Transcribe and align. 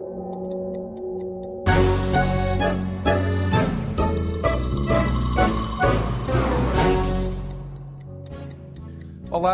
Olá, 0.00 0.06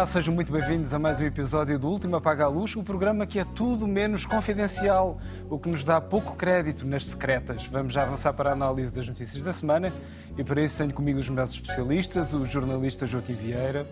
sejam 0.05 0.35
muito 0.35 0.53
bem-vindos 0.53 0.93
a 0.93 0.99
mais 0.99 1.19
um 1.19 1.25
episódio 1.25 1.79
do 1.79 1.89
Último 1.89 2.17
Apaga 2.17 2.45
a 2.45 2.49
Luz, 2.49 2.77
o 2.77 2.83
programa 2.83 3.25
que 3.25 3.41
é 3.41 3.45
tudo 3.47 3.89
menos 3.89 4.27
confidencial, 4.27 5.19
o 5.49 5.59
que 5.59 5.71
nos 5.71 5.83
dá 5.83 5.99
pouco 5.99 6.37
crédito 6.37 6.87
nas 6.87 7.07
secretas. 7.07 7.67
Vamos 7.67 7.95
já 7.95 8.03
avançar 8.03 8.35
para 8.35 8.51
a 8.51 8.53
análise 8.53 8.95
das 8.95 9.09
notícias 9.09 9.43
da 9.43 9.55
semana 9.55 9.95
e 10.37 10.45
para 10.45 10.61
isso 10.61 10.77
tenho 10.77 10.93
comigo 10.93 11.21
os 11.21 11.29
meus 11.31 11.53
especialistas, 11.53 12.35
o 12.35 12.45
jornalista 12.45 13.07
Joaquim 13.07 13.33
Vieira, 13.33 13.87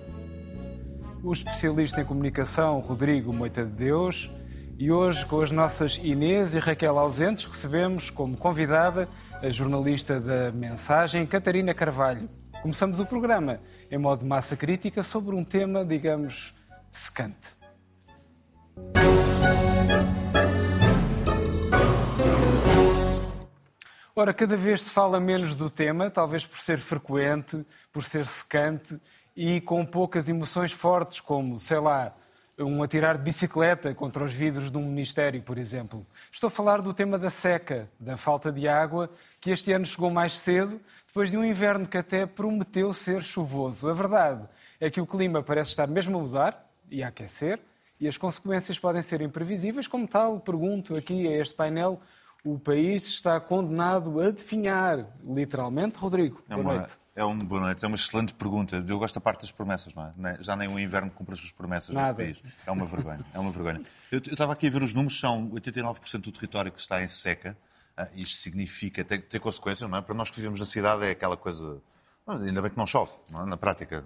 o 1.22 1.32
especialista 1.32 2.02
em 2.02 2.04
comunicação 2.04 2.78
Rodrigo 2.80 3.32
Moita 3.32 3.64
de 3.64 3.72
Deus 3.72 4.30
e 4.82 4.90
hoje 4.90 5.24
com 5.26 5.40
as 5.40 5.52
nossas 5.52 5.96
Inês 5.98 6.56
e 6.56 6.58
Raquel 6.58 6.98
ausentes 6.98 7.44
recebemos 7.44 8.10
como 8.10 8.36
convidada 8.36 9.08
a 9.40 9.48
jornalista 9.48 10.18
da 10.18 10.50
Mensagem 10.50 11.24
Catarina 11.24 11.72
Carvalho. 11.72 12.28
Começamos 12.60 12.98
o 12.98 13.06
programa 13.06 13.60
em 13.88 13.96
modo 13.96 14.26
massa 14.26 14.56
crítica 14.56 15.04
sobre 15.04 15.36
um 15.36 15.44
tema, 15.44 15.84
digamos, 15.84 16.52
secante. 16.90 17.56
Ora, 24.16 24.34
cada 24.34 24.56
vez 24.56 24.82
se 24.82 24.90
fala 24.90 25.20
menos 25.20 25.54
do 25.54 25.70
tema, 25.70 26.10
talvez 26.10 26.44
por 26.44 26.58
ser 26.58 26.78
frequente, 26.78 27.64
por 27.92 28.02
ser 28.02 28.26
secante 28.26 29.00
e 29.36 29.60
com 29.60 29.86
poucas 29.86 30.28
emoções 30.28 30.72
fortes, 30.72 31.20
como, 31.20 31.60
sei 31.60 31.78
lá, 31.78 32.12
um 32.62 32.82
atirar 32.82 33.16
de 33.16 33.24
bicicleta 33.24 33.94
contra 33.94 34.24
os 34.24 34.32
vidros 34.32 34.70
de 34.70 34.78
um 34.78 34.84
ministério, 34.84 35.42
por 35.42 35.58
exemplo. 35.58 36.06
Estou 36.30 36.48
a 36.48 36.50
falar 36.50 36.80
do 36.80 36.94
tema 36.94 37.18
da 37.18 37.30
seca, 37.30 37.88
da 37.98 38.16
falta 38.16 38.52
de 38.52 38.68
água, 38.68 39.10
que 39.40 39.50
este 39.50 39.72
ano 39.72 39.84
chegou 39.84 40.10
mais 40.10 40.38
cedo, 40.38 40.80
depois 41.06 41.30
de 41.30 41.36
um 41.36 41.44
inverno 41.44 41.86
que 41.86 41.98
até 41.98 42.26
prometeu 42.26 42.92
ser 42.94 43.22
chuvoso. 43.22 43.88
A 43.88 43.92
verdade 43.92 44.48
é 44.80 44.90
que 44.90 45.00
o 45.00 45.06
clima 45.06 45.42
parece 45.42 45.70
estar 45.70 45.86
mesmo 45.86 46.18
a 46.18 46.22
mudar 46.22 46.70
e 46.90 47.02
a 47.02 47.08
aquecer, 47.08 47.60
e 48.00 48.08
as 48.08 48.18
consequências 48.18 48.78
podem 48.78 49.02
ser 49.02 49.20
imprevisíveis. 49.20 49.86
Como 49.86 50.08
tal, 50.08 50.40
pergunto 50.40 50.96
aqui 50.96 51.28
a 51.28 51.38
este 51.38 51.54
painel: 51.54 52.00
o 52.44 52.58
país 52.58 53.04
está 53.04 53.38
condenado 53.38 54.20
a 54.20 54.30
definhar, 54.30 55.06
literalmente? 55.24 55.98
Rodrigo, 55.98 56.42
é 56.48 56.54
boa 56.54 56.60
uma, 56.60 56.74
noite. 56.74 56.96
É, 57.14 57.22
um, 57.24 57.36
boa 57.36 57.60
noite. 57.60 57.84
é 57.84 57.88
uma 57.88 57.94
excelente 57.94 58.32
pergunta. 58.32 58.82
Eu 58.88 58.98
gosto 58.98 59.14
da 59.14 59.20
parte 59.20 59.42
das 59.42 59.52
promessas, 59.52 59.92
não 59.94 60.06
é? 60.28 60.38
Já 60.40 60.56
nem 60.56 60.66
o 60.66 60.78
inverno 60.78 61.10
cumpre 61.10 61.34
as 61.34 61.40
suas 61.40 61.52
promessas 61.52 61.94
Nada. 61.94 62.14
país. 62.14 62.42
É 62.66 62.70
uma 62.70 62.86
vergonha. 62.86 63.20
É 63.34 63.38
uma 63.38 63.50
vergonha. 63.50 63.82
Eu, 64.10 64.18
estava 64.18 64.54
aqui 64.54 64.66
a 64.66 64.70
ver 64.70 64.82
os 64.82 64.94
números, 64.94 65.20
são 65.20 65.50
89% 65.50 66.18
do 66.20 66.32
território 66.32 66.72
que 66.72 66.80
está 66.80 67.02
em 67.02 67.08
seca. 67.08 67.56
Ah, 67.94 68.08
isto 68.14 68.36
significa, 68.36 69.04
tem, 69.04 69.20
tem 69.20 69.38
consequências, 69.38 69.88
não 69.88 69.98
é? 69.98 70.02
Para 70.02 70.14
nós 70.14 70.30
que 70.30 70.36
vivemos 70.36 70.58
na 70.58 70.64
cidade 70.64 71.04
é 71.04 71.10
aquela 71.10 71.36
coisa. 71.36 71.82
Ainda 72.26 72.62
bem 72.62 72.70
que 72.70 72.78
não 72.78 72.86
chove, 72.86 73.12
não 73.30 73.42
é? 73.42 73.46
na 73.46 73.56
prática. 73.56 74.02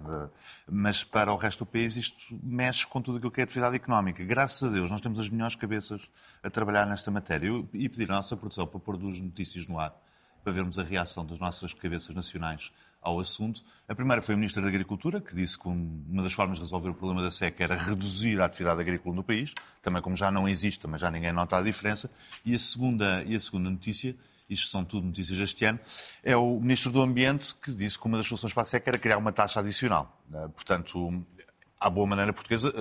Mas 0.69 1.03
para 1.03 1.31
o 1.31 1.37
resto 1.37 1.59
do 1.59 1.65
país 1.67 1.95
isto 1.95 2.17
mexe 2.43 2.85
com 2.85 3.01
tudo 3.01 3.19
aquilo 3.19 3.31
que 3.31 3.39
é 3.39 3.43
atividade 3.43 3.75
económica. 3.75 4.21
Graças 4.25 4.63
a 4.67 4.73
Deus 4.73 4.89
nós 4.91 4.99
temos 4.99 5.19
as 5.19 5.29
melhores 5.29 5.55
cabeças 5.55 6.01
a 6.43 6.49
trabalhar 6.49 6.85
nesta 6.85 7.11
matéria. 7.11 7.47
Eu, 7.47 7.69
e 7.73 7.87
pedir 7.87 8.11
à 8.11 8.15
nossa 8.15 8.35
produção 8.35 8.65
para 8.67 8.79
pôr 8.79 8.97
duas 8.97 9.19
notícias 9.19 9.67
no 9.67 9.79
ar, 9.79 9.95
para 10.47 10.53
vermos 10.53 10.79
a 10.79 10.83
reação 10.83 11.25
das 11.25 11.39
nossas 11.39 11.73
cabeças 11.73 12.15
nacionais 12.15 12.71
ao 13.01 13.19
assunto. 13.19 13.63
A 13.85 13.93
primeira 13.93 14.21
foi 14.21 14.33
o 14.33 14.37
Ministro 14.37 14.61
da 14.61 14.69
Agricultura, 14.69 15.19
que 15.19 15.35
disse 15.35 15.59
que 15.59 15.67
uma 15.67 16.23
das 16.23 16.31
formas 16.31 16.57
de 16.57 16.63
resolver 16.63 16.87
o 16.87 16.93
problema 16.93 17.21
da 17.21 17.29
seca 17.29 17.65
era 17.65 17.75
reduzir 17.75 18.39
a 18.39 18.45
atividade 18.45 18.79
agrícola 18.79 19.13
no 19.13 19.25
país, 19.25 19.53
também 19.81 20.01
como 20.01 20.15
já 20.15 20.31
não 20.31 20.47
existe, 20.47 20.87
mas 20.87 21.01
já 21.01 21.11
ninguém 21.11 21.33
nota 21.33 21.57
a 21.57 21.61
diferença. 21.61 22.09
E 22.45 22.55
a 22.55 22.59
segunda, 22.59 23.21
e 23.25 23.35
a 23.35 23.39
segunda 23.41 23.69
notícia, 23.69 24.15
isto 24.49 24.71
são 24.71 24.85
tudo 24.85 25.05
notícias 25.05 25.37
deste 25.37 25.65
ano, 25.65 25.81
é 26.23 26.37
o 26.37 26.57
Ministro 26.61 26.93
do 26.93 27.01
Ambiente 27.01 27.53
que 27.55 27.73
disse 27.73 27.99
que 27.99 28.05
uma 28.05 28.15
das 28.15 28.25
soluções 28.25 28.53
para 28.53 28.63
a 28.63 28.65
seca 28.65 28.89
era 28.89 28.97
criar 28.97 29.17
uma 29.17 29.33
taxa 29.33 29.59
adicional. 29.59 30.17
Portanto, 30.55 31.25
à 31.79 31.89
boa 31.89 32.07
maneira 32.07 32.33
portuguesa, 32.33 32.73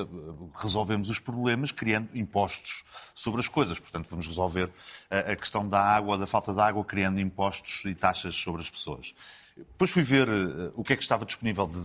resolvemos 0.55 1.11
os 1.11 1.19
problemas 1.19 1.71
criando 1.71 2.09
impostos 2.15 2.83
sobre 3.15 3.41
as 3.41 3.49
coisas. 3.49 3.79
Portanto, 3.79 4.07
vamos 4.09 4.27
resolver 4.27 4.71
a 5.11 5.37
questão 5.37 5.69
da 5.69 5.81
água, 5.81 6.17
da 6.17 6.27
falta 6.27 6.53
de 6.53 6.61
água, 6.61 6.85
criando 6.85 7.21
impostos 7.21 7.83
e 7.85 7.95
taxas 7.95 8.35
sobre 8.35 8.63
as 8.63 8.71
pessoas. 8.71 9.15
Depois 9.57 9.91
fui 9.91 10.03
ver 10.03 10.29
o 10.75 10.83
que 10.83 10.93
é 10.93 10.97
que 10.97 11.03
estava 11.03 11.25
disponível 11.25 11.67
de 11.67 11.83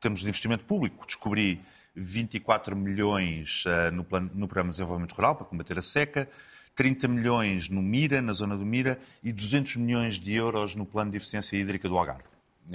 termos 0.00 0.20
de 0.20 0.26
investimento 0.26 0.64
público. 0.64 1.06
Descobri 1.06 1.60
24 1.94 2.74
milhões 2.76 3.64
no, 3.92 4.04
plano, 4.04 4.30
no 4.34 4.46
Programa 4.46 4.70
de 4.70 4.76
Desenvolvimento 4.76 5.12
Rural 5.14 5.36
para 5.36 5.46
combater 5.46 5.78
a 5.78 5.82
seca, 5.82 6.28
30 6.74 7.06
milhões 7.08 7.68
no 7.68 7.82
Mira, 7.82 8.22
na 8.22 8.32
zona 8.32 8.56
do 8.56 8.64
Mira, 8.64 8.98
e 9.22 9.32
200 9.32 9.76
milhões 9.76 10.14
de 10.16 10.32
euros 10.34 10.74
no 10.74 10.86
Plano 10.86 11.10
de 11.10 11.18
Eficiência 11.18 11.56
Hídrica 11.56 11.88
do 11.88 11.98
Algarve. 11.98 12.24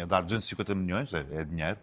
Dá 0.07 0.21
250 0.21 0.75
milhões, 0.75 1.13
é, 1.13 1.25
é 1.31 1.43
dinheiro, 1.43 1.79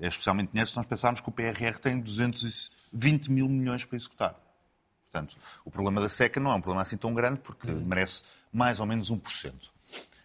é 0.00 0.08
especialmente 0.08 0.50
dinheiro 0.50 0.68
se 0.68 0.76
nós 0.76 0.86
pensarmos 0.86 1.20
que 1.20 1.28
o 1.28 1.32
PRR 1.32 1.78
tem 1.80 2.00
220 2.00 3.30
mil 3.30 3.48
milhões 3.48 3.84
para 3.84 3.96
executar. 3.96 4.34
Portanto, 5.10 5.36
o 5.64 5.70
problema 5.70 6.00
da 6.00 6.08
seca 6.08 6.40
não 6.40 6.50
é 6.50 6.54
um 6.54 6.60
problema 6.60 6.82
assim 6.82 6.96
tão 6.96 7.12
grande, 7.12 7.40
porque 7.40 7.70
merece 7.70 8.24
mais 8.52 8.80
ou 8.80 8.86
menos 8.86 9.10
1%. 9.10 9.52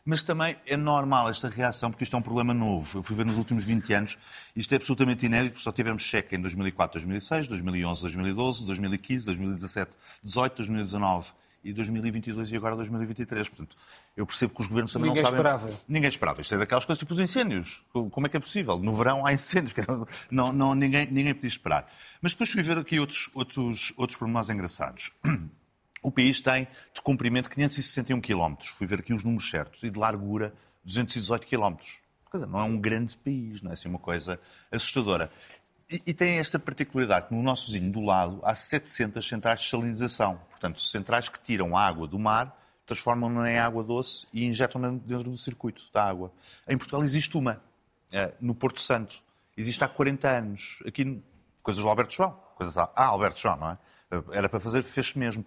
Mas 0.05 0.21
também 0.21 0.57
é 0.65 0.75
normal 0.75 1.29
esta 1.29 1.47
reação, 1.47 1.89
porque 1.89 2.03
isto 2.03 2.13
é 2.15 2.19
um 2.19 2.21
problema 2.21 2.53
novo. 2.53 2.99
Eu 2.99 3.03
fui 3.03 3.15
ver 3.15 3.25
nos 3.25 3.37
últimos 3.37 3.63
20 3.63 3.93
anos, 3.93 4.17
isto 4.53 4.73
é 4.73 4.75
absolutamente 4.75 5.25
inédito, 5.25 5.53
porque 5.53 5.63
só 5.63 5.71
tivemos 5.71 6.03
cheque 6.03 6.35
em 6.35 6.41
2004, 6.41 6.99
2006, 6.99 7.47
2011, 7.47 8.01
2012, 8.01 8.65
2015, 8.65 9.25
2017, 9.25 9.97
2018, 10.23 10.55
2019 10.57 11.42
e 11.63 11.73
2022 11.73 12.51
e 12.51 12.57
agora 12.57 12.75
2023. 12.75 13.49
Portanto, 13.49 13.77
eu 14.15 14.25
percebo 14.25 14.53
que 14.53 14.61
os 14.61 14.67
governos 14.67 14.91
também 14.91 15.09
Ninguém 15.09 15.23
não 15.23 15.29
sabem... 15.29 15.45
esperava. 15.45 15.79
Ninguém 15.87 16.09
esperava. 16.09 16.41
Isto 16.41 16.55
é 16.55 16.57
daquelas 16.57 16.85
coisas 16.85 16.99
tipo 16.99 17.13
os 17.13 17.19
incêndios. 17.19 17.81
Como 17.91 18.27
é 18.27 18.29
que 18.29 18.37
é 18.37 18.39
possível? 18.39 18.77
No 18.77 18.95
verão 18.95 19.25
há 19.25 19.33
incêndios. 19.33 19.73
Não, 20.29 20.51
não, 20.51 20.73
ninguém, 20.75 21.07
ninguém 21.11 21.33
podia 21.33 21.47
esperar. 21.47 21.91
Mas 22.21 22.31
depois 22.33 22.49
fui 22.49 22.63
ver 22.63 22.77
aqui 22.77 22.99
outros, 22.99 23.29
outros, 23.33 23.93
outros 23.97 24.17
pormenores 24.17 24.49
engraçados. 24.49 25.11
O 26.03 26.11
país 26.11 26.41
tem 26.41 26.67
de 26.93 27.01
comprimento 27.01 27.49
561 27.49 28.19
km. 28.19 28.55
Fui 28.77 28.85
ver 28.85 28.99
aqui 28.99 29.13
os 29.13 29.23
números 29.23 29.49
certos. 29.49 29.81
E 29.83 29.89
de 29.89 29.97
largura 29.97 30.53
218 30.83 31.47
km. 31.47 31.77
Quer 32.29 32.39
dizer, 32.39 32.49
não 32.49 32.59
é 32.59 32.63
um 32.63 32.77
grande 32.77 33.15
país, 33.17 33.61
não 33.61 33.71
é 33.71 33.75
assim 33.75 33.87
uma 33.87 33.99
coisa 33.99 34.39
assustadora. 34.69 35.31
E, 35.93 36.01
e, 36.07 36.13
tem 36.13 36.39
esta 36.39 36.57
particularidade 36.57 37.27
que 37.27 37.35
no 37.35 37.43
nosso 37.43 37.71
vizinho 37.71 37.91
do 37.91 38.01
lado 38.01 38.39
há 38.41 38.55
700 38.55 39.27
centrais 39.27 39.59
de 39.59 39.69
salinização. 39.69 40.39
Portanto, 40.49 40.81
centrais 40.81 41.29
que 41.29 41.39
tiram 41.39 41.77
a 41.77 41.85
água 41.85 42.07
do 42.07 42.17
mar, 42.17 42.59
transformam-na 42.83 43.51
em 43.51 43.59
água 43.59 43.83
doce 43.83 44.25
e 44.33 44.43
injetam-na 44.47 44.89
dentro 44.89 45.29
do 45.29 45.37
circuito 45.37 45.83
da 45.93 46.03
água. 46.03 46.33
Em 46.67 46.75
Portugal 46.75 47.03
existe 47.03 47.37
uma, 47.37 47.61
no 48.41 48.55
Porto 48.55 48.81
Santo. 48.81 49.21
Existe 49.55 49.83
há 49.83 49.87
40 49.87 50.27
anos. 50.27 50.81
Aqui, 50.83 51.21
coisas 51.61 51.83
do 51.83 51.87
Alberto 51.87 52.15
João. 52.15 52.31
Coisas, 52.55 52.75
ah, 52.75 52.89
Alberto 52.95 53.39
João, 53.39 53.57
não 53.57 53.69
é? 53.69 53.77
Era 54.31 54.49
para 54.49 54.59
fazer, 54.59 54.81
fez-se 54.81 55.19
mesmo. 55.19 55.45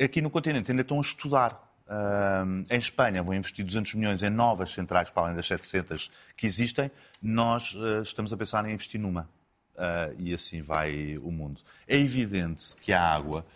Aqui 0.00 0.22
no 0.22 0.30
continente 0.30 0.70
ainda 0.70 0.82
estão 0.82 0.98
a 0.98 1.00
estudar. 1.00 1.68
Uh, 1.88 2.62
em 2.70 2.78
Espanha 2.78 3.20
vão 3.20 3.34
investir 3.34 3.64
200 3.64 3.94
milhões 3.94 4.22
em 4.22 4.30
novas 4.30 4.70
centrais, 4.70 5.10
para 5.10 5.24
além 5.24 5.34
das 5.34 5.48
700 5.48 6.08
que 6.36 6.46
existem. 6.46 6.92
Nós 7.20 7.74
estamos 8.04 8.32
a 8.32 8.36
pensar 8.36 8.64
em 8.66 8.72
investir 8.72 9.00
numa. 9.00 9.28
Uh, 9.74 10.14
e 10.18 10.34
assim 10.34 10.60
vai 10.60 11.16
o 11.18 11.30
mundo. 11.30 11.60
É 11.88 11.96
evidente 11.96 12.76
que 12.76 12.92
a 12.92 13.02
água, 13.02 13.46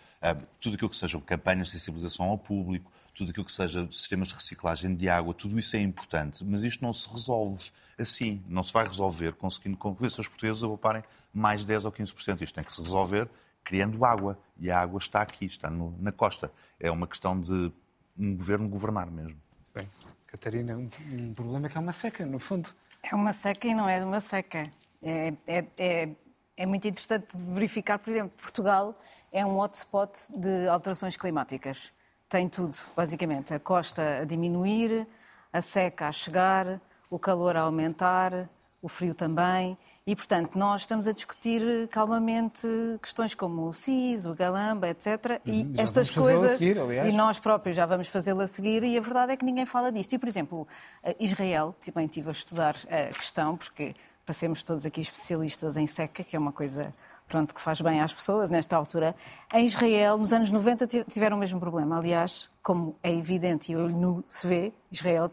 tudo 0.59 0.73
aquilo 0.73 0.89
que 0.89 0.95
sejam 0.95 1.21
campanhas 1.21 1.67
de 1.67 1.73
sensibilização 1.73 2.25
ao 2.25 2.37
público, 2.37 2.91
tudo 3.13 3.29
aquilo 3.29 3.45
que 3.45 3.51
seja 3.51 3.87
sistemas 3.91 4.29
de 4.29 4.33
reciclagem 4.33 4.95
de 4.95 5.07
água, 5.07 5.33
tudo 5.35 5.59
isso 5.59 5.75
é 5.75 5.81
importante, 5.81 6.43
mas 6.43 6.63
isto 6.63 6.83
não 6.83 6.91
se 6.91 7.07
resolve 7.11 7.69
assim. 7.97 8.43
Não 8.47 8.63
se 8.63 8.73
vai 8.73 8.87
resolver 8.87 9.33
conseguindo 9.33 9.77
convencer 9.77 10.19
os 10.19 10.27
portugueses 10.27 10.63
a 10.63 10.67
pouparem 10.67 11.03
mais 11.33 11.65
10 11.65 11.85
ou 11.85 11.91
15%. 11.91 12.41
Isto 12.41 12.55
tem 12.55 12.63
que 12.63 12.73
se 12.73 12.81
resolver 12.81 13.29
criando 13.63 14.03
água. 14.05 14.37
E 14.57 14.69
a 14.69 14.79
água 14.79 14.99
está 14.99 15.21
aqui, 15.21 15.45
está 15.45 15.69
no, 15.69 15.95
na 15.99 16.11
costa. 16.11 16.51
É 16.79 16.91
uma 16.91 17.07
questão 17.07 17.39
de 17.39 17.71
um 18.17 18.35
governo 18.35 18.69
governar 18.69 19.09
mesmo. 19.09 19.37
Bem, 19.73 19.87
Catarina, 20.27 20.77
um, 20.77 20.89
um, 21.11 21.33
problema 21.33 21.67
é 21.67 21.69
que 21.69 21.77
é 21.77 21.81
uma 21.81 21.91
seca, 21.91 22.25
no 22.25 22.39
fundo. 22.39 22.69
É 23.03 23.13
uma 23.13 23.33
seca 23.33 23.67
e 23.67 23.73
não 23.73 23.89
é 23.89 24.03
uma 24.03 24.21
seca. 24.21 24.71
É, 25.03 25.33
é, 25.47 25.65
é, 25.77 26.09
é 26.57 26.65
muito 26.65 26.87
interessante 26.87 27.27
verificar, 27.33 27.99
por 27.99 28.09
exemplo, 28.09 28.31
Portugal 28.41 28.97
é 29.31 29.45
um 29.45 29.57
hotspot 29.59 30.11
de 30.33 30.67
alterações 30.67 31.17
climáticas. 31.17 31.91
Tem 32.29 32.47
tudo, 32.47 32.77
basicamente. 32.95 33.53
A 33.53 33.59
costa 33.59 34.21
a 34.21 34.25
diminuir, 34.25 35.05
a 35.51 35.61
seca 35.61 36.07
a 36.07 36.11
chegar, 36.11 36.81
o 37.09 37.19
calor 37.19 37.55
a 37.57 37.61
aumentar, 37.61 38.49
o 38.81 38.87
frio 38.87 39.13
também. 39.13 39.77
E, 40.07 40.15
portanto, 40.15 40.55
nós 40.55 40.81
estamos 40.81 41.07
a 41.07 41.11
discutir 41.11 41.87
calmamente 41.89 42.67
questões 43.01 43.33
como 43.33 43.67
o 43.67 43.73
CIS, 43.73 44.25
o 44.27 44.35
Galamba, 44.35 44.87
etc. 44.87 45.41
E 45.43 45.63
Uhum, 45.63 45.73
já 45.75 45.83
estas 45.83 46.09
coisas. 46.11 46.59
seguir, 46.59 46.77
e 46.77 47.11
nós 47.11 47.39
próprios 47.39 47.75
já 47.75 47.87
vamos 47.87 48.07
fazê-lo 48.07 48.41
a 48.41 48.47
seguir, 48.47 48.83
e 48.83 48.97
a 48.97 49.01
verdade 49.01 49.31
é 49.31 49.37
que 49.37 49.43
ninguém 49.43 49.65
fala 49.65 49.91
disto. 49.91 50.13
E, 50.13 50.19
por 50.19 50.29
exemplo, 50.29 50.67
eh, 51.03 51.15
Israel, 51.19 51.73
também 51.83 52.05
estive 52.05 52.29
a 52.29 52.31
estudar 52.31 52.77
a 52.87 53.13
questão, 53.13 53.57
porque 53.57 53.95
passemos 54.25 54.63
todos 54.63 54.85
aqui 54.85 55.01
especialistas 55.01 55.77
em 55.77 55.85
seca, 55.85 56.23
que 56.23 56.35
é 56.35 56.39
uma 56.39 56.51
coisa 56.51 56.93
pronto, 57.27 57.53
que 57.53 57.61
faz 57.61 57.81
bem 57.81 58.01
às 58.01 58.13
pessoas 58.13 58.49
nesta 58.49 58.75
altura. 58.75 59.15
Em 59.53 59.65
Israel, 59.65 60.17
nos 60.17 60.33
anos 60.33 60.51
90, 60.51 60.87
tiveram 61.07 61.37
o 61.37 61.39
mesmo 61.39 61.59
problema. 61.59 61.97
Aliás, 61.97 62.49
como 62.61 62.95
é 63.01 63.11
evidente 63.13 63.71
e 63.71 63.75
olho 63.75 63.95
nu 63.95 64.23
se 64.27 64.47
vê, 64.47 64.73
Israel 64.91 65.31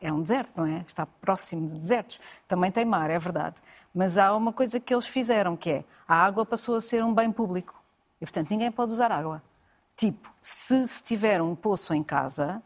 é 0.00 0.12
um 0.12 0.20
deserto, 0.20 0.56
não 0.56 0.66
é? 0.66 0.84
Está 0.86 1.06
próximo 1.06 1.66
de 1.66 1.78
desertos. 1.78 2.20
Também 2.46 2.70
tem 2.70 2.84
mar, 2.84 3.10
é 3.10 3.18
verdade. 3.18 3.56
Mas 3.94 4.18
há 4.18 4.34
uma 4.36 4.52
coisa 4.52 4.78
que 4.80 4.92
eles 4.92 5.06
fizeram, 5.06 5.56
que 5.56 5.70
é 5.70 5.84
a 6.06 6.24
água 6.24 6.44
passou 6.44 6.76
a 6.76 6.80
ser 6.80 7.02
um 7.02 7.14
bem 7.14 7.30
público. 7.32 7.82
E, 8.20 8.24
portanto, 8.24 8.50
ninguém 8.50 8.70
pode 8.70 8.92
usar 8.92 9.10
água. 9.10 9.42
Tipo, 9.96 10.32
se 10.42 10.86
se 10.88 11.02
tiver 11.02 11.40
um 11.40 11.54
poço 11.54 11.94
em 11.94 12.02
casa, 12.02 12.62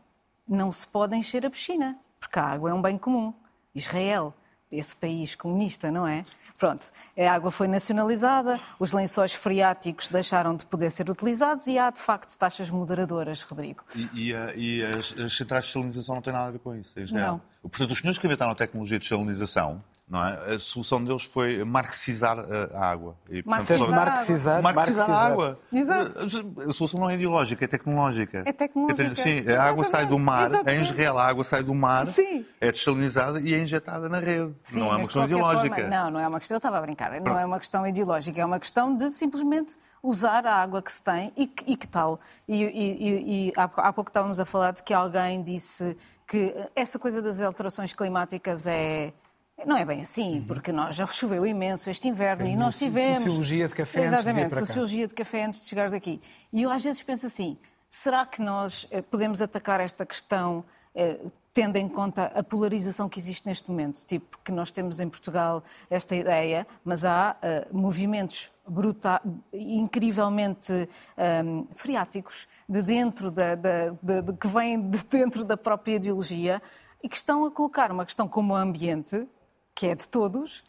não 0.49 0.73
se 0.73 0.87
pode 0.87 1.15
encher 1.15 1.45
a 1.45 1.51
piscina, 1.51 1.99
porque 2.19 2.39
a 2.39 2.45
água 2.45 2.71
é 2.71 2.75
um 2.75 2.81
bem 2.81 2.97
comum. 2.97 3.35
Israel, 3.75 4.35
esse 4.71 4.95
país 4.95 5.35
comunista, 5.35 5.91
não 5.91 6.07
é? 6.07 6.25
Pronto, 6.59 6.91
a 7.17 7.33
água 7.33 7.53
foi 7.53 7.69
nacionalizada, 7.69 8.59
os 8.81 8.93
lençóis 8.93 9.33
freáticos 9.33 10.09
deixaram 10.09 10.57
de 10.57 10.67
poder 10.67 10.91
ser 10.91 11.09
utilizados 11.09 11.69
e 11.69 11.79
há, 11.79 11.89
de 11.89 12.01
facto, 12.01 12.37
taxas 12.37 12.69
moderadoras, 12.69 13.43
Rodrigo. 13.43 13.85
E, 13.95 14.09
e, 14.13 14.33
e 14.57 14.85
as, 14.85 15.17
as, 15.21 15.37
centrais 15.37 15.67
de 15.67 15.73
salinização 15.73 16.17
não 16.17 16.23
têm 16.23 16.33
nada 16.33 16.49
a 16.49 16.51
ver 16.51 16.59
com 16.59 16.75
isso, 16.75 16.99
em? 16.99 17.07
Não. 17.13 17.41
Portanto, 17.63 17.93
os 17.93 17.99
senhores 18.01 18.19
que 18.19 18.27
inventaram 18.27 18.51
a 18.51 18.57
tecnologia 18.57 18.99
de 18.99 19.07
salinização 19.07 19.83
não 20.09 20.25
é? 20.25 20.55
A 20.55 20.59
solução 20.59 21.05
deles 21.05 21.25
foi 21.25 21.63
marxizar 21.65 22.39
a 22.39 22.91
água. 22.91 23.15
E, 23.31 23.43
marxizar, 23.45 23.91
marxizar, 23.91 24.63
marxizar, 24.63 25.11
a 25.11 25.27
água. 25.27 25.59
Exato. 25.73 26.19
A 26.67 26.73
solução 26.73 27.01
não 27.01 27.11
é 27.11 27.15
ideológica, 27.15 27.65
é 27.65 27.69
tecnológica. 27.69 28.43
É 28.47 28.53
tecnológica. 28.53 29.15
Sim, 29.15 29.39
Exatamente. 29.39 29.51
a 29.51 29.63
água 29.65 29.85
sai 29.85 30.07
do 30.07 30.19
mar, 30.19 30.47
Exatamente. 30.47 30.81
em 30.81 30.83
Israel 30.83 31.19
a 31.19 31.27
água 31.27 31.45
sai 31.45 31.63
do 31.63 31.75
mar, 31.75 32.07
Sim. 32.07 32.47
é 32.61 32.73
desalinizada 32.73 33.41
e 33.41 33.55
é 33.55 33.59
injetada 33.59 34.09
na 34.09 34.19
rede. 34.19 34.55
Sim, 34.63 34.81
não 34.81 34.87
é 34.87 34.97
uma 34.97 34.99
questão 35.01 35.25
ideológica. 35.25 35.75
Forma, 35.75 35.91
não, 35.91 36.11
não 36.11 36.21
é 36.21 36.29
uma 36.29 36.39
questão, 36.39 36.55
eu 36.55 36.59
estava 36.59 36.79
a 36.79 36.81
brincar, 36.81 37.11
Pronto. 37.11 37.29
não 37.29 37.39
é 37.39 37.45
uma 37.45 37.59
questão 37.59 37.87
ideológica, 37.87 38.41
é 38.41 38.45
uma 38.45 38.59
questão 38.59 38.97
de 38.97 39.11
simplesmente 39.11 39.77
usar 40.03 40.47
a 40.47 40.55
água 40.55 40.81
que 40.81 40.91
se 40.91 41.03
tem 41.03 41.33
e 41.37 41.47
que, 41.47 41.73
e 41.73 41.77
que 41.77 41.87
tal. 41.87 42.19
E, 42.47 42.65
e, 42.65 43.49
e 43.49 43.53
há, 43.57 43.65
há 43.65 43.93
pouco 43.93 44.09
estávamos 44.09 44.41
a 44.41 44.47
falar 44.47 44.71
de 44.71 44.83
que 44.83 44.95
alguém 44.95 45.43
disse 45.43 45.97
que 46.27 46.55
essa 46.75 46.99
coisa 46.99 47.21
das 47.21 47.41
alterações 47.41 47.93
climáticas 47.93 48.67
é 48.67 49.13
não 49.67 49.77
é 49.77 49.85
bem 49.85 50.03
assim, 50.03 50.39
uhum. 50.39 50.45
porque 50.45 50.71
nós 50.71 50.95
já 50.95 51.07
choveu 51.07 51.45
imenso 51.47 51.91
este 51.91 52.07
inverno 52.09 52.47
e 52.47 52.55
nós 52.55 52.79
tivemos. 52.79 53.25
Sociologia 53.25 53.69
de 53.69 53.75
café 53.75 54.05
Exatamente, 54.05 54.45
antes 54.45 54.59
de 54.59 54.67
sociologia 54.67 55.07
de 55.09 55.15
café 55.15 55.45
antes 55.45 55.63
de 55.63 55.69
chegares 55.69 55.93
aqui. 55.93 56.21
E 56.53 56.63
eu 56.63 56.71
às 56.71 56.83
vezes 56.85 57.03
penso 57.03 57.27
assim: 57.27 57.59
será 57.91 58.25
que 58.25 58.41
nós 58.41 58.87
eh, 58.91 59.03
podemos 59.03 59.43
atacar 59.43 59.81
esta 59.81 60.07
questão 60.07 60.65
eh, 60.95 61.19
tendo 61.53 61.77
em 61.77 61.89
conta 61.89 62.27
a 62.37 62.43
polarização 62.43 63.09
que 63.09 63.19
existe 63.19 63.47
neste 63.47 63.69
momento? 63.69 64.05
Tipo, 64.05 64.39
que 64.45 64.53
nós 64.53 64.71
temos 64.71 65.01
em 65.01 65.09
Portugal 65.09 65.65
esta 65.91 66.15
ideia, 66.15 66.65
mas 66.85 67.05
há 67.05 67.35
uh, 67.43 67.77
movimentos 67.77 68.51
brutal, 68.65 69.21
incrivelmente 69.53 70.73
um, 70.73 70.87
ehm, 71.17 71.67
friáticos 71.75 72.47
de 72.69 72.83
dentro 72.83 73.31
da, 73.31 73.55
da, 73.55 73.89
de, 74.01 74.33
que 74.35 74.47
vêm 74.47 74.81
de 74.89 74.99
dentro 74.99 75.45
da 75.45 75.57
própria 75.57 75.97
ideologia 75.97 76.63
e 77.03 77.09
que 77.09 77.17
estão 77.17 77.45
a 77.45 77.51
colocar 77.51 77.91
uma 77.91 78.05
questão 78.05 78.29
como 78.29 78.53
o 78.53 78.57
ambiente 78.57 79.27
que 79.79 79.87
é 79.87 79.95
de 79.95 80.09
todos, 80.09 80.65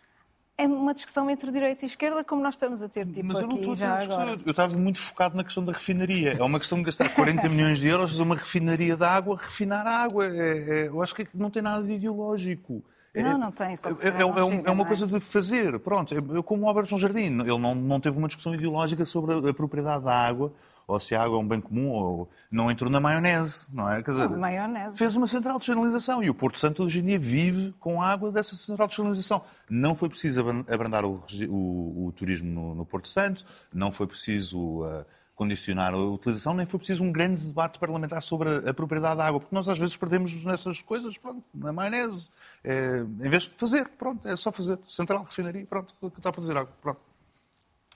é 0.55 0.67
uma 0.67 0.93
discussão 0.93 1.27
entre 1.31 1.51
direita 1.51 1.83
e 1.83 1.87
esquerda, 1.87 2.23
como 2.23 2.43
nós 2.43 2.53
estamos 2.53 2.79
a 2.83 2.87
ter 2.87 3.07
tipo, 3.07 3.25
Mas 3.25 3.41
eu 3.41 3.47
não 3.47 3.55
estou 3.55 3.73
a 3.73 3.75
ter 3.75 3.85
agora. 3.85 4.39
Eu 4.45 4.51
estava 4.51 4.77
muito 4.77 4.99
focado 4.99 5.35
na 5.35 5.43
questão 5.43 5.65
da 5.65 5.71
refinaria. 5.71 6.33
É 6.33 6.43
uma 6.43 6.59
questão 6.59 6.77
de 6.77 6.83
gastar 6.83 7.09
40 7.09 7.49
milhões 7.49 7.79
de 7.79 7.87
euros, 7.87 8.11
fazer 8.11 8.21
uma 8.21 8.35
refinaria 8.35 8.95
de 8.95 9.03
água, 9.03 9.35
refinar 9.35 9.87
a 9.87 10.03
água. 10.03 10.27
É, 10.27 10.29
é, 10.29 10.87
eu 10.89 11.01
acho 11.01 11.15
que 11.15 11.27
não 11.33 11.49
tem 11.49 11.63
nada 11.63 11.83
de 11.83 11.93
ideológico. 11.93 12.83
É, 13.11 13.23
não, 13.23 13.39
não 13.39 13.51
tem. 13.51 13.75
Só 13.75 13.89
é, 13.89 13.93
é, 13.93 14.11
não 14.19 14.37
é, 14.37 14.49
chega, 14.49 14.69
é 14.69 14.71
uma 14.71 14.83
é? 14.83 14.87
coisa 14.87 15.07
de 15.07 15.19
fazer. 15.19 15.79
Pronto, 15.79 16.13
é 16.15 16.43
como 16.43 16.65
o 16.65 16.67
Albert 16.67 16.85
João 16.85 17.01
Jardim. 17.01 17.39
Ele 17.39 17.57
não, 17.57 17.73
não 17.73 17.99
teve 17.99 18.15
uma 18.15 18.27
discussão 18.27 18.53
ideológica 18.53 19.05
sobre 19.05 19.49
a 19.49 19.53
propriedade 19.55 20.03
da 20.03 20.13
água 20.13 20.53
ou 20.89 20.99
se 20.99 21.15
a 21.15 21.21
água 21.21 21.37
é 21.37 21.39
um 21.39 21.47
bem 21.47 21.61
comum, 21.61 21.89
ou 21.89 22.29
não 22.51 22.71
entrou 22.71 22.89
na 22.89 22.99
maionese, 22.99 23.67
não 23.71 23.89
é? 23.89 24.01
Quer 24.01 24.11
dizer, 24.11 24.29
maionese. 24.29 24.97
Fez 24.97 25.15
uma 25.15 25.27
central 25.27 25.59
de 25.59 25.67
generalização 25.67 26.23
e 26.23 26.29
o 26.31 26.33
Porto 26.33 26.57
Santo 26.57 26.83
hoje 26.83 26.99
em 26.99 27.05
dia 27.05 27.19
vive 27.19 27.73
com 27.79 28.01
a 28.01 28.07
água 28.07 28.31
dessa 28.31 28.55
central 28.55 28.87
de 28.87 28.95
generalização. 28.95 29.43
Não 29.69 29.93
foi 29.93 30.09
preciso 30.09 30.43
abrandar 30.67 31.05
o, 31.05 31.23
o, 31.47 32.07
o 32.07 32.11
turismo 32.13 32.49
no, 32.49 32.73
no, 32.73 32.85
Porto 32.85 33.07
Santo, 33.07 33.45
não 33.71 33.91
foi 33.91 34.07
preciso 34.07 34.83
uh, 34.83 35.05
condicionar 35.35 35.93
a 35.93 35.97
utilização, 35.97 36.55
nem 36.55 36.65
foi 36.65 36.79
preciso 36.79 37.03
um 37.03 37.11
grande 37.11 37.47
debate 37.47 37.77
parlamentar 37.77 38.23
sobre 38.23 38.49
a, 38.49 38.71
a, 38.71 38.73
propriedade 38.73 39.17
da 39.17 39.27
água, 39.27 39.39
porque 39.39 39.53
nós 39.53 39.69
às 39.69 39.77
vezes 39.77 39.95
perdemos 39.95 40.43
nessas 40.43 40.81
coisas, 40.81 41.19
pronto, 41.19 41.43
na 41.53 41.71
maionese. 41.71 42.31
É, 42.63 43.01
em 43.01 43.29
vez 43.29 43.43
de 43.43 43.51
fazer, 43.51 43.87
pronto, 43.89 44.27
é 44.27 44.35
só 44.35 44.51
fazer. 44.51 44.79
Central, 44.87 45.23
refinaria, 45.23 45.67
pronto, 45.67 45.93
está 46.17 46.31
para 46.31 46.41
dizer 46.41 46.57
água, 46.57 46.73
pronto. 46.81 47.09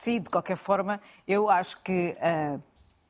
Sim, 0.03 0.19
de 0.19 0.29
qualquer 0.29 0.57
forma, 0.57 0.99
eu 1.25 1.49
acho 1.49 1.81
que 1.81 2.17
uh, 2.19 2.61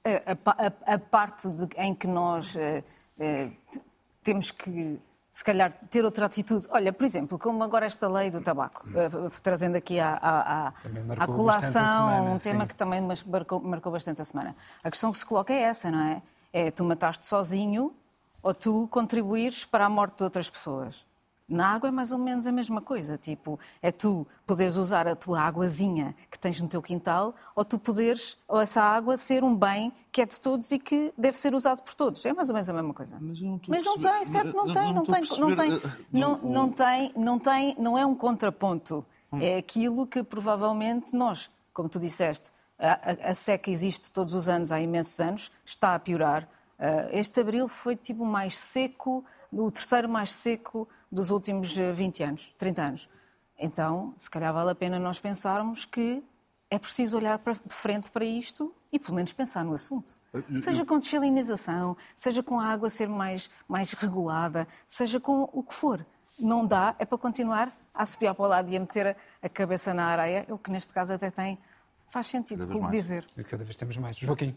a, 0.05 0.65
a, 0.89 0.93
a 0.95 0.99
parte 0.99 1.49
de, 1.49 1.67
em 1.77 1.95
que 1.95 2.07
nós 2.07 2.55
uh, 2.55 2.59
uh, 2.59 3.79
temos 4.21 4.51
que, 4.51 4.99
se 5.29 5.43
calhar, 5.43 5.73
ter 5.89 6.03
outra 6.03 6.25
atitude. 6.25 6.67
Olha, 6.69 6.91
por 6.91 7.05
exemplo, 7.05 7.39
como 7.39 7.63
agora 7.63 7.85
esta 7.85 8.07
lei 8.07 8.29
do 8.29 8.41
tabaco, 8.41 8.85
uh, 8.89 9.29
trazendo 9.41 9.75
aqui 9.75 9.99
à, 9.99 10.19
à, 10.21 10.73
à 11.17 11.27
colação 11.27 12.09
semana, 12.09 12.31
um 12.31 12.37
tema 12.37 12.61
sim. 12.61 12.67
que 12.67 12.75
também 12.75 13.01
marcou, 13.25 13.59
marcou 13.61 13.91
bastante 13.91 14.21
a 14.21 14.25
semana. 14.25 14.55
A 14.83 14.91
questão 14.91 15.11
que 15.11 15.17
se 15.17 15.25
coloca 15.25 15.53
é 15.53 15.61
essa, 15.61 15.89
não 15.89 16.01
é? 16.01 16.21
É 16.51 16.69
tu 16.69 16.83
mataste 16.83 17.25
sozinho 17.25 17.95
ou 18.43 18.53
tu 18.53 18.87
contribuires 18.91 19.65
para 19.65 19.85
a 19.85 19.89
morte 19.89 20.17
de 20.17 20.23
outras 20.23 20.49
pessoas. 20.49 21.05
Na 21.47 21.73
água 21.73 21.89
é 21.89 21.91
mais 21.91 22.11
ou 22.11 22.17
menos 22.17 22.47
a 22.47 22.51
mesma 22.51 22.81
coisa, 22.81 23.17
tipo, 23.17 23.59
é 23.81 23.91
tu 23.91 24.25
poderes 24.47 24.77
usar 24.77 25.07
a 25.07 25.15
tua 25.15 25.41
águazinha 25.41 26.15
que 26.31 26.39
tens 26.39 26.59
no 26.61 26.67
teu 26.67 26.81
quintal, 26.81 27.35
ou 27.55 27.65
tu 27.65 27.77
poderes, 27.77 28.37
ou 28.47 28.61
essa 28.61 28.81
água 28.81 29.17
ser 29.17 29.43
um 29.43 29.55
bem 29.55 29.91
que 30.11 30.21
é 30.21 30.25
de 30.25 30.39
todos 30.39 30.71
e 30.71 30.79
que 30.79 31.13
deve 31.17 31.37
ser 31.37 31.53
usado 31.53 31.81
por 31.81 31.93
todos. 31.93 32.25
É 32.25 32.33
mais 32.33 32.49
ou 32.49 32.53
menos 32.53 32.69
a 32.69 32.73
mesma 32.73 32.93
coisa. 32.93 33.17
Mas, 33.19 33.41
não, 33.41 33.59
Mas 33.67 33.83
não 33.83 33.97
tem, 33.97 34.25
certo? 34.25 34.55
Não 34.55 34.71
tem, 34.71 34.93
não, 34.93 35.03
tem, 35.03 35.21
não 35.39 35.55
tem, 35.55 35.81
não, 36.11 36.37
não 36.37 36.71
tem, 36.71 37.11
não 37.15 37.39
tem, 37.39 37.75
não 37.77 37.97
é 37.97 38.05
um 38.05 38.15
contraponto. 38.15 39.05
Hum. 39.31 39.39
É 39.41 39.57
aquilo 39.57 40.07
que 40.07 40.23
provavelmente 40.23 41.15
nós, 41.15 41.51
como 41.73 41.89
tu 41.89 41.99
disseste, 41.99 42.51
a, 42.79 43.31
a 43.31 43.33
seca 43.33 43.71
existe 43.71 44.11
todos 44.11 44.33
os 44.33 44.49
anos, 44.49 44.71
há 44.71 44.79
imensos 44.79 45.19
anos, 45.19 45.51
está 45.65 45.95
a 45.95 45.99
piorar. 45.99 46.47
Uh, 46.79 47.09
este 47.11 47.39
abril 47.39 47.67
foi 47.67 47.95
tipo 47.95 48.25
mais 48.25 48.57
seco, 48.57 49.23
o 49.51 49.71
terceiro 49.71 50.09
mais 50.09 50.33
seco 50.33 50.87
dos 51.13 51.29
últimos 51.29 51.75
20 51.75 52.21
eh, 52.21 52.25
anos, 52.25 52.53
30 52.57 52.81
anos. 52.81 53.09
Então, 53.57 54.13
se 54.17 54.29
calhar 54.29 54.51
vale 54.53 54.71
a 54.71 54.75
pena 54.75 54.99
nós 54.99 55.19
pensarmos 55.19 55.85
que 55.85 56.23
é 56.69 56.79
preciso 56.79 57.15
olhar 57.17 57.37
para, 57.37 57.53
de 57.53 57.73
frente 57.73 58.09
para 58.09 58.25
isto 58.25 58.73
e 58.91 58.97
pelo 58.97 59.13
menos 59.13 59.31
pensar 59.31 59.63
no 59.63 59.73
assunto. 59.73 60.17
Seja 60.59 60.83
com 60.83 60.97
desalinização, 60.97 61.95
seja 62.15 62.41
com 62.41 62.59
a 62.59 62.65
água 62.65 62.89
ser 62.89 63.07
mais, 63.07 63.49
mais 63.67 63.93
regulada, 63.93 64.67
seja 64.87 65.19
com 65.19 65.47
o 65.53 65.61
que 65.61 65.73
for. 65.73 66.03
Não 66.39 66.65
dá, 66.65 66.95
é 66.97 67.05
para 67.05 67.17
continuar 67.19 67.71
a 67.93 68.05
subir 68.07 68.33
para 68.33 68.43
o 68.43 68.47
lado 68.47 68.71
e 68.71 68.75
a 68.75 68.79
meter 68.79 69.15
a 69.39 69.47
cabeça 69.47 69.93
na 69.93 70.07
areia, 70.07 70.47
o 70.49 70.57
que 70.57 70.71
neste 70.71 70.91
caso 70.91 71.13
até 71.13 71.29
tem, 71.29 71.59
faz 72.07 72.25
sentido 72.25 72.65
dizer. 72.89 73.23
E 73.37 73.43
cada 73.43 73.63
vez 73.63 73.77
temos 73.77 73.95
mais. 73.97 74.17
Joaquim. 74.17 74.55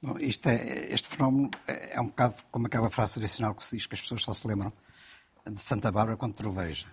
Bom, 0.00 0.16
isto 0.20 0.48
é, 0.48 0.92
este 0.92 1.08
fenómeno 1.08 1.50
é 1.66 2.00
um 2.00 2.06
bocado 2.06 2.34
como 2.52 2.68
aquela 2.68 2.88
frase 2.88 3.14
tradicional 3.14 3.52
que 3.52 3.64
se 3.64 3.76
diz 3.76 3.86
que 3.86 3.96
as 3.96 4.00
pessoas 4.00 4.22
só 4.22 4.32
se 4.32 4.46
lembram 4.46 4.72
de 5.50 5.60
Santa 5.60 5.90
Bárbara 5.90 6.16
quando 6.16 6.34
troveja. 6.34 6.86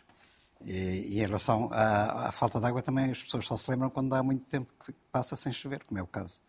E, 0.62 1.16
e, 1.16 1.20
em 1.20 1.26
relação 1.26 1.70
à, 1.72 2.28
à 2.28 2.32
falta 2.32 2.60
de 2.60 2.66
água 2.66 2.82
também 2.82 3.12
as 3.12 3.22
pessoas 3.24 3.46
só 3.46 3.58
se 3.58 3.70
lembram 3.70 3.90
quando 3.90 4.14
há 4.16 4.24
muito 4.24 4.46
tempo 4.46 4.72
que 4.84 4.94
passa 5.12 5.36
sem 5.36 5.52
chover, 5.52 5.84
como 5.84 6.00
é 6.00 6.04
o 6.04 6.08
caso. 6.08 6.42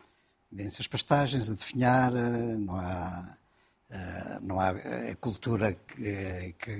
Vêm-se 0.51 0.81
as 0.81 0.87
pastagens 0.87 1.49
a 1.49 1.53
definhar, 1.53 2.15
eh, 2.15 2.57
não 2.57 2.75
há, 2.77 3.37
eh, 3.89 4.39
não 4.41 4.59
há 4.59 4.69
a 4.69 5.15
cultura 5.17 5.73
que, 5.73 6.55
que, 6.57 6.71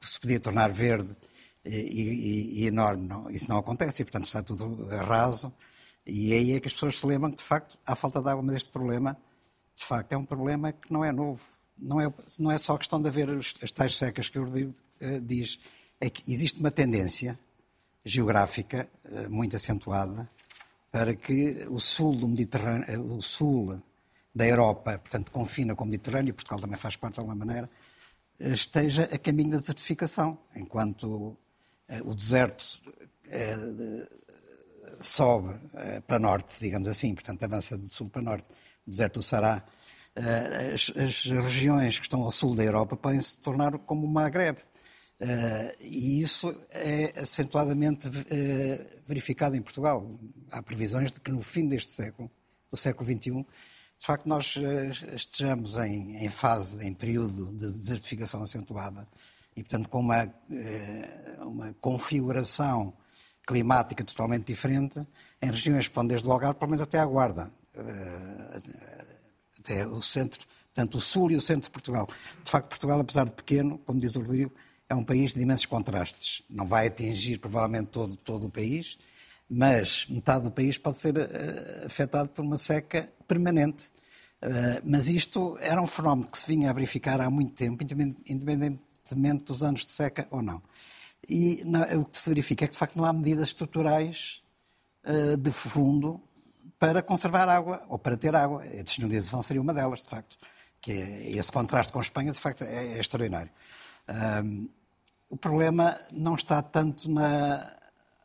que 0.00 0.08
se 0.08 0.20
podia 0.20 0.38
tornar 0.38 0.70
verde 0.70 1.16
e, 1.64 1.70
e, 1.70 2.62
e 2.62 2.66
enorme. 2.66 3.08
Não, 3.08 3.30
isso 3.30 3.48
não 3.48 3.58
acontece 3.58 4.02
e, 4.02 4.04
portanto, 4.04 4.26
está 4.26 4.42
tudo 4.42 4.86
raso. 4.88 5.52
E 6.06 6.34
aí 6.34 6.52
é 6.52 6.60
que 6.60 6.68
as 6.68 6.74
pessoas 6.74 6.98
se 6.98 7.06
lembram 7.06 7.30
que, 7.30 7.38
de 7.38 7.42
facto, 7.42 7.78
há 7.86 7.96
falta 7.96 8.20
de 8.20 8.28
água, 8.28 8.42
mas 8.42 8.56
este 8.56 8.70
problema, 8.70 9.16
de 9.74 9.84
facto, 9.84 10.12
é 10.12 10.16
um 10.18 10.24
problema 10.24 10.72
que 10.72 10.92
não 10.92 11.02
é 11.04 11.10
novo 11.10 11.42
não 11.78 12.00
é, 12.00 12.12
não 12.38 12.50
é 12.50 12.58
só 12.58 12.76
questão 12.76 13.00
de 13.00 13.08
haver 13.08 13.30
as, 13.30 13.72
tais 13.72 13.96
secas 13.96 14.28
que 14.28 14.38
o 14.38 14.44
Rodrigo 14.44 14.72
uh, 15.00 15.20
diz, 15.20 15.58
é 16.00 16.08
que 16.08 16.22
existe 16.30 16.60
uma 16.60 16.70
tendência 16.70 17.38
geográfica 18.04 18.88
uh, 19.04 19.30
muito 19.30 19.56
acentuada 19.56 20.28
para 20.90 21.14
que 21.14 21.66
o 21.68 21.80
sul 21.80 22.16
do 22.16 22.28
Mediterrâneo, 22.28 22.86
eh, 22.88 22.96
o 22.96 23.20
sul 23.20 23.82
da 24.32 24.46
Europa, 24.46 24.96
portanto 24.98 25.32
confina 25.32 25.74
com 25.74 25.82
o 25.82 25.86
Mediterrâneo, 25.86 26.32
Portugal 26.32 26.60
também 26.60 26.76
faz 26.76 26.94
parte 26.94 27.14
de 27.14 27.20
alguma 27.20 27.34
maneira, 27.44 27.68
esteja 28.38 29.08
a 29.12 29.18
caminho 29.18 29.50
da 29.50 29.58
desertificação, 29.58 30.38
enquanto 30.54 31.36
o 32.04 32.14
deserto 32.14 32.80
sobe 35.00 35.52
para 36.06 36.20
norte, 36.20 36.60
digamos 36.60 36.86
assim, 36.86 37.12
portanto 37.12 37.42
avança 37.42 37.76
de 37.76 37.88
sul 37.88 38.08
para 38.08 38.22
norte, 38.22 38.46
o 38.86 38.90
deserto 38.90 39.14
do 39.14 39.22
Sará 39.22 39.64
eh, 39.66 39.83
as, 40.72 40.92
as, 40.96 41.24
regiões 41.24 41.98
que 41.98 42.04
estão 42.04 42.22
ao 42.22 42.30
sul 42.30 42.54
da 42.54 42.62
Europa 42.62 42.96
podem 42.96 43.20
se 43.20 43.40
tornar 43.40 43.76
como 43.78 44.06
o 44.06 44.10
Maghreb. 44.10 44.58
Uh, 45.20 45.72
e 45.80 46.20
isso 46.20 46.54
é 46.70 47.20
acentuadamente 47.20 48.08
uh, 48.08 48.12
verificado 49.06 49.56
em 49.56 49.62
Portugal. 49.62 50.10
Há 50.50 50.62
previsões 50.62 51.12
de 51.12 51.20
que 51.20 51.30
no 51.30 51.40
fim 51.40 51.68
deste 51.68 51.92
século, 51.92 52.30
do 52.70 52.76
século 52.76 53.06
XXI, 53.08 53.30
de 53.30 54.06
facto 54.06 54.28
nós 54.28 54.56
uh, 54.56 55.14
estejamos 55.14 55.76
em, 55.78 56.24
em, 56.24 56.28
fase, 56.28 56.86
em 56.86 56.92
período 56.92 57.46
de 57.52 57.72
desertificação 57.72 58.42
acentuada 58.42 59.06
e, 59.56 59.62
portanto, 59.62 59.88
com 59.88 60.00
uma, 60.00 60.28
uma 61.38 61.72
configuração 61.74 62.92
climática 63.46 64.02
totalmente 64.02 64.46
diferente 64.46 65.00
em 65.40 65.46
regiões 65.48 65.86
que 65.86 65.94
vão 65.94 66.04
desde 66.04 66.26
o 66.26 66.32
Algarve, 66.32 66.58
pelo 66.58 66.72
menos 66.72 66.82
até 66.82 66.98
à 66.98 67.06
Guarda, 67.06 67.48
até 69.64 69.86
o 69.86 70.02
centro, 70.02 70.46
tanto 70.72 70.98
o 70.98 71.00
sul 71.00 71.30
e 71.32 71.36
o 71.36 71.40
centro 71.40 71.64
de 71.64 71.70
Portugal. 71.70 72.06
De 72.44 72.50
facto, 72.50 72.68
Portugal, 72.68 73.00
apesar 73.00 73.24
de 73.24 73.32
pequeno, 73.32 73.78
como 73.78 73.98
diz 73.98 74.14
o 74.14 74.20
Rodrigo, 74.20 74.52
é 74.88 74.94
um 74.94 75.02
país 75.02 75.32
de 75.32 75.40
imensos 75.40 75.66
contrastes. 75.66 76.42
Não 76.50 76.66
vai 76.66 76.88
atingir 76.88 77.38
provavelmente 77.38 77.88
todo, 77.88 78.16
todo 78.16 78.46
o 78.46 78.50
país, 78.50 78.98
mas 79.48 80.06
metade 80.08 80.44
do 80.44 80.50
país 80.50 80.76
pode 80.76 80.98
ser 80.98 81.16
uh, 81.16 81.86
afetado 81.86 82.28
por 82.28 82.44
uma 82.44 82.56
seca 82.56 83.10
permanente. 83.26 83.86
Uh, 84.42 84.80
mas 84.84 85.08
isto 85.08 85.56
era 85.60 85.80
um 85.80 85.86
fenómeno 85.86 86.30
que 86.30 86.38
se 86.38 86.46
vinha 86.46 86.68
a 86.68 86.72
verificar 86.72 87.20
há 87.20 87.30
muito 87.30 87.54
tempo, 87.54 87.82
independentemente 87.82 89.44
dos 89.44 89.62
anos 89.62 89.84
de 89.84 89.90
seca 89.90 90.28
ou 90.30 90.42
não. 90.42 90.62
E 91.26 91.62
não, 91.64 91.80
o 92.02 92.04
que 92.04 92.18
se 92.18 92.28
verifica 92.28 92.66
é 92.66 92.68
que, 92.68 92.72
de 92.72 92.78
facto, 92.78 92.96
não 92.96 93.06
há 93.06 93.12
medidas 93.12 93.48
estruturais 93.48 94.42
uh, 95.06 95.36
de 95.38 95.50
fundo 95.50 96.20
para 96.86 97.02
conservar 97.02 97.48
água 97.48 97.82
ou 97.88 97.98
para 97.98 98.16
ter 98.16 98.34
água. 98.34 98.62
A 98.62 98.82
descentralização 98.82 99.42
seria 99.42 99.62
uma 99.62 99.72
delas, 99.72 100.02
de 100.02 100.08
facto. 100.08 100.36
Que 100.80 100.92
é, 100.92 101.30
esse 101.30 101.50
contraste 101.50 101.92
com 101.92 101.98
a 101.98 102.02
Espanha, 102.02 102.32
de 102.32 102.38
facto, 102.38 102.62
é, 102.62 102.96
é 102.96 103.00
extraordinário. 103.00 103.50
Um, 104.44 104.68
o 105.30 105.36
problema 105.36 105.98
não 106.12 106.34
está 106.34 106.60
tanto 106.60 107.10
na, 107.10 107.66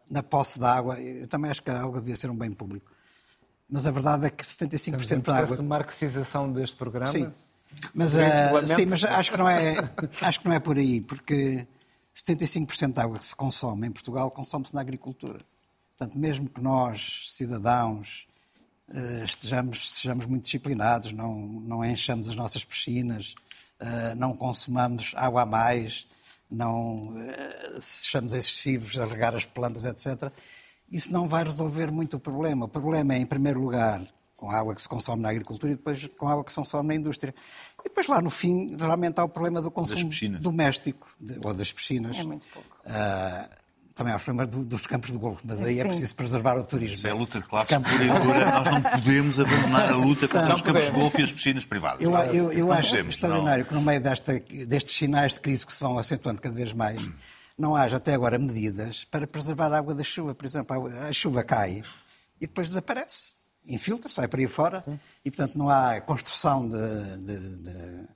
na 0.10 0.22
posse 0.22 0.60
da 0.60 0.74
água. 0.74 1.00
Eu 1.00 1.28
também 1.28 1.50
acho 1.50 1.63
que 1.63 1.72
a 1.72 1.82
água 1.82 2.00
devia 2.00 2.16
ser 2.18 2.30
um 2.30 2.36
bem 2.36 2.51
público. 2.51 2.92
Mas 3.70 3.86
a 3.88 3.92
verdade 3.92 4.25
é 4.25 4.30
que 4.30 4.44
75% 4.44 5.22
da 5.22 5.38
água. 5.38 5.56
de 5.56 5.62
marxização 5.62 6.51
deste 6.51 6.75
programa? 6.75 7.12
Sim. 7.12 7.32
Mas, 7.94 8.16
uh, 8.16 8.68
sim, 8.75 8.86
mas 8.88 9.04
acho 9.04 9.32
que, 9.32 9.38
não 9.38 9.48
é, 9.48 9.75
acho 10.22 10.39
que 10.39 10.48
não 10.48 10.56
é 10.56 10.60
por 10.60 10.78
aí, 10.78 11.01
porque 11.01 11.68
75% 12.16 12.94
da 12.94 13.04
água 13.04 13.20
que 13.20 13.25
se 13.25 13.36
consome 13.36 13.88
em 13.88 13.92
Portugal 13.92 14.32
consome-se 14.32 14.74
na 14.74 14.82
agricultura. 14.82 15.39
Portanto, 15.96 16.18
mesmo 16.18 16.50
que 16.50 16.62
nós, 16.62 17.25
cidadãos, 17.28 18.28
estejamos, 19.24 19.91
sejamos 19.93 20.25
muito 20.25 20.43
disciplinados, 20.43 21.12
não, 21.12 21.36
não 21.36 21.86
enchamos 21.86 22.29
as 22.29 22.36
nossas 22.36 22.63
piscinas, 22.63 23.36
uh, 23.79 24.15
não 24.15 24.36
consumamos 24.36 25.13
água 25.15 25.43
a 25.43 25.46
mais, 25.46 26.08
não 26.50 27.13
eh, 27.17 27.77
sejamos 27.79 28.34
excessivos 28.34 28.98
a 28.98 29.05
regar 29.05 29.36
as 29.36 29.46
plantas, 29.46 29.86
etc., 29.86 30.31
isso 30.91 31.13
não 31.13 31.27
vai 31.27 31.43
resolver 31.43 31.91
muito 31.91 32.17
o 32.17 32.19
problema. 32.19 32.65
O 32.65 32.67
problema 32.67 33.13
é, 33.13 33.17
em 33.19 33.25
primeiro 33.25 33.62
lugar, 33.62 34.01
com 34.36 34.50
a 34.50 34.58
água 34.58 34.74
que 34.74 34.81
se 34.81 34.89
consome 34.89 35.22
na 35.22 35.29
agricultura 35.29 35.74
e 35.74 35.75
depois 35.75 36.08
com 36.17 36.27
a 36.27 36.31
água 36.31 36.43
que 36.43 36.50
se 36.50 36.55
consome 36.55 36.88
na 36.88 36.96
indústria. 36.96 37.36
E 37.79 37.84
depois 37.84 38.08
lá 38.08 38.22
no 38.22 38.29
fim, 38.29 38.75
realmente 38.75 39.19
há 39.19 39.24
o 39.24 39.29
problema 39.29 39.62
do 39.62 39.69
consumo 39.69 40.10
doméstico, 40.39 41.08
de, 41.19 41.38
ou 41.46 41.53
das 41.53 41.72
piscinas. 41.72 42.17
É 42.17 42.24
muito 42.24 42.48
pouco. 42.51 42.67
Uh, 42.86 43.50
também 44.00 44.13
aos 44.13 44.24
problemas 44.24 44.56
do, 44.56 44.63
dos 44.63 44.88
campos 44.88 45.12
de 45.12 45.18
golfe, 45.18 45.46
mas 45.46 45.62
aí 45.62 45.74
é 45.77 45.82
Sim. 45.82 45.82
é 45.82 45.84
preciso 45.89 46.15
preservar 46.15 46.58
o 46.58 46.63
turismo. 46.63 46.96
Isso 46.96 47.06
é 47.06 47.12
a 47.12 47.13
luta 47.13 47.39
de 47.39 47.46
classe 47.46 47.77
pura 47.77 48.03
e 48.06 48.08
dura. 48.08 48.51
Nós 48.51 48.63
não 48.72 48.82
podemos 48.82 49.39
abandonar 49.41 49.91
a 49.91 49.96
luta 49.98 50.27
contra 50.29 50.56
os 50.56 50.62
campos 50.62 50.86
de 50.86 50.91
golfe 50.91 51.20
e 51.20 51.24
as 51.25 51.32
piscinas 51.34 51.65
privadas. 51.65 52.01
Eu, 52.01 52.15
eu, 52.15 52.51
eu 52.53 52.72
acho 52.72 52.91
podemos, 52.91 53.15
extraordinário 53.15 53.65
não. 53.65 53.70
que 53.70 53.75
no 53.75 53.82
meio 53.82 54.00
desta, 54.00 54.39
destes 54.39 54.96
sinais 54.96 55.34
de 55.34 55.41
crise 55.41 55.65
que 55.65 55.74
se 55.74 55.82
vão 55.82 56.00
acentuando 56.00 56.41
cada 56.41 56.56
vez 56.56 56.72
mais, 56.72 57.03
hum. 57.03 57.12
não 57.58 57.75
haja 57.75 57.98
até 57.98 58.13
agora 58.13 58.39
medidas 58.39 59.03
para 59.03 59.27
preservar 59.27 59.74
a 59.74 59.77
água 59.77 59.94
da 59.94 60.03
chuva. 60.03 60.34
Por 60.34 60.46
exemplo, 60.46 60.88
a 60.88 61.12
chuva 61.12 61.44
cai 61.44 61.84
e 62.39 62.48
depois 62.48 62.70
desaparece. 62.70 63.34
Infiltra-se, 63.68 64.15
vai 64.15 64.29
para 64.29 64.39
aí 64.39 64.48
fora 64.48 64.82
Sim. 64.86 64.98
e, 65.25 65.29
portanto, 65.29 65.58
não 65.58 65.70
há 65.70 66.00
construção 66.00 66.70
de, 66.70 67.18
de, 67.18 67.58
de, 67.58 68.08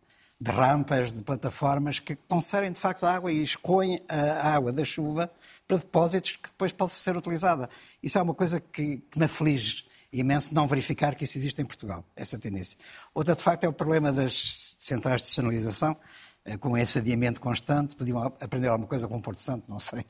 de 0.44 0.52
rampas, 0.52 1.14
de 1.14 1.24
plataformas 1.24 2.00
que 2.00 2.18
conservem, 2.28 2.72
de 2.72 2.80
facto, 2.80 3.06
a 3.06 3.14
água 3.14 3.32
e 3.32 3.42
escoem 3.42 4.04
a 4.10 4.54
água 4.54 4.74
da 4.74 4.84
chuva 4.84 5.32
para 5.66 5.78
depósitos 5.78 6.36
que 6.36 6.50
depois 6.50 6.74
pode 6.74 6.92
ser 6.92 7.16
utilizada. 7.16 7.70
Isso 8.02 8.18
é 8.18 8.22
uma 8.22 8.34
coisa 8.34 8.60
que, 8.60 8.98
que 9.10 9.18
me 9.18 9.24
aflige 9.24 9.86
imenso 10.12 10.54
não 10.54 10.68
verificar 10.68 11.16
que 11.16 11.24
isso 11.24 11.38
existe 11.38 11.62
em 11.62 11.66
Portugal, 11.66 12.04
essa 12.14 12.38
tendência. 12.38 12.78
Outra, 13.14 13.36
de 13.36 13.42
facto, 13.42 13.64
é 13.64 13.70
o 13.70 13.74
problema 13.74 14.12
das 14.12 14.76
centrais 14.78 15.22
de 15.22 15.28
sinalização, 15.30 15.96
eh, 16.44 16.58
com 16.58 16.78
esse 16.78 17.00
adiamento 17.00 17.40
constante, 17.40 17.96
podiam 17.96 18.22
aprender 18.22 18.68
alguma 18.68 18.88
coisa 18.88 19.08
com 19.08 19.16
o 19.16 19.22
Porto 19.22 19.40
Santo, 19.40 19.72
não 19.72 19.80
sei. 19.80 20.02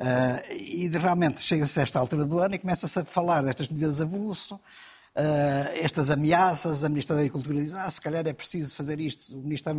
Uh, 0.00 0.52
e 0.52 0.88
realmente 0.88 1.42
chega-se 1.42 1.78
a 1.78 1.82
esta 1.82 1.98
altura 1.98 2.24
do 2.24 2.38
ano 2.38 2.54
e 2.54 2.58
começa-se 2.58 2.98
a 2.98 3.04
falar 3.04 3.42
destas 3.42 3.68
medidas 3.68 4.00
avulso, 4.00 4.58
estas 5.76 6.10
ameaças, 6.10 6.84
a 6.84 6.88
Ministra 6.90 7.16
da 7.16 7.22
Agricultura 7.22 7.54
diz, 7.54 7.72
ah, 7.72 7.90
se 7.90 8.00
calhar 8.00 8.26
é 8.26 8.32
preciso 8.34 8.74
fazer 8.74 9.00
isto, 9.00 9.38
o 9.38 9.42
Ministro 9.42 9.72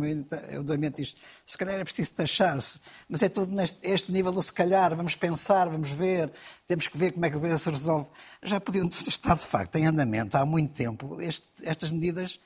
do 0.64 0.72
Ambiente 0.72 0.96
diz, 0.96 1.14
se 1.46 1.56
calhar 1.56 1.78
é 1.78 1.84
preciso 1.84 2.14
taxar-se, 2.14 2.80
mas 3.08 3.22
é 3.22 3.28
tudo 3.28 3.54
neste 3.54 3.78
este 3.82 4.10
nível 4.10 4.32
do 4.32 4.42
se 4.42 4.52
calhar, 4.52 4.96
vamos 4.96 5.14
pensar, 5.14 5.68
vamos 5.68 5.90
ver, 5.90 6.32
temos 6.66 6.88
que 6.88 6.98
ver 6.98 7.12
como 7.12 7.24
é 7.24 7.30
que 7.30 7.36
a 7.36 7.40
coisa 7.40 7.56
se 7.56 7.70
resolve. 7.70 8.08
Já 8.42 8.60
podiam 8.60 8.88
estar, 9.06 9.36
de 9.36 9.46
facto, 9.46 9.76
em 9.76 9.86
andamento 9.86 10.36
há 10.36 10.44
muito 10.44 10.74
tempo 10.74 11.20
este, 11.20 11.46
estas 11.62 11.90
medidas, 11.90 12.40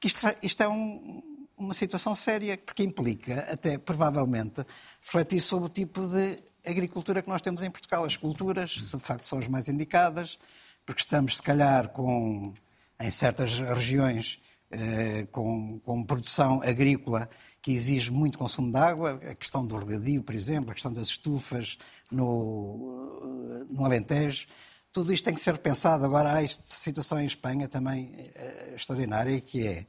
que 0.00 0.08
isto, 0.08 0.26
isto 0.42 0.62
é 0.64 0.68
um, 0.68 1.22
uma 1.56 1.74
situação 1.74 2.12
séria, 2.12 2.58
porque 2.58 2.82
implica, 2.82 3.46
até 3.52 3.78
provavelmente, 3.78 4.66
refletir 5.00 5.40
sobre 5.40 5.66
o 5.66 5.68
tipo 5.68 6.04
de 6.08 6.42
agricultura 6.66 7.22
que 7.22 7.28
nós 7.28 7.40
temos 7.40 7.62
em 7.62 7.70
Portugal. 7.70 8.04
As 8.04 8.16
culturas, 8.16 8.72
se 8.82 8.96
de 8.96 9.02
facto 9.02 9.22
são 9.22 9.38
as 9.38 9.46
mais 9.46 9.68
indicadas, 9.68 10.38
porque 10.84 11.00
estamos, 11.00 11.36
se 11.36 11.42
calhar, 11.42 11.88
com, 11.88 12.54
em 13.00 13.10
certas 13.10 13.58
regiões, 13.58 14.40
eh, 14.70 15.26
com, 15.30 15.78
com 15.80 16.02
produção 16.02 16.62
agrícola 16.62 17.28
que 17.60 17.72
exige 17.72 18.10
muito 18.10 18.38
consumo 18.38 18.72
de 18.72 18.78
água, 18.78 19.20
a 19.30 19.34
questão 19.34 19.66
do 19.66 19.76
regadio, 19.76 20.22
por 20.22 20.34
exemplo, 20.34 20.70
a 20.70 20.74
questão 20.74 20.92
das 20.92 21.08
estufas 21.08 21.78
no, 22.10 23.66
no 23.70 23.84
Alentejo. 23.84 24.46
Tudo 24.90 25.12
isto 25.12 25.24
tem 25.24 25.34
que 25.34 25.40
ser 25.40 25.58
pensado. 25.58 26.04
Agora, 26.04 26.34
há 26.34 26.42
esta 26.42 26.62
situação 26.62 27.20
em 27.20 27.26
Espanha 27.26 27.68
também 27.68 28.10
é, 28.34 28.74
extraordinária, 28.74 29.40
que 29.40 29.66
é 29.66 29.86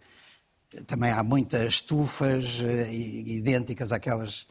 também 0.85 1.11
há 1.11 1.23
muitas 1.23 1.75
estufas 1.75 2.59
idênticas 2.91 3.91
àquelas 3.91 4.47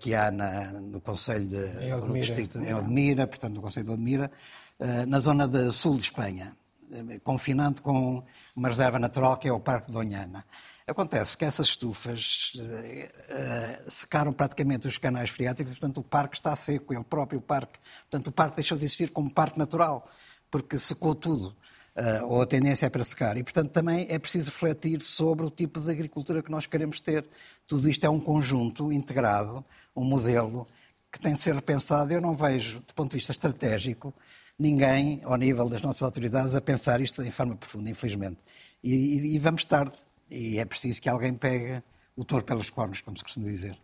que 0.00 0.14
há 0.14 0.30
na, 0.30 0.72
no 0.72 1.00
Conselho 1.00 1.46
de, 1.46 1.88
no 2.04 2.14
distrito 2.14 2.58
em 2.58 2.74
Odmira, 2.74 3.26
portanto, 3.26 3.54
no 3.54 3.60
Conselho 3.60 3.86
de 3.86 3.92
Odmira, 3.92 4.30
eh, 4.30 4.65
na 5.06 5.20
zona 5.20 5.48
de 5.48 5.72
sul 5.72 5.96
de 5.96 6.02
Espanha, 6.02 6.56
eh, 6.92 7.18
confinante 7.24 7.80
com 7.80 8.22
uma 8.54 8.68
reserva 8.68 8.98
natural 8.98 9.36
que 9.36 9.48
é 9.48 9.52
o 9.52 9.58
Parque 9.58 9.90
de 9.90 9.96
Onhana. 9.96 10.44
Acontece 10.86 11.36
que 11.36 11.44
essas 11.44 11.66
estufas 11.66 12.52
uh, 12.54 13.90
secaram 13.90 14.32
praticamente 14.32 14.86
os 14.86 14.96
canais 14.96 15.30
freáticos 15.30 15.72
e, 15.72 15.74
portanto, 15.74 15.98
o 15.98 16.04
parque 16.04 16.36
está 16.36 16.54
seco, 16.54 16.94
ele 16.94 17.02
próprio 17.02 17.40
parque. 17.40 17.76
Portanto, 18.02 18.28
o 18.28 18.32
parque 18.32 18.54
deixou 18.54 18.78
de 18.78 18.84
existir 18.84 19.10
como 19.10 19.28
parque 19.28 19.58
natural, 19.58 20.08
porque 20.48 20.78
secou 20.78 21.12
tudo, 21.12 21.56
uh, 21.96 22.26
ou 22.26 22.40
a 22.40 22.46
tendência 22.46 22.86
é 22.86 22.88
para 22.88 23.02
secar. 23.02 23.36
E, 23.36 23.42
portanto, 23.42 23.72
também 23.72 24.06
é 24.08 24.16
preciso 24.16 24.48
refletir 24.48 25.02
sobre 25.02 25.44
o 25.44 25.50
tipo 25.50 25.80
de 25.80 25.90
agricultura 25.90 26.40
que 26.40 26.52
nós 26.52 26.66
queremos 26.66 27.00
ter. 27.00 27.26
Tudo 27.66 27.88
isto 27.88 28.06
é 28.06 28.08
um 28.08 28.20
conjunto 28.20 28.92
integrado, 28.92 29.64
um 29.94 30.04
modelo 30.04 30.68
que 31.10 31.18
tem 31.18 31.34
de 31.34 31.40
ser 31.40 31.56
repensado. 31.56 32.12
Eu 32.12 32.20
não 32.20 32.32
vejo, 32.36 32.78
do 32.78 32.94
ponto 32.94 33.10
de 33.10 33.16
vista 33.16 33.32
estratégico, 33.32 34.14
ninguém, 34.58 35.20
ao 35.24 35.36
nível 35.36 35.68
das 35.68 35.82
nossas 35.82 36.02
autoridades, 36.02 36.54
a 36.54 36.60
pensar 36.60 37.00
isto 37.00 37.22
em 37.22 37.30
forma 37.30 37.56
profunda, 37.56 37.90
infelizmente. 37.90 38.38
E, 38.82 38.94
e, 38.94 39.36
e 39.36 39.38
vamos 39.38 39.64
tarde. 39.64 39.96
E 40.30 40.58
é 40.58 40.64
preciso 40.64 41.00
que 41.00 41.08
alguém 41.08 41.34
pegue 41.34 41.82
o 42.16 42.24
touro 42.24 42.44
pelos 42.44 42.70
cornos, 42.70 43.00
como 43.00 43.16
se 43.16 43.22
costuma 43.22 43.46
dizer. 43.46 43.78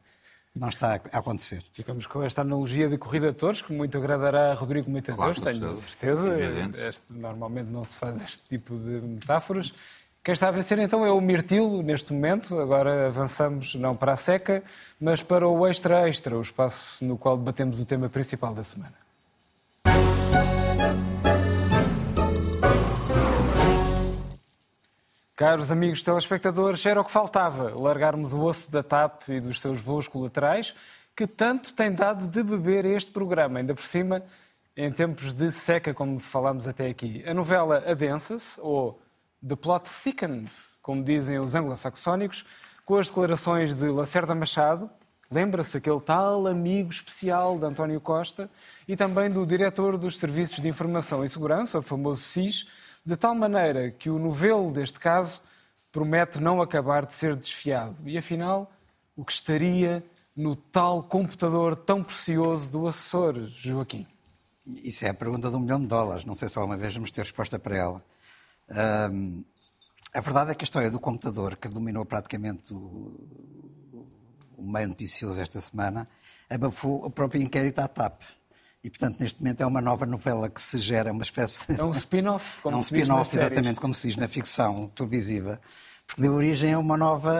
Não 0.54 0.68
está 0.68 1.00
a 1.12 1.18
acontecer. 1.18 1.62
Ficamos 1.72 2.06
com 2.06 2.22
esta 2.22 2.42
analogia 2.42 2.88
de 2.88 2.98
corrida 2.98 3.32
de 3.32 3.38
touros, 3.38 3.62
que 3.62 3.72
muito 3.72 3.96
agradará 3.96 4.52
a 4.52 4.54
Rodrigo 4.54 4.90
Moitadores, 4.90 5.38
claro, 5.38 5.58
tenho 5.58 5.76
certeza. 5.76 6.28
Este, 6.88 7.12
normalmente 7.14 7.70
não 7.70 7.84
se 7.84 7.96
faz 7.96 8.20
este 8.20 8.42
tipo 8.48 8.76
de 8.76 9.00
metáforas. 9.00 9.72
Quem 10.22 10.34
está 10.34 10.48
a 10.48 10.50
vencer 10.50 10.78
então 10.78 11.04
é 11.06 11.10
o 11.10 11.20
mirtilo 11.20 11.82
neste 11.82 12.12
momento. 12.12 12.60
Agora 12.60 13.08
avançamos 13.08 13.74
não 13.74 13.96
para 13.96 14.12
a 14.12 14.16
seca, 14.16 14.62
mas 15.00 15.22
para 15.22 15.48
o 15.48 15.66
extra 15.66 16.08
extra, 16.08 16.36
o 16.36 16.42
espaço 16.42 17.02
no 17.04 17.16
qual 17.16 17.36
debatemos 17.36 17.80
o 17.80 17.86
tema 17.86 18.08
principal 18.08 18.54
da 18.54 18.62
semana. 18.62 19.01
Caros 25.34 25.72
amigos 25.72 26.02
telespectadores, 26.02 26.86
era 26.86 27.00
o 27.00 27.04
que 27.04 27.10
faltava, 27.10 27.74
largarmos 27.74 28.32
o 28.32 28.40
osso 28.42 28.70
da 28.70 28.80
TAP 28.80 29.28
e 29.28 29.40
dos 29.40 29.60
seus 29.60 29.80
voos 29.80 30.06
colaterais, 30.06 30.72
que 31.16 31.26
tanto 31.26 31.74
tem 31.74 31.92
dado 31.92 32.28
de 32.28 32.42
beber 32.44 32.84
este 32.84 33.10
programa, 33.10 33.58
ainda 33.58 33.74
por 33.74 33.84
cima, 33.84 34.22
em 34.76 34.92
tempos 34.92 35.34
de 35.34 35.50
seca, 35.50 35.92
como 35.92 36.20
falámos 36.20 36.68
até 36.68 36.86
aqui. 36.86 37.24
A 37.26 37.34
novela 37.34 37.82
adensa-se, 37.90 38.60
ou 38.60 39.00
The 39.46 39.56
Plot 39.56 39.90
Thickens, 40.04 40.78
como 40.80 41.02
dizem 41.02 41.40
os 41.40 41.56
anglo-saxónicos, 41.56 42.46
com 42.84 42.96
as 42.96 43.08
declarações 43.08 43.74
de 43.74 43.88
Lacerda 43.88 44.34
Machado, 44.34 44.88
Lembra-se 45.32 45.78
aquele 45.78 46.00
tal 46.00 46.46
amigo 46.46 46.90
especial 46.90 47.58
de 47.58 47.64
António 47.64 47.98
Costa 48.02 48.50
e 48.86 48.94
também 48.94 49.30
do 49.30 49.46
diretor 49.46 49.96
dos 49.96 50.18
Serviços 50.18 50.60
de 50.60 50.68
Informação 50.68 51.24
e 51.24 51.28
Segurança, 51.28 51.78
o 51.78 51.82
famoso 51.82 52.20
SIS, 52.20 52.68
de 53.04 53.16
tal 53.16 53.34
maneira 53.34 53.90
que 53.90 54.10
o 54.10 54.18
novelo 54.18 54.70
deste 54.70 55.00
caso 55.00 55.40
promete 55.90 56.38
não 56.38 56.60
acabar 56.60 57.06
de 57.06 57.14
ser 57.14 57.34
desfiado. 57.34 57.96
E 58.04 58.18
afinal, 58.18 58.70
o 59.16 59.24
que 59.24 59.32
estaria 59.32 60.04
no 60.36 60.54
tal 60.54 61.02
computador 61.02 61.76
tão 61.76 62.04
precioso 62.04 62.68
do 62.68 62.86
assessor, 62.86 63.46
Joaquim? 63.48 64.06
Isso 64.66 65.06
é 65.06 65.08
a 65.08 65.14
pergunta 65.14 65.48
de 65.48 65.56
um 65.56 65.60
milhão 65.60 65.80
de 65.80 65.86
dólares. 65.86 66.26
Não 66.26 66.34
sei 66.34 66.50
se 66.50 66.58
alguma 66.58 66.76
vez 66.76 66.94
vamos 66.94 67.10
ter 67.10 67.22
resposta 67.22 67.58
para 67.58 67.76
ela. 67.76 68.04
Um, 69.10 69.42
a 70.12 70.20
verdade 70.20 70.50
é 70.50 70.54
que 70.54 70.62
a 70.62 70.66
história 70.66 70.90
do 70.90 71.00
computador, 71.00 71.56
que 71.56 71.68
dominou 71.68 72.04
praticamente 72.04 72.74
meio 74.62 74.88
noticioso 74.88 75.40
esta 75.40 75.60
semana, 75.60 76.08
abafou 76.48 77.04
o 77.04 77.10
próprio 77.10 77.42
inquérito 77.42 77.80
à 77.80 77.88
TAP. 77.88 78.22
E, 78.84 78.90
portanto, 78.90 79.20
neste 79.20 79.40
momento 79.40 79.60
é 79.62 79.66
uma 79.66 79.80
nova 79.80 80.04
novela 80.04 80.48
que 80.48 80.60
se 80.60 80.78
gera, 80.78 81.12
uma 81.12 81.22
espécie... 81.22 81.78
É 81.78 81.84
um 81.84 81.92
spin-off, 81.92 82.60
É 82.66 82.74
um 82.74 82.80
spin-off, 82.80 83.36
exatamente, 83.36 83.80
como 83.80 83.94
se 83.94 84.08
diz 84.08 84.16
na 84.16 84.26
ficção 84.26 84.88
televisiva. 84.88 85.60
Porque 86.06 86.20
deu 86.20 86.34
origem 86.34 86.74
a 86.74 86.78
uma 86.78 86.96
nova, 86.96 87.32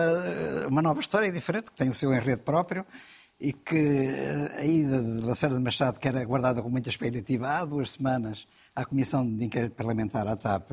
uma 0.69 0.81
nova 0.81 1.01
história 1.01 1.31
diferente, 1.31 1.65
que 1.65 1.75
tem 1.75 1.89
o 1.89 1.93
seu 1.93 2.13
enredo 2.13 2.43
próprio 2.43 2.85
e 3.39 3.51
que 3.51 4.07
a 4.57 4.63
ida 4.63 5.01
de 5.01 5.25
Lacerda 5.25 5.57
de 5.57 5.61
Machado, 5.61 5.99
que 5.99 6.07
era 6.07 6.23
guardada 6.23 6.61
com 6.61 6.69
muita 6.69 6.89
expectativa 6.89 7.49
há 7.49 7.65
duas 7.65 7.91
semanas 7.91 8.47
à 8.73 8.85
Comissão 8.85 9.29
de 9.29 9.43
Inquérito 9.43 9.75
Parlamentar, 9.75 10.25
à 10.27 10.35
TAP, 10.37 10.71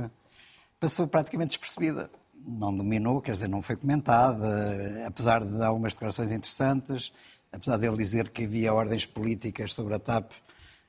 passou 0.78 1.08
praticamente 1.08 1.50
despercebida. 1.50 2.08
Não 2.46 2.74
dominou, 2.74 3.20
quer 3.20 3.32
dizer, 3.32 3.48
não 3.48 3.62
foi 3.62 3.76
comentada, 3.76 5.06
apesar 5.06 5.44
de 5.44 5.62
algumas 5.62 5.92
declarações 5.92 6.32
interessantes, 6.32 7.12
apesar 7.52 7.76
dele 7.76 7.96
dizer 7.96 8.30
que 8.30 8.44
havia 8.44 8.72
ordens 8.72 9.04
políticas 9.04 9.72
sobre 9.74 9.94
a 9.94 9.98
TAP 9.98 10.32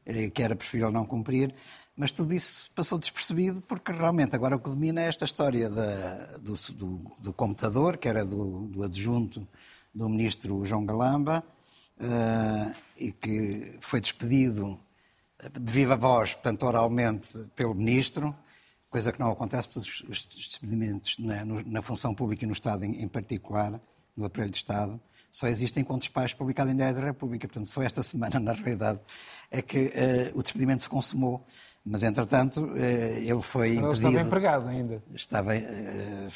eh, 0.05 0.29
que 0.29 0.41
era 0.41 0.55
preferível 0.55 0.91
não 0.91 1.05
cumprir, 1.05 1.53
mas 1.95 2.11
tudo 2.11 2.33
isso 2.33 2.71
passou 2.73 2.97
despercebido 2.97 3.61
porque 3.61 3.91
realmente 3.91 4.35
agora 4.35 4.55
o 4.55 4.59
que 4.59 4.69
domina 4.69 5.01
é 5.01 5.07
esta 5.07 5.25
história 5.25 5.69
da, 5.69 6.37
do, 6.37 6.55
do, 6.73 7.11
do, 7.19 7.33
computador, 7.33 7.97
que 7.97 8.07
era 8.07 8.25
do, 8.25 8.67
do, 8.67 8.83
adjunto 8.83 9.47
do 9.93 10.09
ministro 10.09 10.65
João 10.65 10.85
Galamba, 10.85 11.43
uh, 11.99 12.73
e 12.97 13.11
que 13.11 13.77
foi 13.79 14.01
despedido 14.01 14.79
de 15.53 15.71
viva 15.71 15.95
voz, 15.95 16.33
portanto 16.33 16.63
oralmente, 16.63 17.47
pelo 17.55 17.75
ministro, 17.75 18.35
coisa 18.91 19.11
que 19.11 19.19
não 19.19 19.31
acontece, 19.31 19.67
porque 19.67 19.79
os, 19.79 20.03
os 20.07 20.25
despedimentos 20.25 21.17
na, 21.17 21.45
na, 21.45 21.81
função 21.81 22.13
pública 22.13 22.43
e 22.43 22.47
no 22.47 22.53
Estado 22.53 22.83
em, 22.83 23.01
em 23.01 23.07
particular, 23.07 23.81
no 24.15 24.25
aparelho 24.25 24.51
de 24.51 24.57
Estado, 24.57 25.01
só 25.31 25.47
existem 25.47 25.81
com 25.81 25.97
despachos 25.97 26.33
publicados 26.33 26.73
em 26.73 26.75
Diário 26.75 26.97
da 26.97 27.01
República. 27.01 27.47
Portanto, 27.47 27.67
só 27.67 27.81
esta 27.81 28.03
semana, 28.03 28.37
na 28.41 28.51
realidade, 28.51 28.99
é 29.49 29.61
que 29.61 29.85
uh, 29.85 30.37
o 30.37 30.43
despedimento 30.43 30.83
se 30.83 30.89
consumou. 30.89 31.43
Mas, 31.83 32.03
entretanto, 32.03 32.63
uh, 32.63 32.77
ele 32.77 33.41
foi 33.41 33.69
impedido... 33.69 33.87
Ele 33.87 33.93
estava 33.93 34.21
empregado 34.21 34.67
ainda. 34.67 35.03
Estava... 35.15 35.55
Uh, 35.55 36.29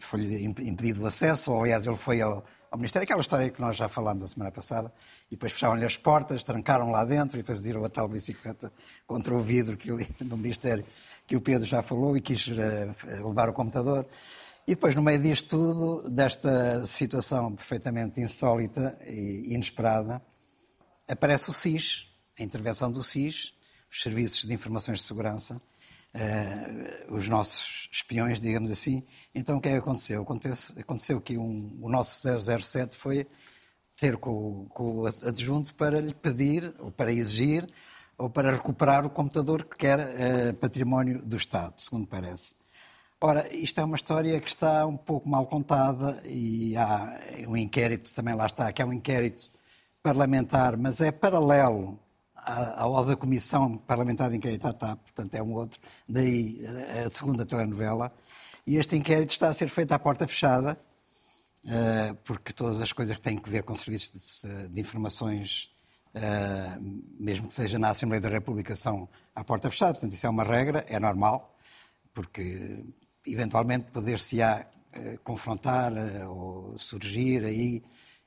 Foi-lhe 0.00 0.44
impedido 0.44 1.04
o 1.04 1.06
acesso, 1.06 1.52
ou, 1.52 1.62
aliás, 1.62 1.86
ele 1.86 1.96
foi 1.96 2.20
ao, 2.20 2.44
ao 2.70 2.78
Ministério. 2.78 3.04
Aquela 3.04 3.20
história 3.20 3.50
que 3.50 3.60
nós 3.60 3.76
já 3.76 3.88
falámos 3.88 4.24
a 4.24 4.26
semana 4.26 4.50
passada. 4.50 4.92
E 5.28 5.36
depois 5.36 5.52
fecharam-lhe 5.52 5.84
as 5.84 5.96
portas, 5.96 6.42
trancaram 6.42 6.90
lá 6.90 7.04
dentro 7.04 7.36
e 7.36 7.42
depois 7.42 7.58
viram 7.58 7.84
a 7.84 7.88
tal 7.88 8.08
bicicleta 8.08 8.72
contra 9.06 9.34
o 9.34 9.42
vidro 9.42 9.76
que, 9.76 9.90
no 10.24 10.36
Ministério 10.36 10.84
que 11.26 11.36
o 11.36 11.40
Pedro 11.40 11.66
já 11.66 11.82
falou 11.82 12.16
e 12.16 12.20
quis 12.20 12.46
levar 12.46 13.48
o 13.48 13.52
computador. 13.52 14.06
E 14.66 14.74
depois, 14.74 14.94
no 14.94 15.02
meio 15.02 15.20
disto 15.20 15.48
tudo, 15.48 16.10
desta 16.10 16.84
situação 16.86 17.54
perfeitamente 17.54 18.20
insólita 18.20 18.98
e 19.06 19.54
inesperada, 19.54 20.20
aparece 21.08 21.50
o 21.50 21.52
SIS, 21.52 22.08
a 22.38 22.42
intervenção 22.42 22.90
do 22.90 23.02
SIS, 23.02 23.54
os 23.90 24.00
Serviços 24.02 24.42
de 24.42 24.54
Informações 24.54 24.98
de 24.98 25.04
Segurança, 25.04 25.60
uh, 26.16 27.14
os 27.14 27.28
nossos 27.28 27.88
espiões, 27.92 28.40
digamos 28.40 28.70
assim. 28.70 29.02
Então, 29.34 29.58
o 29.58 29.60
que 29.60 29.68
é 29.68 29.72
que 29.72 29.78
aconteceu? 29.78 30.22
Aconteceu, 30.22 30.80
aconteceu 30.80 31.20
que 31.20 31.38
um, 31.38 31.78
o 31.82 31.88
nosso 31.88 32.20
007 32.60 32.96
foi 32.96 33.26
ter 33.96 34.16
com, 34.16 34.66
com 34.70 34.98
o 34.98 35.06
adjunto 35.06 35.74
para 35.74 36.00
lhe 36.00 36.14
pedir, 36.14 36.74
ou 36.78 36.90
para 36.90 37.12
exigir, 37.12 37.66
ou 38.18 38.30
para 38.30 38.50
recuperar 38.52 39.04
o 39.06 39.10
computador 39.10 39.64
que 39.64 39.86
era 39.86 40.04
uh, 40.50 40.54
património 40.54 41.22
do 41.22 41.36
Estado, 41.36 41.74
segundo 41.76 42.06
parece. 42.06 42.56
Ora, 43.20 43.52
isto 43.54 43.80
é 43.80 43.84
uma 43.84 43.96
história 43.96 44.38
que 44.40 44.48
está 44.48 44.86
um 44.86 44.96
pouco 44.96 45.28
mal 45.28 45.46
contada 45.46 46.20
e 46.24 46.76
há 46.76 47.18
um 47.48 47.56
inquérito 47.56 48.12
também 48.14 48.34
lá 48.34 48.44
está, 48.44 48.70
que 48.72 48.82
é 48.82 48.84
um 48.84 48.92
inquérito 48.92 49.50
parlamentar, 50.02 50.76
mas 50.76 51.00
é 51.00 51.10
paralelo 51.10 51.98
ao 52.76 53.04
da 53.04 53.16
Comissão 53.16 53.76
Parlamentar 53.76 54.30
de 54.30 54.36
Inquérito 54.36 54.68
à 54.68 54.72
TAP, 54.72 55.00
portanto 55.00 55.34
é 55.34 55.42
um 55.42 55.52
outro, 55.52 55.80
daí 56.08 56.60
a 57.04 57.10
segunda 57.10 57.44
telenovela. 57.44 58.12
E 58.66 58.76
este 58.76 58.96
inquérito 58.96 59.30
está 59.30 59.48
a 59.48 59.54
ser 59.54 59.68
feito 59.68 59.92
à 59.92 59.98
porta 59.98 60.26
fechada, 60.26 60.78
eh, 61.66 62.14
porque 62.24 62.52
todas 62.52 62.80
as 62.80 62.92
coisas 62.92 63.16
que 63.16 63.22
têm 63.22 63.38
que 63.38 63.48
ver 63.48 63.62
com 63.62 63.74
serviços 63.74 64.42
de 64.70 64.80
informações, 64.80 65.70
eh, 66.14 66.78
mesmo 67.18 67.46
que 67.46 67.52
seja 67.52 67.78
na 67.78 67.90
Assembleia 67.90 68.20
da 68.20 68.28
República, 68.28 68.74
são 68.74 69.08
à 69.34 69.44
porta 69.44 69.70
fechada, 69.70 69.92
portanto 69.94 70.12
isso 70.12 70.26
é 70.26 70.30
uma 70.30 70.42
regra, 70.42 70.84
é 70.88 70.98
normal, 70.98 71.56
porque 72.12 72.84
eventualmente 73.24 73.90
poder-se-á 73.90 74.66
eh, 74.92 75.18
confrontar 75.22 75.92
eh, 75.96 76.26
ou 76.26 76.78
surgir 76.78 77.44
aí 77.44 77.82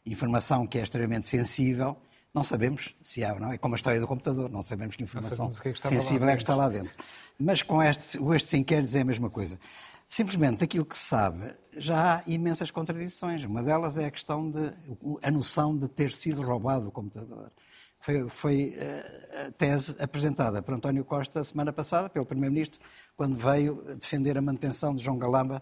informação 0.05 0.67
que 0.67 0.77
é 0.77 0.84
extremamente 0.84 1.25
sensível. 1.25 1.97
Não 2.33 2.43
sabemos 2.43 2.95
se 3.01 3.23
há 3.23 3.33
ou 3.33 3.39
não. 3.39 3.51
É 3.51 3.57
como 3.57 3.75
a 3.75 3.77
história 3.77 3.99
do 3.99 4.07
computador. 4.07 4.51
Não 4.51 4.61
sabemos 4.61 4.95
que 4.95 5.03
informação 5.03 5.51
que 5.51 5.69
é 5.69 5.73
que 5.73 5.87
sensível 5.87 6.29
é 6.29 6.35
que 6.35 6.43
está 6.43 6.55
lá 6.55 6.69
dentro. 6.69 6.95
Mas 7.39 7.61
com 7.61 7.81
estes, 7.81 8.15
estes 8.15 8.53
inquéritos 8.53 8.95
é 8.95 9.01
a 9.01 9.05
mesma 9.05 9.29
coisa. 9.29 9.59
Simplesmente 10.07 10.63
aquilo 10.63 10.85
que 10.85 10.97
se 10.97 11.05
sabe, 11.05 11.53
já 11.77 12.17
há 12.17 12.23
imensas 12.25 12.71
contradições. 12.71 13.43
Uma 13.43 13.61
delas 13.61 13.97
é 13.97 14.05
a 14.05 14.11
questão 14.11 14.49
de 14.49 14.73
a 15.21 15.31
noção 15.31 15.77
de 15.77 15.87
ter 15.87 16.11
sido 16.11 16.41
roubado 16.41 16.87
o 16.87 16.91
computador. 16.91 17.51
Foi, 17.99 18.29
foi 18.29 18.73
eh, 18.77 19.45
a 19.47 19.51
tese 19.51 19.95
apresentada 19.99 20.61
por 20.63 20.73
António 20.73 21.03
Costa 21.03 21.43
semana 21.43 21.73
passada, 21.73 22.09
pelo 22.09 22.25
Primeiro-Ministro, 22.25 22.79
quando 23.15 23.37
veio 23.37 23.83
defender 23.99 24.37
a 24.37 24.41
manutenção 24.41 24.95
de 24.95 25.03
João 25.03 25.19
Galamba 25.19 25.61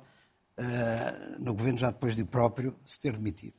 uh, 0.58 1.44
no 1.44 1.54
governo, 1.56 1.80
já 1.80 1.90
depois 1.90 2.16
de 2.16 2.24
próprio 2.24 2.76
se 2.86 3.00
ter 3.00 3.18
demitido. 3.18 3.56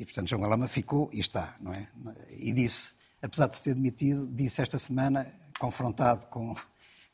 E, 0.00 0.04
portanto, 0.06 0.28
João 0.28 0.40
Galamba 0.40 0.66
ficou 0.66 1.10
e 1.12 1.20
está, 1.20 1.54
não 1.60 1.74
é? 1.74 1.86
E 2.30 2.52
disse, 2.52 2.94
apesar 3.20 3.48
de 3.48 3.56
se 3.56 3.62
ter 3.62 3.74
demitido, 3.74 4.26
disse 4.28 4.62
esta 4.62 4.78
semana, 4.78 5.30
confrontado 5.58 6.24
com, 6.28 6.56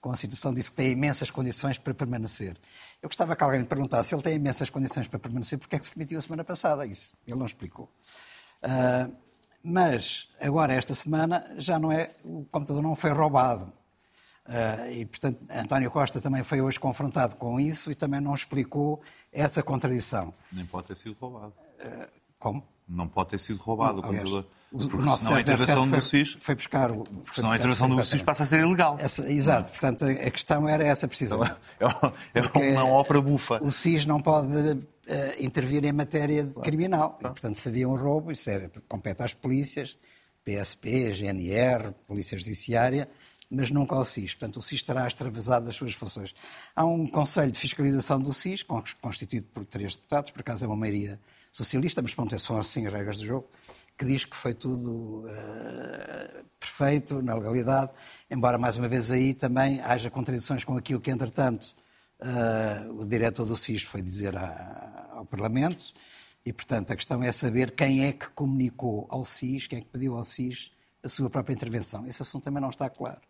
com 0.01 0.13
a 0.13 0.17
situação, 0.17 0.55
disse 0.55 0.71
que 0.71 0.77
tem 0.77 0.93
imensas 0.93 1.29
condições 1.29 1.79
para 1.79 1.93
permanecer. 1.93 2.57
Eu 3.03 3.09
gostava 3.09 3.35
que 3.35 3.43
alguém 3.43 3.59
me 3.59 3.67
perguntasse 3.67 4.11
se 4.11 4.15
ele 4.15 4.23
tem 4.23 4.37
imensas 4.37 4.71
condições 4.71 5.09
para 5.09 5.19
permanecer, 5.19 5.59
porque 5.59 5.75
é 5.75 5.81
que 5.81 5.85
se 5.85 5.97
demitiu 5.97 6.17
a 6.17 6.23
semana 6.23 6.45
passada? 6.45 6.87
Isso 6.87 7.13
ele 7.27 7.37
não 7.37 7.47
explicou. 7.47 7.91
Uh, 8.63 9.13
mas 9.65 10.29
agora, 10.41 10.73
esta 10.73 10.95
semana, 10.95 11.45
já 11.57 11.81
não 11.81 11.91
é, 11.91 12.15
o 12.23 12.45
computador 12.45 12.81
não 12.85 12.95
foi 12.95 13.11
roubado. 13.11 13.65
Uh, 14.47 14.93
e, 14.93 15.07
portanto, 15.07 15.45
António 15.51 15.91
Costa 15.91 16.21
também 16.21 16.45
foi 16.45 16.61
hoje 16.61 16.79
confrontado 16.79 17.35
com 17.35 17.59
isso 17.59 17.91
e 17.91 17.97
também 17.97 18.21
não 18.21 18.33
explicou 18.33 19.03
essa 19.33 19.61
contradição. 19.61 20.33
Nem 20.53 20.65
pode 20.65 20.87
ter 20.87 20.97
sido 20.97 21.17
roubado. 21.21 21.53
Uh, 21.81 22.07
como? 22.39 22.76
Não 22.89 23.09
pode 23.09 23.31
ter 23.31 23.41
sido 23.41 23.59
roubado 23.59 23.95
não, 23.95 23.99
o 24.01 24.03
computador. 24.03 24.47
O, 24.71 24.79
o 24.79 25.03
nosso 25.03 25.33
a 25.33 25.41
intervenção 25.41 25.89
do 25.89 26.01
SIS. 26.01 26.37
Foi 26.39 26.55
buscar 26.55 26.91
o. 26.93 27.05
Foi 27.25 27.35
senão 27.37 27.51
a 27.51 27.57
intervenção 27.57 27.89
do 27.89 28.05
SIS 28.05 28.23
passa 28.23 28.45
a 28.45 28.47
ser 28.47 28.61
ilegal. 28.61 28.97
Essa, 29.01 29.31
exato, 29.31 29.71
portanto, 29.71 30.05
a 30.05 30.31
questão 30.31 30.69
era 30.69 30.85
essa 30.85 31.09
precisamente. 31.09 31.57
Então, 31.77 32.13
é, 32.63 32.71
é 32.71 32.73
uma 32.73 32.87
ópera 32.87 33.21
bufa. 33.21 33.59
O 33.63 33.73
SIS 33.73 34.05
não 34.05 34.21
pode 34.21 34.57
uh, 34.57 34.85
intervir 35.41 35.85
em 35.85 35.93
matéria 35.93 36.45
claro. 36.45 36.61
criminal. 36.61 37.19
E, 37.21 37.23
portanto, 37.23 37.57
se 37.57 37.69
havia 37.69 37.89
um 37.89 37.97
roubo, 37.97 38.31
isso 38.31 38.51
é, 38.51 38.71
compete 38.89 39.23
às 39.23 39.35
polícias, 39.35 39.97
PSP, 40.45 41.13
GNR, 41.13 41.93
Polícia 42.07 42.39
Judiciária, 42.39 43.09
mas 43.51 43.71
nunca 43.71 43.95
ao 43.95 44.05
SIS. 44.05 44.35
Portanto, 44.35 44.59
o 44.59 44.63
SIS 44.63 44.81
estará 44.81 45.07
extravasado 45.07 45.67
das 45.67 45.75
suas 45.75 45.95
funções. 45.95 46.35
Há 46.75 46.85
um 46.85 47.07
Conselho 47.07 47.51
de 47.51 47.59
Fiscalização 47.59 48.21
do 48.21 48.33
SIS, 48.33 48.65
constituído 49.01 49.47
por 49.53 49.65
três 49.65 49.97
deputados, 49.97 50.31
por 50.31 50.41
acaso 50.41 50.65
é 50.65 50.69
uma 50.69 50.77
maioria 50.77 51.21
socialista, 51.57 52.03
mas 52.03 52.15
pronto, 52.15 52.39
são 52.39 52.59
assim 52.59 52.87
as 52.87 52.93
regras 52.93 53.17
do 53.17 53.27
jogo, 53.27 53.49
que 53.97 54.05
diz 54.05 54.25
que 54.25 54.37
foi 54.37 54.53
tudo 54.53 55.25
uh, 55.25 56.45
perfeito, 56.61 57.23
na 57.23 57.35
legalidade, 57.35 57.93
embora 58.31 58.59
mais 58.59 58.77
uma 58.77 58.89
vez 58.89 59.11
aí 59.11 59.33
também 59.33 59.81
haja 59.81 60.11
contradições 60.11 60.65
com 60.65 60.77
aquilo 60.77 61.01
que, 61.01 61.11
entretanto, 61.11 61.75
uh, 62.21 63.01
o 63.01 63.07
diretor 63.07 63.47
do 63.47 63.57
SIS 63.57 63.83
foi 63.83 64.03
dizer 64.03 64.35
ao 64.37 65.25
Parlamento, 65.25 65.93
e, 66.45 66.53
portanto, 66.53 66.93
a 66.93 66.97
questão 66.97 67.23
é 67.23 67.33
saber 67.33 67.73
quem 67.73 68.05
é 68.05 68.13
que 68.13 68.29
comunicou 68.31 69.07
ao 69.11 69.25
SIS, 69.25 69.67
quem 69.67 69.79
é 69.79 69.81
que 69.81 69.89
pediu 69.89 70.15
ao 70.15 70.23
SIS 70.23 70.71
a 71.03 71.09
sua 71.09 71.31
própria 71.31 71.55
intervenção. 71.55 72.07
Esse 72.07 72.23
assunto 72.23 72.45
também 72.45 72.61
não 72.61 72.71
está 72.71 72.89
claro. 72.89 73.21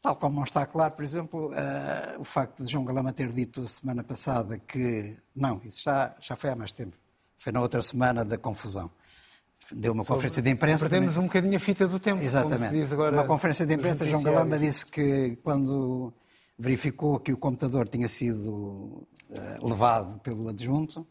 Tal 0.00 0.16
como 0.16 0.36
não 0.36 0.44
está 0.44 0.64
claro, 0.64 0.94
por 0.94 1.04
exemplo, 1.04 1.50
uh, 1.50 2.20
o 2.20 2.24
facto 2.24 2.64
de 2.64 2.70
João 2.70 2.84
Galama 2.84 3.12
ter 3.12 3.32
dito 3.32 3.62
a 3.62 3.66
semana 3.66 4.04
passada 4.04 4.58
que. 4.58 5.16
Não, 5.34 5.60
isso 5.64 5.82
já, 5.82 6.14
já 6.20 6.36
foi 6.36 6.50
há 6.50 6.56
mais 6.56 6.72
tempo. 6.72 6.96
Foi 7.42 7.50
na 7.52 7.60
outra 7.62 7.80
semana 7.80 8.22
da 8.22 8.36
confusão. 8.36 8.90
deu 9.72 9.92
uma 9.94 10.04
conferência 10.04 10.42
de 10.42 10.50
imprensa. 10.50 10.84
Perdemos 10.84 11.14
também. 11.14 11.24
um 11.24 11.26
bocadinho 11.28 11.56
a 11.56 11.60
fita 11.60 11.88
do 11.88 11.98
tempo. 11.98 12.22
Exatamente. 12.22 12.92
Agora 12.92 13.12
uma 13.12 13.24
conferência 13.26 13.64
de 13.64 13.72
imprensa, 13.74 14.06
João 14.06 14.22
Galamba 14.22 14.58
disse 14.58 14.84
que 14.84 15.36
quando 15.42 16.12
verificou 16.58 17.18
que 17.18 17.32
o 17.32 17.38
computador 17.38 17.88
tinha 17.88 18.08
sido 18.08 19.06
eh, 19.30 19.58
levado 19.62 20.18
pelo 20.20 20.48
adjunto, 20.50 21.06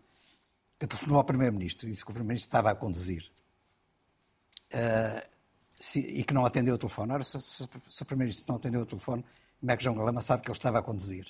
que 0.77 0.85
telefonou 0.85 1.17
ao 1.17 1.23
Primeiro-Ministro 1.23 1.87
e 1.87 1.91
disse 1.91 2.05
que 2.05 2.11
o 2.11 2.13
Primeiro-Ministro 2.13 2.47
estava 2.49 2.69
a 2.69 2.75
conduzir. 2.75 3.31
Eh, 4.71 5.27
se- 5.75 5.99
e 5.99 6.23
que 6.23 6.33
não 6.33 6.45
atendeu 6.45 6.75
o 6.75 6.77
telefone. 6.77 7.11
Ora, 7.13 7.23
se, 7.23 7.41
se- 7.41 7.67
se 7.89 8.03
o 8.03 8.05
Primeiro-Ministro 8.05 8.45
não 8.49 8.55
atendeu 8.57 8.81
o 8.81 8.85
telefone, 8.85 9.25
como 9.59 9.71
é 9.71 9.77
que 9.77 9.83
João 9.83 9.95
Galamba 9.95 10.21
sabe 10.21 10.43
que 10.43 10.49
ele 10.49 10.57
estava 10.57 10.77
a 10.79 10.81
conduzir? 10.83 11.25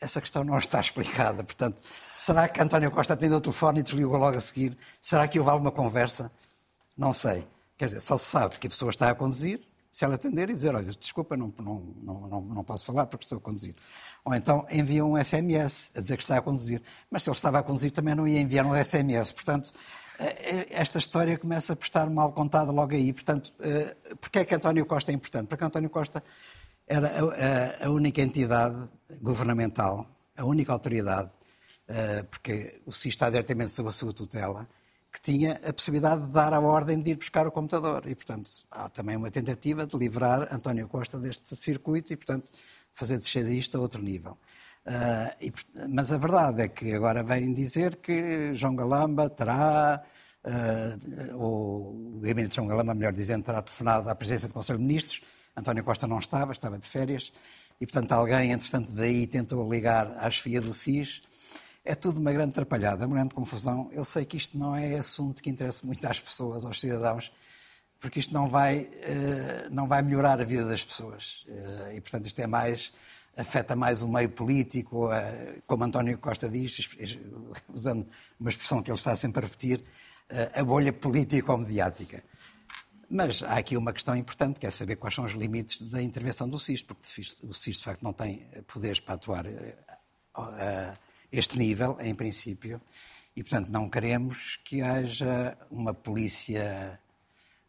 Essa 0.00 0.20
questão 0.20 0.44
não 0.44 0.56
está 0.58 0.80
explicada. 0.80 1.42
Portanto, 1.42 1.82
será 2.16 2.48
que 2.48 2.60
António 2.60 2.90
Costa 2.90 3.14
atendeu 3.14 3.38
o 3.38 3.40
telefone 3.40 3.80
e 3.80 3.82
desligou 3.82 4.16
logo 4.16 4.36
a 4.36 4.40
seguir? 4.40 4.76
Será 5.00 5.26
que 5.26 5.38
houve 5.38 5.50
alguma 5.50 5.72
conversa? 5.72 6.30
Não 6.96 7.12
sei. 7.12 7.46
Quer 7.76 7.86
dizer, 7.86 8.00
só 8.00 8.16
se 8.16 8.24
sabe 8.24 8.58
que 8.58 8.66
a 8.66 8.70
pessoa 8.70 8.90
está 8.90 9.10
a 9.10 9.14
conduzir, 9.14 9.60
se 9.90 10.04
ela 10.04 10.16
atender 10.16 10.50
e 10.50 10.52
dizer, 10.52 10.74
olha, 10.74 10.92
desculpa, 10.92 11.36
não, 11.36 11.52
não, 11.58 11.80
não, 12.02 12.40
não, 12.42 12.64
posso 12.64 12.84
falar 12.84 13.06
porque 13.06 13.24
estou 13.24 13.38
a 13.38 13.40
conduzir. 13.40 13.74
Ou 14.24 14.34
então 14.34 14.66
envia 14.70 15.04
um 15.04 15.16
SMS 15.22 15.90
a 15.96 16.00
dizer 16.00 16.16
que 16.16 16.22
está 16.22 16.36
a 16.36 16.42
conduzir. 16.42 16.82
Mas 17.10 17.22
se 17.22 17.30
ele 17.30 17.36
estava 17.36 17.58
a 17.58 17.62
conduzir 17.62 17.90
também 17.90 18.14
não 18.14 18.26
ia 18.26 18.40
enviar 18.40 18.66
um 18.66 18.74
SMS. 18.74 19.32
Portanto, 19.32 19.72
eh, 20.18 20.66
esta 20.70 20.98
história 20.98 21.38
começa 21.38 21.74
por 21.74 21.84
estar 21.84 22.08
mal 22.10 22.32
contada 22.32 22.70
logo 22.70 22.94
aí. 22.94 23.12
Portanto, 23.12 23.52
eh, 23.60 23.96
porquê 24.20 24.40
é 24.40 24.44
que 24.44 24.54
António 24.54 24.84
Costa 24.84 25.10
é 25.10 25.14
importante? 25.14 25.48
Porque 25.48 25.64
António 25.64 25.88
Costa 25.88 26.22
era 26.88 27.08
a, 27.82 27.86
a- 27.86 27.90
única 27.90 28.20
entidade 28.22 28.76
governamental, 29.20 30.06
a 30.36 30.44
única 30.44 30.72
autoridade, 30.72 31.30
eh, 31.88 32.22
porque 32.30 32.80
o 32.86 32.92
SIS 32.92 33.14
está 33.14 33.30
diretamente 33.30 33.72
sob 33.72 33.88
a 33.88 33.92
sua 33.92 34.12
tutela, 34.12 34.64
que 35.12 35.20
tinha 35.20 35.58
a 35.66 35.72
possibilidade 35.72 36.26
de 36.26 36.32
dar 36.32 36.52
a 36.52 36.60
ordem 36.60 37.00
de 37.02 37.10
ir 37.12 37.16
buscar 37.16 37.46
o 37.46 37.50
computador. 37.52 38.04
E, 38.06 38.14
portanto, 38.14 38.50
há 38.70 38.88
também 38.88 39.16
uma 39.16 39.30
tentativa 39.30 39.86
de 39.86 39.96
livrar 39.96 40.48
António 40.54 40.86
Costa 40.88 41.18
deste 41.18 41.56
circuito 41.56 42.12
e, 42.12 42.16
portanto, 42.16 42.50
fazer 42.92 43.16
descer 43.16 43.46
isto 43.48 43.76
a 43.78 43.80
outro 43.80 44.02
nível. 44.02 44.36
Ah, 44.86 45.34
e, 45.40 45.52
mas 45.88 46.12
a 46.12 46.18
verdade 46.18 46.62
é 46.62 46.68
que 46.68 46.92
agora 46.94 47.22
vem 47.22 47.52
dizer 47.52 47.96
que 47.96 48.52
João 48.54 48.76
Galamba 48.76 49.28
terá, 49.30 50.02
ah, 50.44 50.96
ou 51.34 52.16
o 52.16 52.20
gabinete 52.20 52.50
de 52.50 52.56
João 52.56 52.68
Galamba, 52.68 52.94
melhor 52.94 53.12
dizendo, 53.12 53.44
terá 53.44 53.60
telefonado 53.62 54.08
à 54.10 54.14
presença 54.14 54.46
do 54.48 54.54
Conselho 54.54 54.78
de 54.78 54.84
Ministros. 54.84 55.20
António 55.58 55.84
Costa 55.84 56.06
não 56.06 56.18
estava, 56.18 56.52
estava 56.52 56.78
de 56.78 56.86
férias. 56.86 57.32
E, 57.80 57.86
portanto, 57.86 58.12
alguém, 58.12 58.52
entretanto, 58.52 58.92
daí 58.92 59.26
tentou 59.26 59.68
ligar 59.70 60.06
à 60.18 60.30
chefia 60.30 60.60
do 60.60 60.72
SIS. 60.72 61.22
É 61.84 61.94
tudo 61.94 62.20
uma 62.20 62.32
grande 62.32 62.50
atrapalhada, 62.50 63.06
uma 63.06 63.16
grande 63.16 63.34
confusão. 63.34 63.88
Eu 63.92 64.04
sei 64.04 64.24
que 64.24 64.36
isto 64.36 64.58
não 64.58 64.74
é 64.76 64.96
assunto 64.96 65.42
que 65.42 65.48
interessa 65.48 65.86
muito 65.86 66.04
às 66.06 66.20
pessoas, 66.20 66.66
aos 66.66 66.80
cidadãos, 66.80 67.32
porque 68.00 68.18
isto 68.18 68.32
não 68.34 68.48
vai, 68.48 68.88
eh, 69.02 69.68
não 69.70 69.88
vai 69.88 70.02
melhorar 70.02 70.40
a 70.40 70.44
vida 70.44 70.64
das 70.64 70.84
pessoas. 70.84 71.44
Eh, 71.48 71.96
E, 71.96 72.00
portanto, 72.00 72.26
isto 72.26 72.40
é 72.40 72.46
mais, 72.46 72.92
afeta 73.36 73.74
mais 73.74 74.02
o 74.02 74.08
meio 74.08 74.28
político, 74.28 75.08
como 75.66 75.84
António 75.84 76.18
Costa 76.18 76.48
diz, 76.48 76.88
usando 77.68 78.06
uma 78.38 78.50
expressão 78.50 78.82
que 78.82 78.90
ele 78.90 78.98
está 78.98 79.16
sempre 79.16 79.40
a 79.40 79.42
repetir, 79.48 79.82
eh, 80.28 80.50
a 80.60 80.64
bolha 80.64 80.92
político-mediática. 80.92 82.22
Mas 83.10 83.42
há 83.42 83.54
aqui 83.56 83.76
uma 83.76 83.92
questão 83.92 84.14
importante, 84.14 84.60
que 84.60 84.66
é 84.66 84.70
saber 84.70 84.96
quais 84.96 85.14
são 85.14 85.24
os 85.24 85.32
limites 85.32 85.80
da 85.80 86.02
intervenção 86.02 86.48
do 86.48 86.58
SIS, 86.58 86.82
porque 86.82 87.02
o 87.44 87.54
SIS, 87.54 87.78
de 87.78 87.84
facto, 87.84 88.02
não 88.02 88.12
tem 88.12 88.46
poderes 88.66 89.00
para 89.00 89.14
atuar 89.14 89.46
eh, 89.46 89.74
a 90.34 90.94
este 91.32 91.58
nível, 91.58 91.96
em 92.00 92.14
princípio, 92.14 92.80
e, 93.34 93.42
portanto, 93.42 93.70
não 93.70 93.88
queremos 93.88 94.58
que 94.64 94.82
haja 94.82 95.56
uma 95.70 95.94
polícia, 95.94 97.00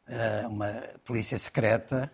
eh, 0.08 0.43
uma 0.47 0.67
polícia 1.06 1.39
secreta 1.39 2.12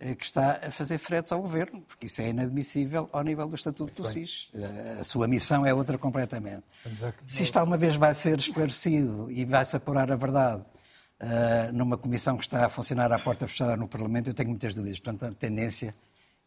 eh, 0.00 0.14
que 0.14 0.24
está 0.24 0.60
a 0.66 0.70
fazer 0.70 0.96
fretes 0.96 1.32
ao 1.32 1.42
governo, 1.42 1.82
porque 1.82 2.06
isso 2.06 2.22
é 2.22 2.28
inadmissível 2.30 3.08
ao 3.12 3.22
nível 3.22 3.46
do 3.48 3.54
Estatuto 3.56 3.92
do 3.94 4.08
SIS. 4.08 4.48
Eh, 4.54 4.96
A 5.00 5.04
sua 5.04 5.28
missão 5.28 5.66
é 5.66 5.74
outra 5.74 5.98
completamente. 5.98 6.64
Se 7.26 7.42
isto 7.42 7.58
alguma 7.58 7.76
vez 7.76 7.96
vai 7.96 8.14
ser 8.14 8.38
esclarecido 8.38 9.30
e 9.30 9.44
vai-se 9.44 9.76
apurar 9.76 10.10
a 10.10 10.16
verdade 10.16 10.64
eh, 11.18 11.70
numa 11.72 11.96
comissão 11.96 12.36
que 12.36 12.44
está 12.44 12.66
a 12.66 12.68
funcionar 12.68 13.10
à 13.12 13.18
porta 13.18 13.46
fechada 13.46 13.76
no 13.76 13.88
Parlamento, 13.88 14.30
eu 14.30 14.34
tenho 14.34 14.50
muitas 14.50 14.74
dúvidas. 14.74 15.00
Portanto, 15.00 15.32
a 15.32 15.34
tendência 15.34 15.94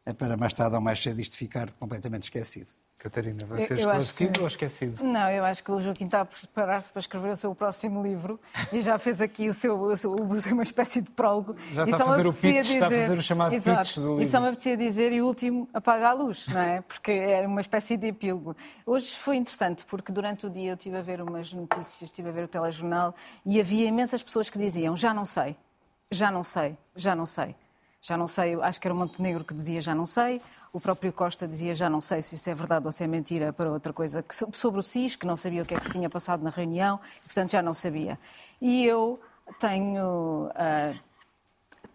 é 0.05 0.13
para 0.13 0.38
mais 0.38 0.53
tarde 0.53 0.75
ou 0.75 0.82
mais 0.82 1.01
cedo 1.01 1.19
isto 1.19 1.38
ficar 1.38 1.71
completamente 1.73 2.23
esquecido. 2.23 2.69
Catarina, 2.99 3.45
vai 3.47 3.62
ser 3.65 3.77
esclarecido 3.79 4.33
que- 4.33 4.41
ou 4.41 4.47
esquecido? 4.47 5.01
Não, 5.05 5.29
eu 5.31 5.45
acho 5.45 5.63
que 5.63 5.71
o 5.71 5.79
Joaquim 5.79 6.03
está 6.03 6.19
a 6.19 6.25
preparar-se 6.25 6.91
para 6.91 6.99
escrever 6.99 7.31
o 7.31 7.35
seu 7.38 7.55
próximo 7.55 8.03
livro 8.03 8.38
e 8.73 8.81
já 8.81 8.97
fez 8.99 9.21
aqui 9.21 9.47
o 9.47 9.53
seu, 9.53 9.73
o 9.81 9.95
seu- 9.95 10.13
uma 10.13 10.63
espécie 10.63 11.01
de 11.01 11.09
prólogo. 11.12 11.55
Já 11.71 11.85
e 11.85 11.91
está 11.91 12.03
a 12.03 12.07
fazer 12.07 12.27
o 12.27 12.33
pitch, 12.33 12.69
está 12.71 12.85
a 12.88 12.89
dizer- 12.89 13.01
fazer 13.03 13.17
o 13.17 13.21
chamado 13.21 13.55
Exato. 13.55 13.79
pitch 13.88 13.95
do 13.99 14.21
E 14.21 14.25
só 14.25 14.38
livro. 14.38 14.41
me 14.41 14.47
apetecia 14.49 14.75
dizer, 14.75 15.13
e 15.13 15.21
o 15.21 15.27
último, 15.27 15.69
apaga 15.73 16.09
a 16.09 16.13
luz, 16.13 16.47
não 16.49 16.59
é? 16.59 16.81
Porque 16.81 17.12
é 17.13 17.47
uma 17.47 17.62
espécie 17.62 17.95
de 17.95 18.07
epílogo. 18.07 18.53
Hoje 18.85 19.15
foi 19.17 19.38
interessante, 19.38 19.85
porque 19.85 20.12
durante 20.12 20.45
o 20.45 20.49
dia 20.49 20.71
eu 20.71 20.75
estive 20.75 20.97
a 20.97 21.01
ver 21.01 21.21
umas 21.21 21.53
notícias, 21.53 22.01
estive 22.01 22.27
a 22.27 22.31
ver 22.33 22.43
o 22.43 22.47
telejornal 22.49 23.15
e 23.45 23.62
havia 23.62 23.88
imensas 23.88 24.21
pessoas 24.21 24.49
que 24.49 24.57
diziam, 24.59 24.97
já 24.97 25.13
não 25.13 25.23
sei, 25.23 25.55
já 26.12 26.29
não 26.29 26.43
sei, 26.43 26.77
já 26.97 27.15
não 27.15 27.25
sei. 27.25 27.55
Já 28.01 28.15
não 28.15 28.27
sei, 28.27 28.55
acho 28.62 28.79
que 28.79 28.88
era 28.88 28.93
o 28.93 28.97
Montenegro 28.97 29.43
que 29.43 29.53
dizia 29.53 29.81
já 29.81 29.93
não 29.93 30.05
sei, 30.05 30.41
o 30.71 30.79
próprio 30.79 31.12
Costa 31.12 31.47
dizia 31.47 31.75
já 31.75 31.89
não 31.89 31.99
sei 31.99 32.21
se 32.21 32.35
isso 32.35 32.49
é 32.49 32.55
verdade 32.55 32.85
ou 32.85 32.91
se 32.91 33.03
é 33.03 33.07
mentira 33.07 33.51
para 33.51 33.69
outra 33.69 33.91
coisa 33.91 34.23
que, 34.23 34.33
sobre 34.55 34.79
o 34.79 34.83
SIS, 34.83 35.15
que 35.17 35.25
não 35.25 35.35
sabia 35.35 35.62
o 35.62 35.65
que 35.65 35.73
é 35.73 35.77
que 35.79 35.83
se 35.85 35.91
tinha 35.91 36.09
passado 36.09 36.41
na 36.41 36.49
reunião, 36.49 36.99
e, 37.17 37.25
portanto 37.25 37.51
já 37.51 37.62
não 37.62 37.73
sabia. 37.73 38.17
E 38.62 38.85
eu 38.85 39.19
tenho, 39.59 40.49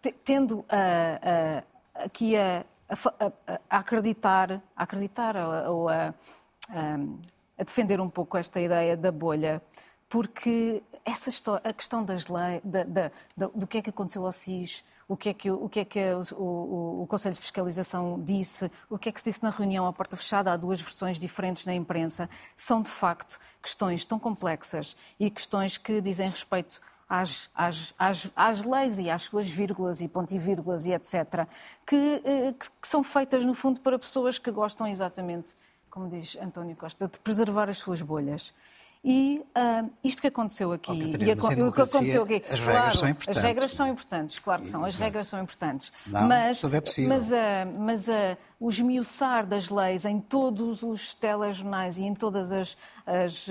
te- 0.02 0.12
tendo 0.24 0.64
ah, 0.68 1.62
ah, 1.94 2.04
aqui 2.04 2.36
a, 2.36 2.64
a 2.88 3.26
a- 3.70 3.78
acreditar, 3.78 4.60
a 4.76 4.82
acreditar 4.82 5.36
ou, 5.68 5.88
a, 5.88 6.12
a 7.58 7.62
defender 7.64 7.98
um 8.00 8.10
pouco 8.10 8.36
esta 8.36 8.60
ideia 8.60 8.94
da 8.96 9.10
bolha, 9.10 9.62
porque 10.08 10.82
essa 11.04 11.30
histó- 11.30 11.60
a 11.64 11.72
questão 11.72 12.04
das 12.04 12.28
leis, 12.28 12.60
da- 12.62 12.84
da- 12.84 13.10
da- 13.36 13.46
do 13.54 13.66
que 13.66 13.78
é 13.78 13.82
que 13.82 13.90
aconteceu 13.90 14.24
ao 14.26 14.32
SIS, 14.32 14.84
o 15.08 15.16
que 15.16 15.28
é 15.28 15.34
que, 15.34 15.50
o, 15.50 15.68
que 15.68 15.80
é 15.80 15.84
que 15.84 16.00
o, 16.32 16.42
o- 16.42 17.02
o 17.02 17.06
Conselho 17.06 17.34
de 17.34 17.40
Fiscalização 17.40 18.20
disse, 18.22 18.70
o 18.88 18.98
que 18.98 19.08
é 19.08 19.12
que 19.12 19.20
se 19.20 19.30
disse 19.30 19.42
na 19.42 19.50
reunião 19.50 19.86
à 19.86 19.92
porta 19.92 20.16
fechada, 20.16 20.52
há 20.52 20.56
duas 20.56 20.80
versões 20.80 21.18
diferentes 21.18 21.64
na 21.66 21.74
imprensa, 21.74 22.28
são 22.56 22.80
de 22.82 22.90
facto 22.90 23.38
questões 23.62 24.04
tão 24.04 24.18
complexas 24.18 24.96
e 25.20 25.30
questões 25.30 25.76
que 25.76 26.00
dizem 26.00 26.30
respeito 26.30 26.80
às, 27.08 27.50
às, 27.54 27.92
às, 27.98 28.30
às 28.34 28.62
leis 28.62 28.98
e 28.98 29.10
às 29.10 29.22
suas 29.22 29.46
vírgulas 29.48 30.00
e 30.00 30.08
pontivírgulas 30.08 30.86
e 30.86 30.92
etc., 30.92 31.14
eh, 31.40 31.46
que, 31.86 32.20
que 32.80 32.88
são 32.88 33.02
feitas, 33.04 33.44
no 33.44 33.52
fundo, 33.54 33.80
para 33.80 33.98
pessoas 33.98 34.38
que 34.38 34.50
gostam 34.50 34.86
exatamente, 34.86 35.54
como 35.90 36.08
diz 36.08 36.36
António 36.40 36.74
Costa, 36.76 37.06
de 37.06 37.18
preservar 37.18 37.68
as 37.68 37.78
suas 37.78 38.00
bolhas. 38.02 38.54
E 39.06 39.44
ah, 39.54 39.84
isto 40.02 40.22
que 40.22 40.28
aconteceu 40.28 40.72
aqui, 40.72 40.90
Oh, 40.90 40.94
Catarina, 40.98 41.24
e 41.24 41.30
em 41.30 41.62
o 41.68 41.72
que 41.72 41.82
aconteceu 41.82 42.22
aqui, 42.22 42.42
as 42.50 42.60
regras 42.60 42.64
claro, 42.64 42.96
são 42.96 43.04
As 43.04 43.10
importantes. 43.10 43.42
regras 43.42 43.74
são 43.74 43.88
importantes, 43.88 44.38
claro 44.38 44.62
que 44.62 44.70
são, 44.70 44.82
as 44.82 44.88
Exato. 44.94 45.04
regras 45.04 45.28
são 45.28 45.42
importantes. 45.42 45.88
Senão, 45.92 46.26
mas, 46.26 46.60
tudo 46.60 46.74
é 46.74 46.80
possível. 46.80 47.10
Mas, 47.10 47.32
ah, 47.32 47.64
mas 47.78 48.08
ah, 48.08 48.38
o 48.58 48.70
esmiuçar 48.70 49.46
das 49.46 49.68
leis 49.68 50.06
em 50.06 50.18
todos 50.20 50.82
os 50.82 51.12
telejornais 51.12 51.98
e 51.98 52.04
em 52.04 52.14
todas 52.14 52.50
as. 52.50 52.76
as, 53.06 53.46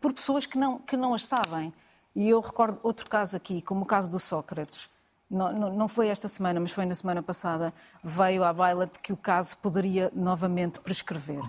por 0.00 0.12
pessoas 0.12 0.44
que 0.44 0.58
não, 0.58 0.78
que 0.78 0.96
não 0.96 1.14
as 1.14 1.24
sabem. 1.24 1.72
E 2.14 2.28
eu 2.28 2.40
recordo 2.40 2.80
outro 2.82 3.08
caso 3.08 3.36
aqui, 3.36 3.62
como 3.62 3.82
o 3.82 3.86
caso 3.86 4.10
do 4.10 4.18
Sócrates. 4.18 4.88
Não, 5.30 5.52
não, 5.52 5.72
não 5.72 5.86
foi 5.88 6.08
esta 6.08 6.26
semana, 6.28 6.58
mas 6.58 6.72
foi 6.72 6.84
na 6.86 6.94
semana 6.94 7.22
passada. 7.22 7.72
Veio 8.02 8.42
à 8.42 8.52
baila 8.52 8.86
de 8.86 8.98
que 8.98 9.12
o 9.12 9.16
caso 9.16 9.56
poderia 9.58 10.10
novamente 10.14 10.80
prescrever. 10.80 11.40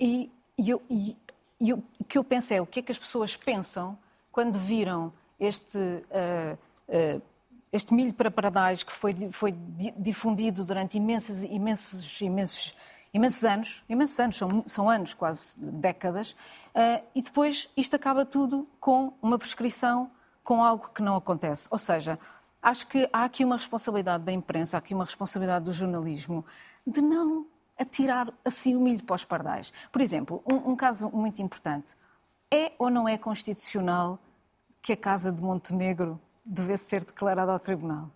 E, 0.00 0.30
e 0.58 0.70
eu- 0.70 0.80
e- 0.88 1.16
e 1.62 1.72
o 1.72 1.82
que 2.08 2.18
eu 2.18 2.24
penso 2.24 2.52
é 2.52 2.60
o 2.60 2.66
que 2.66 2.80
é 2.80 2.82
que 2.82 2.90
as 2.90 2.98
pessoas 2.98 3.36
pensam 3.36 3.96
quando 4.32 4.58
viram 4.58 5.12
este, 5.38 5.78
ah, 6.10 6.58
ah, 6.88 7.20
este 7.72 7.94
milho 7.94 8.12
para 8.12 8.32
paradais 8.32 8.82
que 8.82 8.90
foi, 8.92 9.14
foi 9.30 9.52
di- 9.52 9.94
difundido 9.96 10.64
durante 10.64 10.96
imensos, 10.96 11.44
imensos, 11.44 12.20
imensos, 12.20 12.74
imensos 13.14 13.44
anos, 13.44 13.84
imensos 13.88 14.18
anos, 14.18 14.36
são, 14.36 14.64
são 14.66 14.90
anos, 14.90 15.14
quase 15.14 15.56
décadas, 15.56 16.34
ah, 16.74 17.00
e 17.14 17.22
depois 17.22 17.68
isto 17.76 17.94
acaba 17.94 18.24
tudo 18.26 18.68
com 18.80 19.12
uma 19.22 19.38
prescrição, 19.38 20.10
com 20.42 20.64
algo 20.64 20.90
que 20.90 21.00
não 21.00 21.14
acontece. 21.14 21.68
Ou 21.70 21.78
seja, 21.78 22.18
acho 22.60 22.88
que 22.88 23.08
há 23.12 23.22
aqui 23.22 23.44
uma 23.44 23.56
responsabilidade 23.56 24.24
da 24.24 24.32
imprensa, 24.32 24.76
há 24.76 24.78
aqui 24.78 24.94
uma 24.94 25.04
responsabilidade 25.04 25.64
do 25.64 25.72
jornalismo 25.72 26.44
de 26.84 27.00
não 27.00 27.46
atirar 27.82 28.32
assim 28.44 28.74
o 28.76 28.80
milho 28.80 29.02
para 29.04 29.16
os 29.16 29.24
pardais. 29.24 29.72
Por 29.90 30.00
exemplo, 30.00 30.42
um, 30.46 30.72
um 30.72 30.76
caso 30.76 31.10
muito 31.10 31.42
importante. 31.42 31.94
É 32.50 32.72
ou 32.78 32.90
não 32.90 33.08
é 33.08 33.16
constitucional 33.16 34.18
que 34.80 34.92
a 34.92 34.96
Casa 34.96 35.30
de 35.30 35.40
Montenegro 35.40 36.20
devesse 36.44 36.84
ser 36.84 37.04
declarada 37.04 37.52
ao 37.52 37.58
Tribunal? 37.58 38.10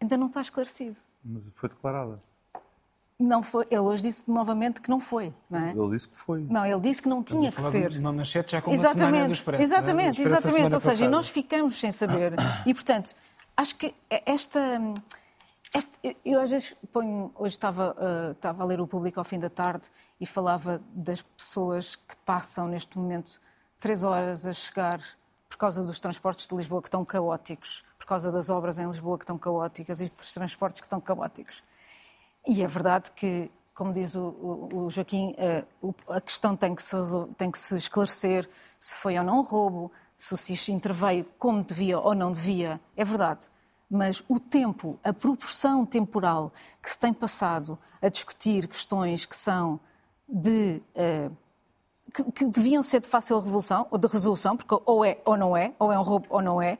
Ainda 0.00 0.16
não 0.16 0.26
está 0.26 0.40
esclarecido. 0.40 0.98
Mas 1.24 1.48
foi 1.50 1.68
declarada. 1.68 2.20
Não 3.18 3.42
foi, 3.42 3.64
ele 3.70 3.80
hoje 3.80 4.02
disse 4.02 4.24
novamente 4.26 4.80
que 4.80 4.90
não 4.90 4.98
foi, 4.98 5.32
não 5.48 5.60
é? 5.60 5.70
Ele 5.70 5.90
disse 5.90 6.08
que 6.08 6.16
foi. 6.16 6.40
Não, 6.50 6.66
ele 6.66 6.80
disse 6.80 7.00
que 7.00 7.08
não 7.08 7.22
tinha 7.22 7.52
que 7.52 7.60
ser. 7.62 7.88
de 7.88 8.00
uma 8.00 8.12
manchete 8.12 8.52
já 8.52 8.60
com 8.60 8.72
uma 8.72 8.76
semana 8.76 8.94
do 8.94 9.00
Exatamente, 9.00 9.32
Expresso, 9.32 9.48
não 9.48 9.54
é? 9.54 9.58
Do 9.58 9.62
exatamente, 9.62 10.22
exatamente. 10.22 10.74
Ou 10.74 10.80
seja, 10.80 10.96
passada. 10.96 11.10
nós 11.10 11.28
ficamos 11.28 11.78
sem 11.78 11.92
saber. 11.92 12.32
E, 12.66 12.74
portanto, 12.74 13.14
acho 13.56 13.76
que 13.76 13.94
esta. 14.10 14.80
Esta- 15.74 15.98
eu- 16.24 16.40
às 16.40 16.50
vezes 16.50 16.74
ponho. 16.92 17.32
Hoje 17.34 17.54
estava, 17.56 17.94
ah, 17.98 18.30
estava 18.32 18.62
a 18.62 18.66
ler 18.66 18.80
o 18.80 18.86
público 18.86 19.18
ao 19.18 19.24
fim 19.24 19.38
da 19.38 19.50
tarde 19.50 19.90
e 20.20 20.24
falava 20.26 20.80
das 20.94 21.20
pessoas 21.22 21.96
que 21.96 22.16
passam 22.24 22.68
neste 22.68 22.96
momento 22.98 23.40
três 23.80 24.04
horas 24.04 24.46
a 24.46 24.52
chegar 24.52 25.00
por 25.48 25.58
causa 25.58 25.82
dos 25.82 25.98
transportes 26.00 26.46
de 26.48 26.54
Lisboa 26.54 26.80
que 26.80 26.88
estão 26.88 27.04
caóticos, 27.04 27.84
por 27.98 28.06
causa 28.06 28.30
das 28.32 28.48
obras 28.50 28.78
em 28.78 28.86
Lisboa 28.86 29.18
que 29.18 29.24
estão 29.24 29.36
caóticas 29.38 30.00
e 30.00 30.10
dos 30.10 30.32
transportes 30.32 30.80
que 30.80 30.86
estão 30.86 31.00
caóticos. 31.00 31.62
E 32.46 32.62
é 32.62 32.66
verdade 32.66 33.10
que, 33.12 33.50
como 33.74 33.92
diz 33.92 34.14
o, 34.14 34.22
o- 34.28 34.76
o 34.86 34.90
Joaquim, 34.90 35.34
eh, 35.36 35.64
o- 35.82 35.94
a 36.08 36.20
questão 36.20 36.56
tem 36.56 36.74
que, 36.74 36.82
se, 36.82 36.96
tem 37.36 37.50
que 37.50 37.58
se 37.58 37.76
esclarecer 37.76 38.48
se 38.78 38.96
foi 38.96 39.18
ou 39.18 39.24
não 39.24 39.42
roubo, 39.42 39.90
se 40.16 40.32
o 40.34 40.36
SIS 40.36 40.68
interveio 40.68 41.24
como 41.38 41.62
devia 41.64 41.98
ou 41.98 42.14
não 42.14 42.30
devia. 42.30 42.80
É 42.96 43.04
verdade. 43.04 43.48
Mas 43.94 44.24
o 44.28 44.40
tempo, 44.40 44.98
a 45.04 45.12
proporção 45.12 45.86
temporal 45.86 46.52
que 46.82 46.90
se 46.90 46.98
tem 46.98 47.12
passado 47.12 47.78
a 48.02 48.08
discutir 48.08 48.66
questões 48.66 49.24
que 49.24 49.36
são 49.36 49.78
de. 50.28 50.82
eh, 50.96 51.30
que, 52.12 52.24
que 52.32 52.44
deviam 52.46 52.82
ser 52.82 53.00
de 53.00 53.08
fácil 53.08 53.38
resolução, 53.38 53.86
ou 53.92 53.96
de 53.96 54.08
resolução, 54.08 54.56
porque 54.56 54.74
ou 54.84 55.04
é 55.04 55.20
ou 55.24 55.36
não 55.36 55.56
é, 55.56 55.72
ou 55.78 55.92
é 55.92 55.98
um 55.98 56.02
roubo 56.02 56.26
ou 56.28 56.42
não 56.42 56.60
é, 56.60 56.76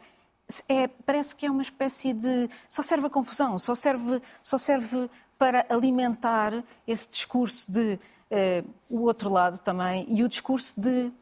é, 0.69 0.89
parece 0.89 1.37
que 1.37 1.47
é 1.47 1.51
uma 1.53 1.63
espécie 1.63 2.13
de. 2.13 2.49
só 2.69 2.83
serve 2.83 3.07
a 3.07 3.11
confusão, 3.11 3.61
só 3.61 3.77
serve, 3.77 4.21
só 4.43 4.59
serve 4.59 5.09
para 5.39 5.65
alimentar 5.69 6.65
esse 6.85 7.09
discurso 7.09 7.71
de 7.71 7.97
eh, 8.29 8.65
o 8.91 9.03
outro 9.03 9.31
lado 9.31 9.59
também 9.59 10.05
e 10.09 10.25
o 10.25 10.29
discurso 10.29 10.75
de. 10.81 11.13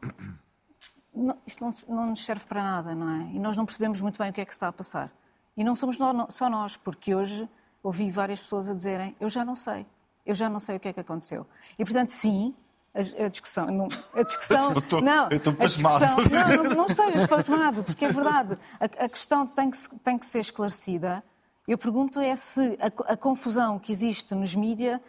Não, 1.13 1.37
isto 1.45 1.63
não, 1.63 1.71
não 1.95 2.09
nos 2.09 2.25
serve 2.25 2.45
para 2.45 2.63
nada, 2.63 2.95
não 2.95 3.07
é? 3.21 3.35
E 3.35 3.37
nós 3.39 3.55
não 3.55 3.63
percebemos 3.63 4.01
muito 4.01 4.17
bem 4.17 4.31
o 4.31 4.33
que 4.33 4.41
é 4.41 4.45
que 4.45 4.53
está 4.53 4.69
a 4.69 4.73
passar. 4.73 5.11
E 5.55 5.63
não 5.63 5.75
somos 5.75 5.97
só 6.29 6.49
nós, 6.49 6.77
porque 6.77 7.13
hoje 7.13 7.47
ouvi 7.81 8.09
várias 8.09 8.41
pessoas 8.41 8.69
a 8.69 8.73
dizerem: 8.73 9.15
Eu 9.19 9.29
já 9.29 9.43
não 9.45 9.55
sei, 9.55 9.85
eu 10.25 10.33
já 10.35 10.49
não 10.49 10.59
sei 10.59 10.77
o 10.77 10.79
que 10.79 10.87
é 10.87 10.93
que 10.93 10.99
aconteceu. 10.99 11.45
E 11.77 11.83
portanto, 11.85 12.09
sim. 12.09 12.55
A, 12.95 13.25
a 13.25 13.27
discussão, 13.27 13.65
não, 13.65 13.87
a 14.13 14.21
discussão, 14.21 14.71
Eu 14.73 14.77
estou- 14.77 15.01
não, 15.01 15.27
eu 15.31 15.37
estou 15.37 15.51
pasmado. 15.51 16.05
discussão- 16.05 16.29
não, 16.29 16.63
não, 16.63 16.75
não 16.75 16.85
estejas 16.85 17.25
pasmado, 17.25 17.83
porque 17.83 18.05
é 18.05 18.11
verdade. 18.11 18.55
A, 18.79 19.05
a 19.05 19.09
questão 19.09 19.47
tem 19.47 19.71
que, 19.71 19.95
tem 20.03 20.15
que 20.15 20.25
ser 20.27 20.41
esclarecida. 20.41 21.23
Eu 21.67 21.75
pergunto 21.75 22.19
é 22.19 22.35
se 22.35 22.77
a, 22.79 23.13
a 23.13 23.17
confusão 23.17 23.79
que 23.79 23.91
existe 23.91 24.35
nos 24.35 24.53
mídias 24.53 24.99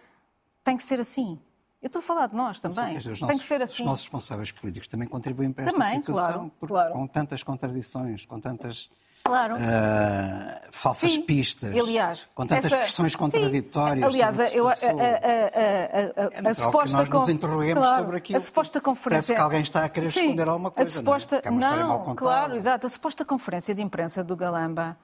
tem 0.62 0.78
que 0.78 0.82
ser 0.82 0.98
assim. 0.98 1.38
Eu 1.82 1.88
estou 1.88 2.00
a 2.00 2.02
falar 2.02 2.28
de 2.28 2.34
nós 2.34 2.58
também. 2.58 2.92
Quer 2.94 2.98
dizer, 3.00 3.12
os 3.12 3.18
tem 3.18 3.26
nossos- 3.28 3.42
que 3.42 3.46
ser 3.48 3.60
assim. 3.60 3.82
Os 3.82 3.86
nossos 3.86 4.04
responsáveis 4.04 4.50
políticos 4.50 4.88
também 4.88 5.06
contribuem 5.06 5.52
para 5.52 5.64
esta 5.66 5.78
Também, 5.78 5.96
situação, 5.98 6.32
claro, 6.32 6.52
porque 6.58 6.72
claro. 6.72 6.92
com 6.94 7.06
tantas 7.06 7.42
contradições, 7.42 8.24
com 8.24 8.40
tantas 8.40 8.88
Claro. 9.26 9.54
ah, 9.58 10.60
falsas 10.70 11.14
Sim. 11.14 11.22
pistas, 11.22 11.74
Aliás, 11.74 12.26
com 12.34 12.46
tantas 12.46 12.66
essa- 12.70 12.76
versões 12.82 13.12
Sim. 13.12 13.18
contraditórias. 13.18 14.04
Aliás, 14.06 14.52
eu, 14.52 14.68
a, 14.68 14.72
a, 14.72 14.76
passou. 14.76 14.90
a, 15.00 15.04
a, 15.04 16.46
a, 16.46 16.50
É 16.50 16.54
suposta 16.54 16.96
nós 16.98 17.08
nos 17.08 17.28
interroguemos 17.30 17.82
Claro, 17.82 18.02
sobre 18.02 18.16
aquilo. 18.18 18.38
A 18.38 18.40
suposta 18.42 18.80
conferência. 18.82 19.10
Parece 19.10 19.34
que 19.34 19.40
alguém 19.40 19.62
está 19.62 19.84
a 19.84 19.88
querer 19.88 20.10
Sim, 20.12 20.20
esconder 20.24 20.46
alguma 20.46 20.70
coisa, 20.70 20.90
A 20.90 20.92
suposta... 20.94 21.42
não 21.50 21.52
é? 21.68 21.80
É 21.80 21.84
mal 21.84 22.06
Não, 22.06 22.14
claro, 22.14 22.54
exato. 22.54 22.86
A 22.86 22.90
suposta 22.90 23.24
conferência 23.24 23.74
de 23.74 23.80
imprensa 23.80 24.22
do 24.22 24.36
Galamba, 24.36 24.94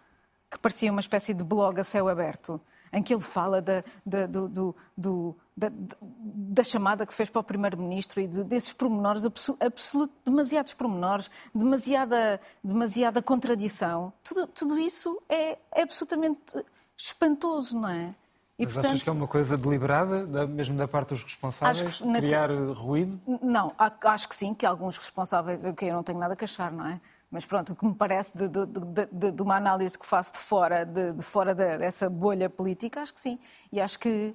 que 0.51 0.59
parecia 0.59 0.91
uma 0.93 1.01
espécie 1.01 1.33
de 1.33 1.43
blog 1.43 1.81
a 1.81 1.85
céu 1.85 2.07
aberto, 2.07 2.61
em 2.93 3.03
que 3.03 3.15
ele 3.15 3.23
fala 3.23 3.63
da, 3.63 3.83
da, 4.05 4.27
do, 4.27 4.49
do- 4.49 4.77
do- 4.95 5.37
da, 5.61 5.71
da 6.03 6.65
chamada 6.65 7.05
que 7.05 7.13
fez 7.13 7.29
para 7.29 7.41
o 7.41 7.45
Primeiro-Ministro 7.45 8.21
e 8.21 8.27
de- 8.27 8.43
desses 8.45 8.73
pormenores, 8.73 9.25
abso- 9.25 9.57
absoluto, 9.61 10.13
demasiados 10.25 10.73
pormenores, 10.75 11.31
demasiada, 11.55 12.41
demasiada 12.65 13.23
contradição. 13.23 14.13
Tudo, 14.25 14.47
tudo 14.47 14.79
isso 14.79 15.21
é, 15.29 15.59
é 15.73 15.83
absolutamente 15.83 16.41
espantoso, 16.97 17.79
não 17.79 17.89
é? 17.89 18.15
E, 18.59 18.67
Mas 18.67 18.77
achas 18.77 19.03
que 19.03 19.09
é 19.09 19.13
uma 19.13 19.27
coisa 19.29 19.57
deliberada, 19.57 20.25
da- 20.27 20.47
mesmo 20.47 20.77
da 20.77 20.87
parte 20.87 21.11
dos 21.11 21.23
responsáveis, 21.23 21.81
Acho 21.83 22.05
que 22.05 22.13
criar 22.13 22.51
ruído? 22.75 23.19
Não, 23.43 23.73
acho 24.05 24.29
que 24.29 24.37
sim, 24.37 24.53
que 24.53 24.67
alguns 24.67 24.99
responsáveis, 24.99 25.63
que 25.77 25.87
eu 25.87 25.95
não 25.95 26.03
tenho 26.03 26.19
nada 26.19 26.35
a 26.35 26.37
queixar, 26.37 26.71
não 26.71 26.87
é? 26.87 27.01
Mas 27.31 27.47
pronto, 27.47 27.73
o 27.73 27.77
que 27.77 27.87
me 27.87 27.95
parece 27.95 28.37
de, 28.37 28.49
de- 28.49 28.67
de- 29.13 29.31
de- 29.33 29.43
uma 29.43 29.57
análise 29.57 29.97
que 29.99 30.05
faço 30.05 30.33
de 30.33 30.41
fora, 30.41 30.85
de, 30.85 31.23
fora 31.23 31.55
dessa 31.55 32.11
bolha 32.11 32.51
política, 32.51 33.01
acho 33.03 33.15
que 33.15 33.21
sim. 33.21 33.39
E 33.73 33.81
acho 33.81 33.99
que, 33.99 34.35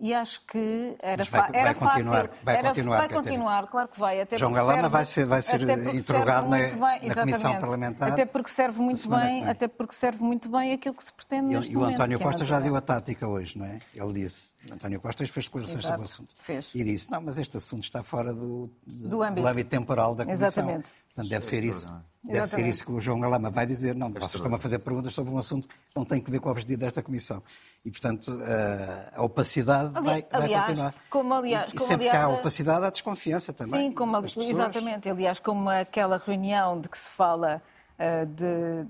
e 0.00 0.12
acho 0.14 0.40
que 0.46 0.96
era, 1.02 1.18
Mas 1.18 1.28
vai- 1.28 1.50
era 1.52 1.72
vai 1.72 1.74
continuar, 1.74 2.16
fácil. 2.28 2.30
vai 2.42 2.56
era- 2.56 2.68
continuar, 2.68 2.96
vai 2.98 3.08
continuar, 3.08 3.66
claro 3.68 3.88
que 3.88 3.98
vai. 4.00 4.20
Até 4.20 4.38
João 4.38 4.52
Galama 4.52 4.88
vai 4.88 5.04
ser- 5.04 5.26
vai 5.26 5.42
ser 5.42 5.60
interrogado 5.94 6.48
na- 6.48 6.56
bem- 6.58 7.08
na 7.08 7.14
Comissão. 7.14 7.58
Parlamentar 7.58 8.12
Até 8.12 8.24
porque 8.26 8.50
serve 8.50 8.80
muito 8.80 9.08
bem, 9.08 9.48
até 9.48 9.68
porque 9.68 9.94
serve 9.94 10.22
muito 10.22 10.48
bem 10.48 10.72
aquilo 10.72 10.94
que 10.94 11.04
se 11.04 11.12
pretende 11.12 11.52
E, 11.52 11.56
neste 11.56 11.72
e 11.72 11.76
o 11.76 11.84
António 11.84 12.16
é 12.18 12.22
Costa 12.22 12.44
já 12.44 12.56
natural. 12.56 12.62
deu 12.62 12.76
a 12.76 12.80
tática 12.80 13.26
hoje, 13.26 13.58
não 13.58 13.66
é? 13.66 13.78
Ele 13.94 14.12
disse, 14.12 14.54
António 14.70 15.00
Costa 15.00 15.26
fez 15.26 15.46
declarações 15.46 15.84
sobre 15.84 16.00
o 16.00 16.04
assunto. 16.04 16.34
fez. 16.40 16.70
E 16.74 16.84
disse, 16.84 17.10
não, 17.10 17.20
mas 17.20 17.38
este 17.38 17.56
assunto 17.56 17.82
está 17.82 18.02
fora 18.02 18.32
do, 18.32 18.70
do, 18.86 19.08
Do 19.08 19.22
âmbito. 19.22 19.64
temporal 19.68 20.14
da 20.14 20.24
Comissão. 20.24 20.46
Exatamente. 20.48 20.92
Portanto, 21.16 21.30
deve 21.30 21.44
ser 21.46 21.64
isso. 21.64 21.94
Deve 22.22 22.38
ser 22.38 22.42
Exatamente. 22.42 22.70
isso 22.74 22.84
que 22.84 22.92
o 22.92 23.00
João 23.00 23.20
Galama 23.20 23.50
vai 23.50 23.64
dizer. 23.64 23.94
Não, 23.94 24.10
vocês 24.12 24.34
estão 24.34 24.52
a 24.52 24.58
fazer 24.58 24.80
perguntas 24.80 25.14
sobre 25.14 25.32
um 25.32 25.38
assunto 25.38 25.66
que 25.68 25.74
não 25.94 26.04
tem 26.04 26.20
que 26.20 26.30
ver 26.30 26.40
com 26.40 26.48
o 26.48 26.52
objetivo 26.52 26.80
desta 26.80 27.00
Comissão. 27.02 27.40
E, 27.84 27.90
portanto, 27.90 28.36
eh, 28.42 29.12
a 29.14 29.22
opacidade 29.22 29.96
Ali- 29.96 30.04
vai, 30.06 30.26
vai 30.30 30.42
aliás, 30.42 30.66
continuar. 30.66 30.94
como 31.08 31.32
aliás- 31.34 31.72
e, 31.72 31.76
e 31.76 31.78
como 31.78 31.88
sempre 31.90 32.10
que 32.10 32.16
há 32.16 32.24
aliás- 32.24 32.40
opacidade, 32.40 32.84
há 32.84 32.90
desconfiança 32.90 33.52
também. 33.52 33.88
Sim, 33.88 33.92
como, 33.94 34.16
exatamente. 34.18 35.08
Aliás, 35.08 35.38
como 35.38 35.70
aquela 35.70 36.18
reunião 36.18 36.80
de 36.80 36.88
que 36.88 36.98
se 36.98 37.08
fala, 37.08 37.62
eh, 37.98 38.24
de, 38.26 38.34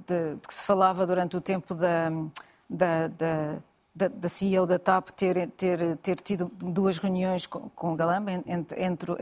de- 0.06 0.34
de 0.36 0.46
que 0.48 0.54
se 0.54 0.64
falava 0.64 1.06
durante 1.06 1.36
o 1.36 1.40
tempo 1.40 1.74
da, 1.74 2.08
da, 2.70 3.06
da, 3.08 3.56
da, 3.94 4.08
da 4.08 4.28
CEO 4.30 4.64
da 4.66 4.78
TAP 4.78 5.10
ter, 5.10 5.46
ter, 5.50 5.96
ter 5.98 6.16
tido 6.20 6.50
duas 6.56 6.96
reuniões 6.98 7.46
com, 7.46 7.68
com 7.68 7.92
o 7.92 7.96
Galamba, 7.96 8.32
entre, 8.32 8.82
entre, 8.82 9.12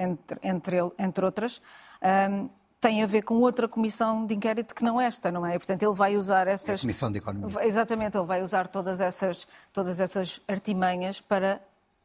entre, 0.44 0.92
entre, 0.98 1.24
outras, 1.24 1.60
ahm, 2.00 2.48
tem 2.84 3.02
a 3.02 3.06
ver 3.06 3.22
com 3.22 3.36
outra 3.36 3.66
comissão 3.66 4.26
de 4.26 4.34
inquérito 4.34 4.74
que 4.74 4.84
não 4.84 5.00
esta, 5.00 5.32
não 5.32 5.46
é? 5.46 5.54
E, 5.54 5.58
portanto, 5.58 5.82
ele 5.82 5.94
vai 5.94 6.18
usar 6.18 6.46
essas... 6.46 6.80
a 6.80 6.82
Comissão 6.82 7.10
de 7.10 7.16
Economia. 7.16 7.66
Exatamente, 7.66 8.14
ele 8.14 8.26
vai 8.26 8.42
usar 8.42 8.68
todas 8.68 9.00
essas, 9.00 9.48
todas 9.72 10.00
essas 10.00 10.38
artimanhas 10.46 11.18
para 11.18 11.62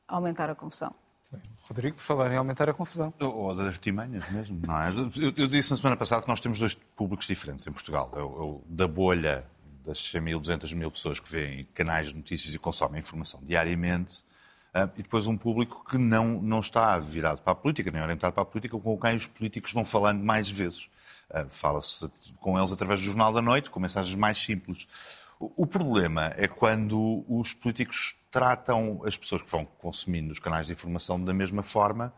aumentar 0.08 0.50
a 0.50 0.56
confusão. 0.56 0.96
Rodrigo, 1.68 1.98
por 1.98 2.02
falar 2.02 2.32
em 2.32 2.38
aumentar 2.38 2.70
a 2.70 2.74
confusão. 2.74 3.14
Ou 3.20 3.54
das 3.54 3.68
artimanhas 3.68 4.32
mesmo, 4.32 4.62
não 4.66 4.82
é? 4.82 4.90
Eu, 4.90 5.34
eu 5.36 5.48
disse 5.50 5.72
na 5.72 5.76
semana 5.76 5.98
passada 5.98 6.22
que 6.22 6.30
nós 6.30 6.40
temos 6.40 6.58
dois 6.58 6.74
públicos 6.74 7.28
diferentes 7.28 7.68
em 7.68 7.74
Portugal. 7.74 8.10
É 8.16 8.22
o, 8.22 8.62
é 8.66 8.74
da 8.74 8.88
bolha 8.88 9.46
das 9.86 10.00
100 10.00 10.22
mil, 10.22 10.40
200 10.40 10.72
mil 10.72 10.90
pessoas 10.90 11.20
que 11.20 11.30
veem 11.30 11.68
canais 11.74 12.08
de 12.08 12.16
notícias 12.16 12.54
e 12.54 12.58
consomem 12.58 13.02
informação 13.02 13.42
diariamente, 13.44 14.24
e 14.74 15.02
depois 15.02 15.28
um 15.28 15.38
público 15.38 15.84
que 15.90 15.98
não, 15.98 16.42
não 16.42 16.60
está 16.60 16.98
virado 17.00 17.42
para 17.42 17.54
a 17.54 17.56
política, 17.56 17.92
nem 17.92 18.02
orientado 18.02 18.34
para 18.34 18.44
a 18.44 18.46
política, 18.46 18.78
com 18.78 18.98
quem 18.98 19.16
os 19.16 19.28
políticos 19.28 19.74
vão 19.74 19.86
falando 19.86 20.24
mais 20.24 20.50
vezes. 20.50 20.90
Ah, 21.30 21.46
Fala-se 21.48 22.12
com 22.40 22.58
eles 22.58 22.72
através 22.72 23.00
do 23.00 23.06
Jornal 23.06 23.34
da 23.34 23.42
Noite, 23.42 23.70
com 23.70 23.80
mensagens 23.80 24.16
mais 24.16 24.38
simples. 24.38 24.88
O 25.40 25.66
problema 25.66 26.34
é 26.36 26.48
quando 26.48 27.24
os 27.28 27.54
políticos 27.54 28.16
tratam 28.30 29.02
as 29.06 29.18
pessoas 29.18 29.42
que 29.42 29.50
vão 29.50 29.66
consumindo 29.66 30.34
os 30.34 30.40
canais 30.40 30.68
de 30.68 30.74
informação 30.74 31.24
da 31.24 31.34
mesma 31.34 31.64
forma, 31.64 32.14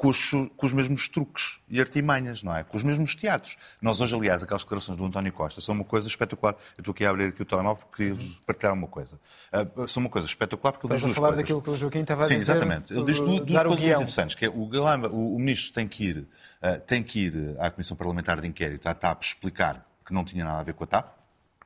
com 0.00 0.08
os, 0.08 0.30
com 0.30 0.66
os 0.66 0.72
mesmos 0.72 1.10
truques 1.10 1.58
e 1.68 1.78
artimanhas, 1.78 2.42
não 2.42 2.56
é? 2.56 2.64
Com 2.64 2.74
os 2.74 2.82
mesmos 2.82 3.14
teatros. 3.14 3.58
Nós 3.82 4.00
hoje, 4.00 4.14
aliás, 4.14 4.42
aquelas 4.42 4.62
declarações 4.62 4.96
do 4.96 5.04
António 5.04 5.30
Costa 5.30 5.60
são 5.60 5.74
uma 5.74 5.84
coisa 5.84 6.08
espetacular. 6.08 6.54
Eu 6.78 6.80
estou 6.80 6.92
aqui 6.92 7.04
a 7.04 7.10
abrir 7.10 7.24
aqui 7.26 7.42
o 7.42 7.44
telemóvel 7.44 7.84
porque 7.84 7.96
queria-vos 8.04 8.40
partilhar 8.46 8.72
uma 8.72 8.86
coisa. 8.86 9.20
Ah, 9.52 9.66
são 9.86 10.02
uma 10.02 10.08
coisa 10.08 10.26
espetacular 10.26 10.72
porque 10.72 10.86
ele 10.86 10.94
Estás 10.94 11.02
diz 11.02 11.12
a 11.12 11.14
falar 11.14 11.28
coisas. 11.34 11.42
daquilo 11.44 11.60
que 11.60 11.68
o 11.68 11.76
Joaquim 11.76 11.98
estava 11.98 12.22
a 12.22 12.28
Sim, 12.28 12.38
dizer. 12.38 12.52
exatamente. 12.52 12.94
Ele 12.94 13.04
diz 13.04 13.16
duas, 13.20 13.40
duas 13.40 13.62
coisas 13.62 13.84
muito 13.84 13.94
interessantes, 14.00 14.34
que 14.34 14.46
é 14.46 14.48
o, 14.48 14.66
Galamba, 14.68 15.08
o, 15.10 15.36
o 15.36 15.38
ministro 15.38 15.74
tem 15.74 15.86
que 15.86 16.02
ir, 16.02 16.26
ah, 16.62 16.76
tem 16.78 17.02
que 17.02 17.26
ir 17.26 17.56
à 17.60 17.70
Comissão 17.70 17.94
Parlamentar 17.94 18.40
de 18.40 18.48
Inquérito, 18.48 18.88
à 18.88 18.94
TAP, 18.94 19.22
explicar 19.22 19.86
que 20.06 20.14
não 20.14 20.24
tinha 20.24 20.46
nada 20.46 20.60
a 20.60 20.62
ver 20.62 20.72
com 20.72 20.84
a 20.84 20.86
TAP. 20.86 21.08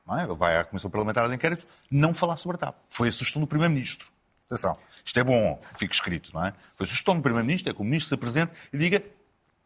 Não 0.04 0.18
é? 0.18 0.26
Vai 0.26 0.58
à 0.58 0.64
Comissão 0.64 0.90
Parlamentar 0.90 1.28
de 1.28 1.34
Inquérito 1.36 1.64
não 1.88 2.12
falar 2.12 2.36
sobre 2.38 2.56
a 2.56 2.58
TAP. 2.58 2.74
Foi 2.90 3.06
a 3.06 3.12
sugestão 3.12 3.40
do 3.40 3.46
Primeiro-Ministro. 3.46 4.08
Atenção, 4.50 4.76
isto 5.04 5.18
é 5.20 5.24
bom, 5.24 5.60
fica 5.76 5.92
escrito, 5.94 6.30
não 6.34 6.44
é? 6.46 6.52
Foi 6.76 6.86
sugestão 6.86 7.14
do 7.16 7.22
Primeiro-Ministro, 7.22 7.70
é 7.70 7.74
que 7.74 7.80
o 7.80 7.84
Ministro 7.84 8.08
se 8.08 8.14
apresente 8.14 8.52
e 8.72 8.78
diga 8.78 9.02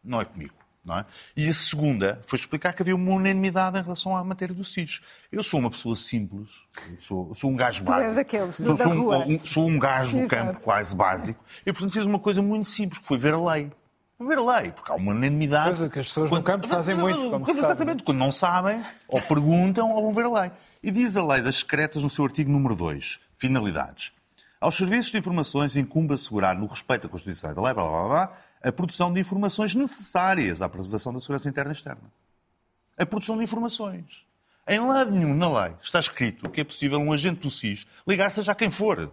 não 0.03 0.19
é 0.21 0.25
comigo. 0.25 0.53
Não 0.85 0.97
é? 0.97 1.05
E 1.35 1.47
a 1.49 1.53
segunda 1.53 2.21
foi 2.25 2.39
explicar 2.39 2.71
que 2.73 2.81
havia 2.81 2.95
uma 2.95 3.11
unanimidade 3.11 3.77
em 3.77 3.81
relação 3.83 4.15
à 4.15 4.23
matéria 4.23 4.55
do 4.55 4.63
SIS. 4.63 5.01
Eu 5.29 5.43
sou 5.43 5.59
uma 5.59 5.69
pessoa 5.69 5.93
simples, 5.95 6.49
eu 6.89 6.97
sou, 6.99 7.33
sou 7.35 7.51
um 7.51 7.55
gajo 7.55 7.83
Tu 7.83 7.91
és 7.93 8.01
básico. 8.03 8.21
aqueles 8.21 8.55
sou, 8.55 8.75
da 8.77 8.83
sou 8.83 8.93
um- 8.93 9.01
rua. 9.01 9.17
um- 9.27 9.45
sou 9.45 9.67
um 9.67 9.77
gajo 9.77 10.19
do 10.19 10.27
campo 10.27 10.59
quase 10.61 10.95
básico. 10.95 11.43
E, 11.65 11.73
portanto, 11.73 11.91
fiz 11.93 12.05
uma 12.05 12.17
coisa 12.17 12.41
muito 12.41 12.67
simples, 12.69 12.99
que 13.01 13.07
foi 13.07 13.17
ver 13.17 13.33
a 13.33 13.51
lei. 13.51 13.69
Ver 14.21 14.37
a 14.37 14.59
lei, 14.61 14.71
porque 14.71 14.91
há 14.91 14.95
uma 14.95 15.11
unanimidade. 15.11 15.65
Coisa 15.69 15.89
que 15.89 15.99
as 15.99 16.07
pessoas 16.07 16.31
no 16.31 16.41
campo 16.41 16.65
fazem 16.67 16.95
muito, 16.95 17.29
como 17.29 17.45
se 17.45 17.53
sabe. 17.53 17.65
Exatamente, 17.65 18.03
quando 18.03 18.17
não 18.17 18.31
sabem, 18.31 18.81
ou 19.07 19.21
perguntam, 19.21 19.91
ou 19.91 20.01
vão 20.03 20.13
ver 20.13 20.25
a 20.25 20.41
lei. 20.43 20.51
E 20.81 20.91
diz 20.91 21.15
a 21.17 21.25
lei 21.25 21.41
das 21.41 21.57
secretas 21.57 22.01
no 22.01 22.09
seu 22.09 22.23
artigo 22.25 22.49
número 22.49 22.75
2, 22.75 23.19
finalidades. 23.33 24.11
Aos 24.61 24.75
serviços 24.75 25.11
de 25.11 25.17
informações 25.17 25.77
incumbe 25.77 26.13
assegurar, 26.13 26.53
no 26.53 26.65
respeito 26.65 27.07
à 27.07 27.09
Constituição 27.09 27.51
e 27.51 27.53
da 27.53 27.61
lei, 27.61 27.73
blá, 27.73 27.87
blá, 27.87 28.07
blá, 28.07 28.37
a 28.61 28.71
produção 28.73 29.13
de 29.13 29.19
informações 29.21 29.73
necessárias 29.73 30.61
à 30.61 30.67
preservação 30.67 31.13
da 31.13 31.19
segurança 31.21 31.47
interna 31.47 31.71
e 31.71 31.73
externa. 31.73 32.11
A 32.97 33.05
produção 33.05 33.37
de 33.37 33.43
informações. 33.43 34.25
Em 34.67 34.79
lado 34.81 35.11
nenhum 35.11 35.33
na 35.33 35.63
lei 35.63 35.73
está 35.81 36.01
escrito 36.01 36.49
que 36.49 36.59
é 36.59 36.63
possível 36.65 36.99
um 36.99 37.13
agente 37.13 37.39
do 37.39 37.49
SIS 37.49 37.87
ligar-se 38.05 38.49
a 38.49 38.53
quem 38.53 38.69
for. 38.69 39.09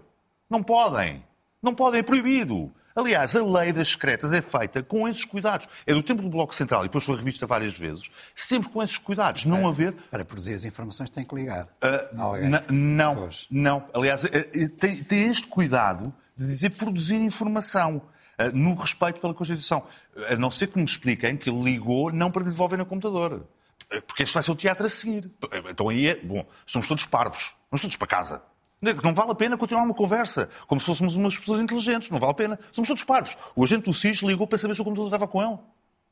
Não 0.51 0.65
podem. 0.65 1.25
Não 1.63 1.75
podem, 1.75 2.01
é 2.01 2.03
proibido. 2.03 2.73
Aliás, 2.97 3.37
a 3.37 3.45
lei 3.45 3.73
das 3.75 3.91
secretas 3.91 4.33
é 4.33 4.41
feita 4.41 4.83
com 4.83 5.07
esses 5.07 5.25
cuidados. 5.25 5.69
É 5.87 5.93
do 5.93 6.03
tempo 6.03 6.23
do 6.23 6.31
Bloco 6.31 6.55
Central 6.55 6.81
e 6.81 6.89
depois 6.89 7.05
foi 7.05 7.15
revista 7.17 7.47
várias 7.47 7.77
vezes, 7.79 8.09
sempre 8.35 8.71
com 8.71 8.83
esses 8.83 8.97
cuidados. 8.97 9.45
Não 9.45 9.69
haver. 9.69 9.93
Para 10.11 10.25
produzir 10.25 10.55
as 10.55 10.65
informações 10.65 11.11
tem 11.11 11.23
que 11.25 11.35
ligar. 11.35 11.65
Uh. 11.67 12.73
Não, 12.73 13.15
Pessoas. 13.15 13.47
não. 13.51 13.85
Aliás, 13.93 14.25
eh, 14.25 14.49
eh, 14.55 14.69
tem, 14.69 15.05
tem 15.05 15.29
este 15.29 15.47
cuidado 15.47 16.13
de 16.37 16.47
dizer 16.47 16.71
produzir 16.71 17.17
informação. 17.17 18.01
uh, 18.39 18.51
No 18.57 18.75
respeito 18.75 19.21
pela 19.21 19.35
Constituição. 19.35 19.87
A 20.31 20.37
não 20.37 20.51
ser 20.51 20.69
que 20.69 20.79
me 20.79 20.85
expliquem 20.85 21.37
que 21.37 21.51
ligou 21.51 22.11
não 22.11 22.31
para 22.31 22.43
lhe 22.43 22.51
devolver 22.51 22.79
no 22.79 22.87
computador. 22.87 23.47
Uh, 23.93 24.03
Porque 24.07 24.23
este 24.23 24.33
vai 24.33 24.43
ser 24.43 24.51
o 24.53 24.57
teatro 24.57 24.87
a 24.87 24.89
seguir. 24.89 25.31
Então 25.69 25.91
aí 25.91 26.07
é. 26.09 26.15
Bom, 26.17 26.47
somos 26.65 26.89
todos 26.89 27.05
parvos. 27.05 27.55
Vamos 27.71 27.83
todos 27.83 27.97
para 27.97 28.09
casa. 28.09 28.43
Não 29.03 29.15
vale 29.15 29.31
a 29.31 29.35
pena 29.35 29.57
continuar 29.57 29.83
uma 29.85 29.95
conversa, 29.95 30.49
como 30.67 30.81
se 30.81 30.87
fôssemos 30.87 31.17
umas 31.17 31.37
pessoas 31.39 31.61
inteligentes. 31.61 32.11
Não 32.11 32.19
vale 32.19 32.33
a 32.33 32.35
pena. 32.35 32.59
Somos 32.71 32.89
todos 32.89 33.03
parvos. 33.05 33.37
O 33.55 33.65
agente 33.65 33.85
do 33.85 33.95
SIS 33.95 34.21
ligou 34.23 34.47
para 34.47 34.59
saber 34.59 34.75
se 34.75 34.81
o 34.81 34.85
computador 34.85 35.09
estava 35.09 35.27
com 35.27 35.43
ele. 35.43 35.59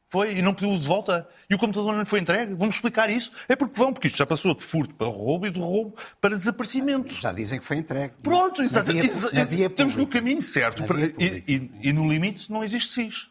Foi, 0.08 0.36
e 0.36 0.42
não 0.42 0.54
pediu 0.54 0.78
de 0.78 0.86
volta. 0.86 1.28
E 1.50 1.54
o 1.54 1.58
computador 1.58 1.94
não 1.94 2.06
foi 2.06 2.20
entregue. 2.20 2.54
Vamos 2.54 2.76
explicar 2.76 3.10
isso. 3.10 3.32
É 3.48 3.56
porque 3.56 3.78
vão, 3.78 3.92
porque 3.92 4.06
isto 4.08 4.16
já 4.16 4.24
passou 4.26 4.54
de 4.54 4.62
furto 4.62 4.94
para 4.94 5.06
roubo 5.08 5.46
e 5.46 5.50
de 5.50 5.58
roubo 5.60 5.94
para 6.20 6.36
desaparecimento. 6.36 7.12
Já 7.14 7.32
dizem 7.32 7.58
que 7.58 7.64
foi 7.64 7.76
entregue. 7.78 8.14
Pronto, 8.22 8.60
Na 8.60 8.66
exato. 8.66 8.92
via- 8.92 9.04
exa- 9.04 9.32
na 9.32 9.44
via 9.44 9.66
estamos 9.66 9.94
no 9.94 10.06
caminho 10.06 10.42
certo. 10.42 10.82
E, 11.18 11.44
e- 11.52 11.70
e 11.88 11.92
no 11.92 12.08
limite 12.08 12.50
não 12.50 12.62
existe 12.64 12.90
SIS. 12.92 13.28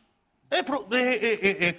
É, 0.51 0.59
é, 0.59 0.61
é- 0.99 1.33
é- 1.33 1.69
é- 1.69 1.77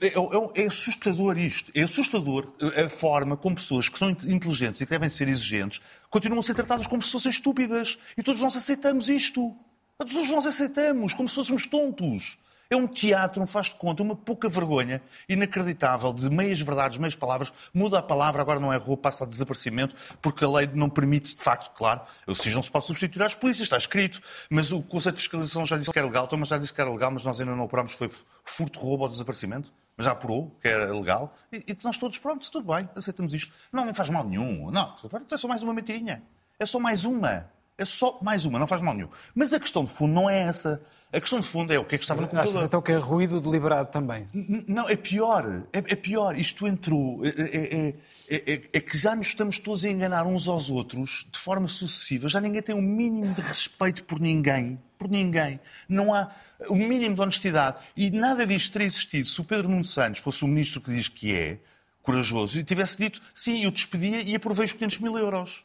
é- 0.00 0.08
é- 0.08 0.62
é 0.62 0.66
assustador 0.66 1.36
isto. 1.38 1.70
É 1.74 1.82
assustador 1.82 2.52
a 2.84 2.88
forma 2.88 3.36
como 3.36 3.56
pessoas 3.56 3.88
que 3.88 3.98
são 3.98 4.10
inte- 4.10 4.30
inteligentes 4.30 4.80
e 4.80 4.86
que 4.86 4.90
devem 4.90 5.10
ser 5.10 5.28
exigentes 5.28 5.80
continuam 6.16 6.40
a 6.40 6.42
ser 6.42 6.54
tratadas 6.54 6.86
como 6.86 7.02
se 7.02 7.12
fossem 7.12 7.30
estúpidas. 7.30 7.98
E 8.16 8.22
todos 8.22 8.40
nós 8.40 8.56
aceitamos 8.56 9.10
isto. 9.10 9.54
Todos 9.98 10.30
nós 10.30 10.46
aceitamos, 10.46 11.12
como 11.12 11.28
se 11.28 11.34
fôssemos 11.34 11.66
tontos. 11.66 12.38
É 12.70 12.76
um 12.76 12.86
teatro, 12.86 13.42
um 13.42 13.46
faz 13.46 13.66
de 13.66 13.74
conta, 13.74 14.02
uma 14.02 14.16
pouca 14.16 14.48
vergonha 14.48 15.02
inacreditável 15.28 16.14
de 16.14 16.28
meias 16.30 16.58
verdades, 16.58 16.96
meias 16.96 17.14
palavras. 17.14 17.52
Muda 17.72 17.98
a 17.98 18.02
palavra, 18.02 18.40
agora 18.40 18.58
não 18.58 18.72
é 18.72 18.76
roubo, 18.76 19.02
passa 19.02 19.24
a 19.24 19.26
desaparecimento, 19.26 19.94
porque 20.22 20.42
a 20.42 20.48
lei 20.48 20.66
não 20.72 20.88
permite, 20.88 21.36
de 21.36 21.42
facto, 21.42 21.70
claro, 21.76 22.00
o 22.26 22.34
SIS 22.34 22.54
não 22.54 22.62
se 22.62 22.70
pode 22.70 22.86
substituir 22.86 23.22
às 23.22 23.34
polícias, 23.34 23.66
está 23.66 23.76
escrito. 23.76 24.20
Mas 24.48 24.72
o 24.72 24.82
Conselho 24.82 25.14
de 25.14 25.20
Fiscalização 25.20 25.66
já 25.66 25.76
disse 25.76 25.92
que 25.92 25.98
era 25.98 26.08
legal, 26.08 26.24
então, 26.24 26.38
mas 26.38 26.48
já 26.48 26.56
disse 26.56 26.72
que 26.72 26.80
era 26.80 26.90
legal, 26.90 27.10
mas 27.10 27.24
nós 27.24 27.38
ainda 27.38 27.54
não 27.54 27.64
apurámos, 27.64 27.92
foi 27.92 28.10
furto, 28.42 28.80
roubo 28.80 29.04
ou 29.04 29.08
desaparecimento. 29.10 29.70
Já 29.98 30.12
apurou 30.12 30.54
que 30.60 30.68
era 30.68 30.92
legal. 30.92 31.34
E, 31.50 31.64
e 31.68 31.78
nós 31.82 31.96
todos, 31.96 32.18
pronto, 32.18 32.50
tudo 32.50 32.72
bem, 32.72 32.88
aceitamos 32.94 33.32
isto. 33.32 33.52
Não, 33.72 33.84
não 33.84 33.94
faz 33.94 34.10
mal 34.10 34.24
nenhum. 34.24 34.70
Não, 34.70 34.94
é 35.30 35.38
só 35.38 35.48
mais 35.48 35.62
uma 35.62 35.72
mentirinha. 35.72 36.22
É 36.58 36.66
só 36.66 36.78
mais 36.78 37.04
uma. 37.04 37.50
É 37.78 37.84
só 37.84 38.18
mais 38.22 38.46
uma, 38.46 38.58
não 38.58 38.66
faz 38.66 38.80
mal 38.80 38.94
nenhum. 38.94 39.10
Mas 39.34 39.52
a 39.52 39.60
questão 39.60 39.84
de 39.84 39.90
fundo 39.90 40.14
não 40.14 40.30
é 40.30 40.40
essa. 40.40 40.82
A 41.16 41.20
questão 41.20 41.40
de 41.40 41.46
fundo 41.46 41.72
é 41.72 41.78
o 41.78 41.84
que 41.84 41.94
é 41.94 41.98
que 41.98 42.04
estava 42.04 42.20
no 42.20 42.26
Achas 42.26 42.38
computador. 42.40 42.66
então 42.66 42.82
que 42.82 42.92
é 42.92 42.96
ruído 42.96 43.40
deliberado 43.40 43.90
também? 43.90 44.28
Não, 44.68 44.86
é 44.88 44.96
pior. 44.96 45.62
É, 45.72 45.78
é 45.78 45.96
pior. 45.96 46.36
Isto 46.38 46.66
entrou. 46.66 47.24
É, 47.24 47.28
é- 47.30 47.94
é- 48.28 48.52
é- 48.54 48.62
é 48.74 48.80
que 48.80 48.98
já 48.98 49.16
nos 49.16 49.28
estamos 49.28 49.58
todos 49.58 49.82
a 49.84 49.88
enganar 49.88 50.26
uns 50.26 50.46
aos 50.46 50.68
outros 50.68 51.26
de 51.32 51.38
forma 51.38 51.68
sucessiva. 51.68 52.28
Já 52.28 52.38
ninguém 52.40 52.60
tem 52.60 52.74
o 52.74 52.82
mínimo 52.82 53.32
de 53.32 53.40
respeito 53.40 54.04
por 54.04 54.20
ninguém. 54.20 54.78
Por 54.98 55.08
ninguém. 55.08 55.58
Não 55.88 56.12
há 56.12 56.30
o 56.68 56.74
mínimo 56.74 57.14
de 57.14 57.20
honestidade. 57.22 57.78
E 57.96 58.10
nada 58.10 58.46
disto 58.46 58.72
teria 58.74 58.86
existido 58.88 59.26
se 59.26 59.40
o 59.40 59.44
Pedro 59.44 59.68
Nuno 59.70 59.84
Santos 59.84 60.20
fosse 60.20 60.44
o 60.44 60.48
ministro 60.48 60.82
que 60.82 60.90
diz 60.90 61.08
que 61.08 61.34
é, 61.34 61.58
corajoso, 62.02 62.58
e 62.58 62.62
tivesse 62.64 62.98
dito 62.98 63.22
sim, 63.34 63.64
eu 63.64 63.70
despedia 63.70 64.20
e 64.22 64.34
aprovei 64.34 64.66
os 64.66 64.72
500 64.74 64.98
mil 64.98 65.16
euros. 65.18 65.64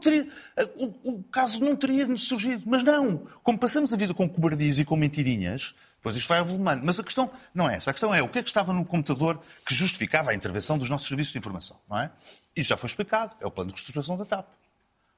Teria, 0.00 0.28
o, 0.76 1.14
o 1.16 1.22
caso 1.24 1.60
não 1.64 1.74
teria 1.74 2.16
surgido. 2.18 2.64
Mas 2.66 2.82
não. 2.84 3.26
Como 3.42 3.58
passamos 3.58 3.92
a 3.92 3.96
vida 3.96 4.12
com 4.12 4.28
cobardias 4.28 4.78
e 4.78 4.84
com 4.84 4.96
mentirinhas, 4.96 5.74
depois 5.96 6.14
isto 6.16 6.28
vai 6.28 6.40
evoluindo. 6.40 6.84
Mas 6.84 7.00
a 7.00 7.02
questão 7.02 7.30
não 7.54 7.68
é 7.68 7.76
essa. 7.76 7.90
A 7.90 7.94
questão 7.94 8.14
é 8.14 8.22
o 8.22 8.28
que 8.28 8.38
é 8.38 8.42
que 8.42 8.48
estava 8.48 8.72
no 8.72 8.84
computador 8.84 9.40
que 9.66 9.74
justificava 9.74 10.30
a 10.30 10.34
intervenção 10.34 10.76
dos 10.78 10.88
nossos 10.88 11.08
serviços 11.08 11.32
de 11.32 11.38
informação. 11.38 11.78
Não 11.88 11.98
é? 11.98 12.10
E 12.54 12.62
já 12.62 12.76
foi 12.76 12.88
explicado. 12.88 13.36
É 13.40 13.46
o 13.46 13.50
plano 13.50 13.70
de 13.70 13.76
reestruturação 13.76 14.16
da 14.16 14.24
TAP. 14.24 14.46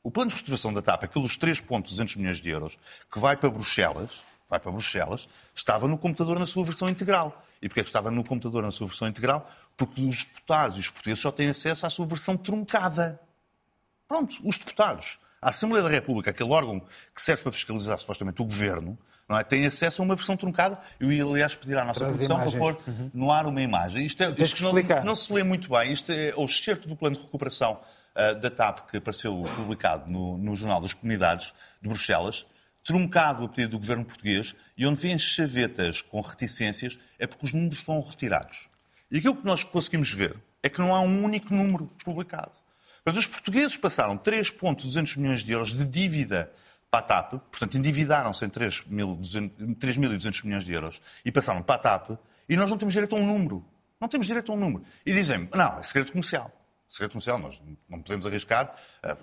O 0.02 0.10
plano 0.10 0.28
de 0.28 0.34
reestruturação 0.34 0.72
da 0.72 0.82
TAP, 0.82 1.04
aqueles 1.04 1.36
3,200 1.36 2.16
milhões 2.16 2.38
de 2.38 2.50
euros, 2.50 2.76
que 3.12 3.20
vai 3.20 3.36
para 3.36 3.48
Bruxelas, 3.50 4.22
vai 4.50 4.58
para 4.58 4.72
Bruxelas, 4.72 5.28
estava 5.54 5.86
no 5.86 5.96
computador 5.96 6.38
na 6.38 6.46
sua 6.46 6.64
versão 6.64 6.88
integral. 6.88 7.44
E 7.60 7.68
porquê 7.68 7.80
é 7.80 7.82
que 7.84 7.88
estava 7.88 8.10
no 8.10 8.24
computador 8.24 8.64
na 8.64 8.72
sua 8.72 8.88
versão 8.88 9.06
integral? 9.06 9.48
Porque 9.76 10.02
os 10.02 10.24
deputados 10.24 10.76
e 10.76 10.80
os 10.80 10.88
portugueses 10.88 11.20
só 11.22 11.30
têm 11.30 11.48
acesso 11.50 11.86
à 11.86 11.90
sua 11.90 12.04
versão 12.06 12.36
truncada. 12.36 13.20
Pronto, 14.12 14.36
os 14.44 14.58
deputados. 14.58 15.18
A 15.40 15.48
Assembleia 15.48 15.82
da 15.82 15.88
República, 15.88 16.32
aquele 16.32 16.52
órgão 16.52 16.80
que 17.14 17.22
serve 17.22 17.44
para 17.44 17.52
fiscalizar 17.52 17.98
supostamente 17.98 18.42
o 18.42 18.44
governo, 18.44 18.98
não 19.26 19.38
é? 19.38 19.42
tem 19.42 19.64
acesso 19.64 20.02
a 20.02 20.04
uma 20.04 20.14
versão 20.14 20.36
truncada. 20.36 20.78
Eu 21.00 21.10
ia, 21.10 21.24
aliás, 21.24 21.56
pedir 21.56 21.78
à 21.78 21.84
nossa 21.86 22.00
Traz 22.00 22.18
produção 22.18 22.36
para 22.38 22.58
pôr 22.58 22.78
no 23.14 23.32
ar 23.32 23.46
uma 23.46 23.62
imagem. 23.62 24.04
Isto, 24.04 24.22
é, 24.22 24.34
isto 24.36 24.62
não, 24.62 24.74
não 25.02 25.14
se 25.14 25.32
lê 25.32 25.42
muito 25.42 25.70
bem. 25.70 25.90
Isto 25.90 26.12
é 26.12 26.34
o 26.36 26.44
excerto 26.44 26.86
do 26.86 26.94
plano 26.94 27.16
de 27.16 27.22
recuperação 27.22 27.80
ah, 28.14 28.34
da 28.34 28.50
TAP 28.50 28.90
que 28.90 28.98
apareceu 28.98 29.44
publicado 29.56 30.10
no, 30.10 30.36
no 30.36 30.54
Jornal 30.54 30.82
das 30.82 30.92
Comunidades 30.92 31.54
de 31.80 31.88
Bruxelas, 31.88 32.44
truncado 32.84 33.46
a 33.46 33.48
pedido 33.48 33.70
do 33.70 33.78
governo 33.78 34.04
português, 34.04 34.54
e 34.76 34.84
onde 34.84 35.00
vêm 35.00 35.16
chavetas 35.16 36.02
com 36.02 36.20
reticências, 36.20 36.98
é 37.18 37.26
porque 37.26 37.46
os 37.46 37.54
números 37.54 37.78
foram 37.78 38.02
retirados. 38.02 38.68
E 39.10 39.16
aquilo 39.16 39.36
que 39.36 39.46
nós 39.46 39.64
conseguimos 39.64 40.12
ver 40.12 40.36
é 40.62 40.68
que 40.68 40.80
não 40.80 40.94
há 40.94 41.00
um 41.00 41.24
único 41.24 41.54
número 41.54 41.90
publicado. 42.04 42.61
Mas 43.04 43.16
os 43.16 43.26
portugueses 43.26 43.76
passaram 43.76 44.16
3,200 44.16 45.16
milhões 45.16 45.44
de 45.44 45.52
euros 45.52 45.74
de 45.74 45.84
dívida 45.84 46.52
para 46.90 47.00
a 47.00 47.02
TAP, 47.02 47.32
portanto, 47.50 47.78
endividaram-se 47.78 48.44
em 48.44 48.48
3.200 48.50 49.76
3.200 49.76 50.44
milhões 50.44 50.64
de 50.64 50.72
euros 50.72 51.00
e 51.24 51.32
passaram 51.32 51.62
para 51.62 51.76
a 51.76 51.78
TAP, 51.78 52.10
e 52.48 52.56
nós 52.56 52.68
não 52.68 52.76
temos 52.76 52.92
direito 52.92 53.16
a 53.16 53.18
um 53.18 53.26
número. 53.26 53.64
Não 54.00 54.08
temos 54.08 54.26
direito 54.26 54.52
a 54.52 54.54
um 54.54 54.58
número. 54.58 54.84
E 55.06 55.12
dizem 55.12 55.48
não, 55.54 55.78
é 55.78 55.82
segredo 55.82 56.12
comercial. 56.12 56.50
Segredo 56.88 57.12
comercial, 57.12 57.38
nós 57.38 57.58
não 57.88 58.02
podemos 58.02 58.26
arriscar. 58.26 58.76
A 59.02 59.16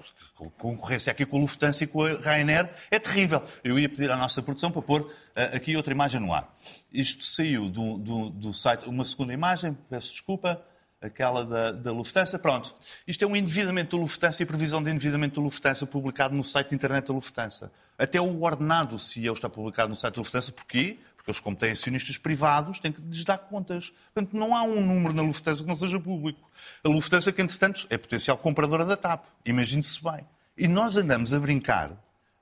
concorrência 0.58 1.12
aqui 1.12 1.24
com 1.26 1.38
a 1.38 1.42
Lufthansa 1.42 1.84
e 1.84 1.88
com 1.88 2.04
a 2.04 2.14
Ryanair 2.14 2.68
é 2.90 2.98
terrível. 2.98 3.44
Eu 3.64 3.78
ia 3.78 3.88
pedir 3.88 4.10
à 4.10 4.18
nossa 4.18 4.42
produção 4.42 4.72
para 4.72 4.82
pôr 4.82 5.14
eh, 5.36 5.56
aqui 5.56 5.78
outra 5.78 5.94
imagem 5.94 6.20
no 6.20 6.34
ar. 6.34 6.52
Isto 6.92 7.24
saiu 7.26 7.70
do, 7.70 8.00
do, 8.00 8.30
do 8.32 8.54
site, 8.54 8.90
uma 8.90 9.06
segunda 9.06 9.34
imagem, 9.34 9.78
peço 9.88 10.12
desculpa, 10.12 10.66
aquela 11.02 11.46
da, 11.46 11.72
da 11.72 11.92
Lufthansa. 11.92 12.38
Pronto. 12.38 12.76
Isto 13.08 13.24
é 13.24 13.28
um 13.28 13.36
endividamento 13.36 13.96
da 13.96 14.02
Lufthansa 14.02 14.44
e 14.44 14.46
previsão 14.46 14.84
de 14.84 14.90
endividamento 14.90 15.36
da 15.36 15.42
Lufthansa 15.42 15.86
publicado 15.86 16.36
no 16.36 16.44
site 16.44 16.70
de 16.70 16.76
internet 16.76 17.08
da 17.08 17.14
Lufthansa. 17.14 17.72
Até 17.98 18.20
o 18.20 18.42
ordenado 18.42 18.98
CEO 19.00 19.34
está 19.34 19.50
publicado 19.50 19.90
no 19.90 19.96
site 19.96 20.16
da 20.16 20.22
Lufthansa. 20.22 20.52
Porquê? 20.52 21.00
Porque 21.16 21.32
eles, 21.32 21.40
como 21.40 21.56
têm 21.56 21.72
acionistas 21.72 22.18
privados, 22.18 22.80
têm 22.80 22.92
que 22.92 23.02
lhes 23.02 23.24
dar 23.26 23.38
contas. 23.38 23.94
Portanto, 24.14 24.36
não 24.36 24.56
há 24.56 24.64
um 24.64 24.86
número 24.86 25.14
na 25.14 25.22
Lufthansa 25.22 25.64
que 25.64 25.68
não 25.68 25.76
seja 25.76 26.00
público. 26.00 26.50
A 26.84 26.90
Lufthansa, 26.90 27.32
que, 27.32 27.42
entretanto, 27.42 27.88
é 27.90 27.98
potencial 27.98 28.38
compradora 28.38 28.86
da 28.86 28.98
TAP. 28.98 29.26
Imagine-se 29.46 30.04
bem. 30.04 30.26
E 30.58 30.68
nós 30.68 30.98
andamos 30.98 31.34
a 31.34 31.40
brincar, 31.40 31.92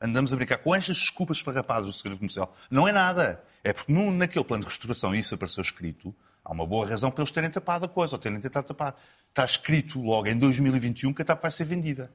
andamos 0.02 0.34
a 0.34 0.36
brincar 0.36 0.58
com 0.58 0.74
estas 0.74 0.98
desculpas 0.98 1.40
farrapadas 1.40 1.86
do 1.86 1.94
segredo 1.94 2.18
comercial. 2.18 2.56
Não 2.70 2.88
é 2.88 2.92
nada. 2.92 3.44
É 3.64 3.74
porque 3.74 3.92
no, 3.92 4.12
naquele 4.12 4.46
plano 4.46 4.64
de 4.64 4.70
restauração, 4.70 5.14
isso 5.14 5.36
apareceu 5.36 5.62
escrito, 5.62 6.16
há 6.48 6.54
uma 6.54 6.66
boa 6.66 6.88
razão 6.88 7.12
para 7.12 7.22
eles 7.22 7.32
terem 7.32 7.50
tapado 7.50 7.86
a 7.86 7.90
coisa, 7.90 8.16
ou 8.16 8.20
terem 8.20 8.40
tentado 8.40 8.68
tapar. 8.68 8.98
Está 9.28 9.44
escrito 9.44 10.02
logo 10.02 10.28
em 10.28 10.38
2021 10.38 11.14
que 11.14 11.22
a 11.22 11.26
TAP 11.26 11.42
vai 11.42 11.52
ser 11.52 11.66
vendida. 11.66 12.10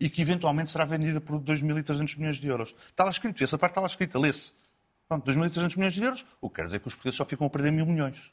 E 0.00 0.08
que 0.08 0.22
eventualmente 0.22 0.70
será 0.70 0.86
vendida 0.86 1.20
por 1.20 1.38
2.300 1.38 2.16
milhões 2.16 2.38
de 2.38 2.48
euros. 2.48 2.74
Está 2.88 3.04
lá 3.04 3.10
escrito, 3.10 3.44
essa 3.44 3.58
parte 3.58 3.72
está 3.72 3.82
lá 3.82 3.86
escrita, 3.86 4.18
lê-se. 4.18 4.54
Pronto, 5.06 5.30
2.300 5.30 5.76
milhões 5.76 5.92
de 5.92 6.02
euros, 6.02 6.26
o 6.40 6.48
que 6.48 6.56
quer 6.56 6.64
dizer 6.64 6.80
que 6.80 6.88
os 6.88 6.94
portugueses 6.94 7.18
só 7.18 7.26
ficam 7.26 7.46
a 7.46 7.50
perder 7.50 7.70
mil 7.70 7.84
milhões. 7.84 8.32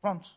Pronto. 0.00 0.28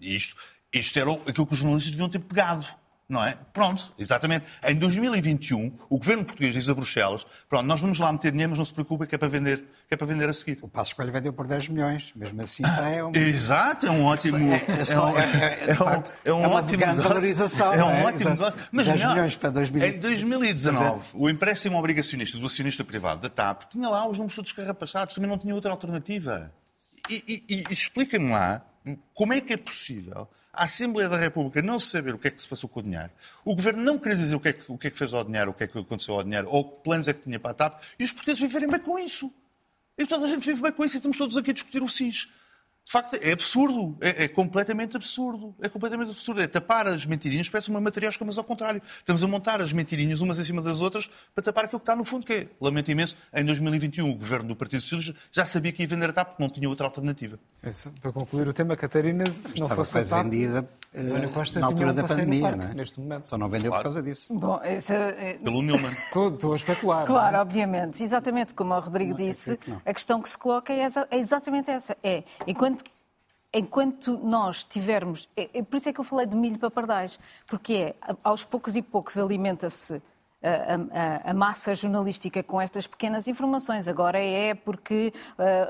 E 0.00 0.14
isto, 0.14 0.36
isto 0.72 0.98
era 0.98 1.12
aquilo 1.12 1.46
que 1.46 1.52
os 1.52 1.60
jornalistas 1.60 1.92
deviam 1.92 2.08
ter 2.08 2.18
pegado. 2.18 2.66
Não 3.08 3.24
é? 3.24 3.38
Pronto, 3.54 3.94
exatamente. 3.98 4.44
Em 4.62 4.74
2021, 4.74 5.74
o 5.88 5.96
governo 5.98 6.26
português 6.26 6.52
diz 6.52 6.68
a 6.68 6.74
Bruxelas: 6.74 7.24
pronto, 7.48 7.64
nós 7.64 7.80
vamos 7.80 7.98
lá 7.98 8.12
meter 8.12 8.30
dinheiro, 8.32 8.50
mas 8.50 8.58
não 8.58 8.66
se 8.66 8.74
preocupe, 8.74 9.06
que 9.06 9.14
é 9.14 9.18
para 9.18 9.28
vender, 9.28 9.64
que 9.88 9.94
é 9.94 9.96
para 9.96 10.06
vender 10.06 10.28
a 10.28 10.34
seguir. 10.34 10.58
O 10.60 10.68
Passo 10.68 10.90
Escolha 10.90 11.10
vendeu 11.10 11.32
por 11.32 11.46
10 11.46 11.68
milhões, 11.68 12.12
mesmo 12.14 12.42
assim 12.42 12.62
é 12.94 13.02
um... 13.02 13.14
Exato, 13.14 13.86
é 13.86 13.90
um 13.90 14.04
ótimo. 14.04 14.52
É, 14.52 14.80
é 14.80 14.84
só- 14.84 15.10
um- 15.10 15.18
é- 15.18 15.68
é- 15.68 15.72
um- 15.72 15.74
facto, 15.74 16.12
é 16.22 16.32
um 16.34 16.42
é 16.44 16.46
uma 16.48 16.56
ótimo 16.56 16.84
valorização, 17.02 17.72
É 17.72 17.82
um 17.82 17.90
é? 17.90 18.04
ótimo 18.04 18.28
negócio. 18.30 18.60
Mas 18.70 18.86
10 18.86 19.02
não, 19.02 19.10
milhões 19.14 19.36
para 19.36 19.50
2000. 19.50 19.86
Em 19.86 19.98
2019, 19.98 21.06
o 21.14 21.30
empréstimo 21.30 21.78
obrigacionista 21.78 22.36
do 22.36 22.44
acionista 22.44 22.84
privado 22.84 23.22
da 23.22 23.30
TAP 23.30 23.62
tinha 23.70 23.88
lá 23.88 24.06
os 24.06 24.18
números 24.18 24.36
todos 24.36 24.52
carrapachados, 24.52 25.14
também 25.14 25.30
não 25.30 25.38
tinha 25.38 25.54
outra 25.54 25.70
alternativa. 25.70 26.52
E, 27.08 27.42
e, 27.48 27.64
e 27.70 27.72
explica-me 27.72 28.30
lá, 28.30 28.62
Como 29.14 29.32
é 29.32 29.40
que 29.40 29.54
é 29.54 29.56
possível 29.56 30.28
a 30.52 30.64
Assembleia 30.64 31.08
da 31.08 31.16
República 31.16 31.62
não 31.62 31.78
saber 31.78 32.14
o 32.14 32.18
que 32.18 32.28
é 32.28 32.30
que 32.30 32.40
se 32.40 32.48
passou 32.48 32.68
com 32.68 32.80
o 32.80 32.82
dinheiro, 32.82 33.10
o 33.44 33.54
Governo 33.54 33.82
não 33.82 33.98
querer 33.98 34.16
dizer 34.16 34.34
o 34.34 34.40
que 34.40 34.48
é 34.48 34.52
que, 34.52 34.64
o 34.72 34.78
que, 34.78 34.88
é 34.88 34.90
que 34.90 34.98
fez 34.98 35.12
ao 35.12 35.24
dinheiro, 35.24 35.50
o 35.50 35.54
que 35.54 35.64
é 35.64 35.66
que 35.66 35.78
aconteceu 35.78 36.14
ao 36.14 36.22
dinheiro, 36.22 36.48
ou 36.50 36.64
que 36.64 36.82
planos 36.82 37.08
é 37.08 37.12
que 37.12 37.22
tinha 37.22 37.38
para 37.38 37.50
a 37.50 37.54
TAP, 37.54 37.82
e 37.98 38.04
os 38.04 38.12
portugueses 38.12 38.40
viverem 38.40 38.68
bem 38.68 38.80
com 38.80 38.98
isso. 38.98 39.32
E 39.96 40.06
toda 40.06 40.26
a 40.26 40.28
gente 40.28 40.46
vive 40.46 40.62
bem 40.62 40.72
com 40.72 40.84
isso 40.84 40.96
e 40.96 40.98
estamos 40.98 41.18
todos 41.18 41.36
aqui 41.36 41.50
a 41.50 41.54
discutir 41.54 41.82
o 41.82 41.88
SIS. 41.88 42.28
De 42.88 42.92
facto, 42.92 43.18
é 43.20 43.32
absurdo. 43.32 43.98
É, 44.00 44.24
é, 44.24 44.28
completamente 44.28 44.96
absurdo. 44.96 45.54
É 45.60 45.68
completamente 45.68 46.10
absurdo. 46.10 46.40
É 46.40 46.46
tapar 46.46 46.86
as 46.86 47.04
mentirinhas, 47.04 47.46
parece 47.50 47.68
uma 47.68 47.82
matriosca, 47.82 48.24
mas 48.24 48.38
ao 48.38 48.44
contrário. 48.44 48.80
Estamos 49.00 49.22
a 49.22 49.26
montar 49.26 49.60
as 49.60 49.74
mentirinhas 49.74 50.22
umas 50.22 50.38
em 50.38 50.44
cima 50.44 50.62
das 50.62 50.80
outras 50.80 51.10
para 51.34 51.44
tapar 51.44 51.66
aquilo 51.66 51.80
que 51.80 51.82
está 51.82 51.94
no 51.94 52.02
fundo, 52.02 52.24
que 52.24 52.32
é, 52.32 52.46
lamento 52.58 52.90
imenso, 52.90 53.14
em 53.34 53.44
2021 53.44 54.10
o 54.10 54.14
governo 54.14 54.48
do 54.48 54.56
Partido 54.56 54.80
Socialista 54.80 55.14
já 55.30 55.44
sabia 55.44 55.70
que 55.70 55.82
ia 55.82 55.88
vender 55.88 56.08
a 56.08 56.12
TAP 56.14 56.28
porque 56.28 56.42
não 56.42 56.48
tinha 56.48 56.66
outra 56.66 56.86
alternativa. 56.86 57.38
Isso, 57.62 57.92
para 58.00 58.10
concluir 58.10 58.48
o 58.48 58.54
tema, 58.54 58.74
Catarina, 58.74 59.26
se 59.30 59.58
não 59.60 59.66
Estava 59.66 59.84
fosse 59.84 59.92
quase 59.92 60.14
a 60.14 60.16
TAP, 60.16 60.24
vendida 60.30 60.68
Costa 61.34 61.60
na 61.60 61.66
altura 61.66 61.92
da 61.92 62.04
pandemia, 62.04 62.40
parque, 62.40 62.58
não 62.58 62.64
é? 62.64 62.74
neste 62.74 62.98
momento. 62.98 63.26
Só 63.28 63.36
não 63.36 63.50
vendeu 63.50 63.70
Claro. 63.70 63.84
por 63.84 63.94
causa 63.94 64.02
disso. 64.02 64.32
Bom, 64.34 64.58
isso, 64.64 64.94
é- 64.94 65.34
Pelo 65.34 65.60
Newman. 65.60 65.92
Estou, 66.32 66.52
a 66.54 66.56
especular. 66.56 67.04
Claro, 67.04 67.32
não 67.32 67.38
é? 67.38 67.42
obviamente. 67.42 68.02
Exatamente 68.02 68.54
como 68.54 68.72
o 68.74 68.80
Rodrigo 68.80 69.10
Não, 69.10 69.16
disse, 69.18 69.58
que 69.58 69.70
não. 69.70 69.82
a 69.84 69.92
questão 69.92 70.22
que 70.22 70.30
se 70.30 70.38
coloca 70.38 70.72
é, 70.72 70.84
exa- 70.84 71.06
é 71.10 71.18
exatamente 71.18 71.70
essa. 71.70 71.94
É, 72.02 72.24
enquanto, 72.46 72.77
enquanto 73.52 74.16
nós 74.18 74.64
tivermos... 74.64 75.28
É, 75.36 75.48
é 75.58 75.62
por 75.62 75.76
isso 75.76 75.88
é 75.88 75.92
que 75.92 76.00
eu 76.00 76.04
falei 76.04 76.26
de 76.26 76.36
milho 76.36 76.58
para 76.58 76.70
pardais, 76.70 77.18
porque 77.46 77.74
é, 77.74 77.94
aos 78.22 78.44
poucos 78.44 78.76
e 78.76 78.82
poucos 78.82 79.18
alimenta-se 79.18 80.02
a, 80.40 81.26
a- 81.26 81.30
a 81.30 81.34
massa 81.34 81.74
jornalística 81.74 82.42
com 82.44 82.60
estas 82.60 82.86
pequenas 82.86 83.26
informações. 83.26 83.88
Agora 83.88 84.20
é 84.22 84.54
porque 84.54 85.12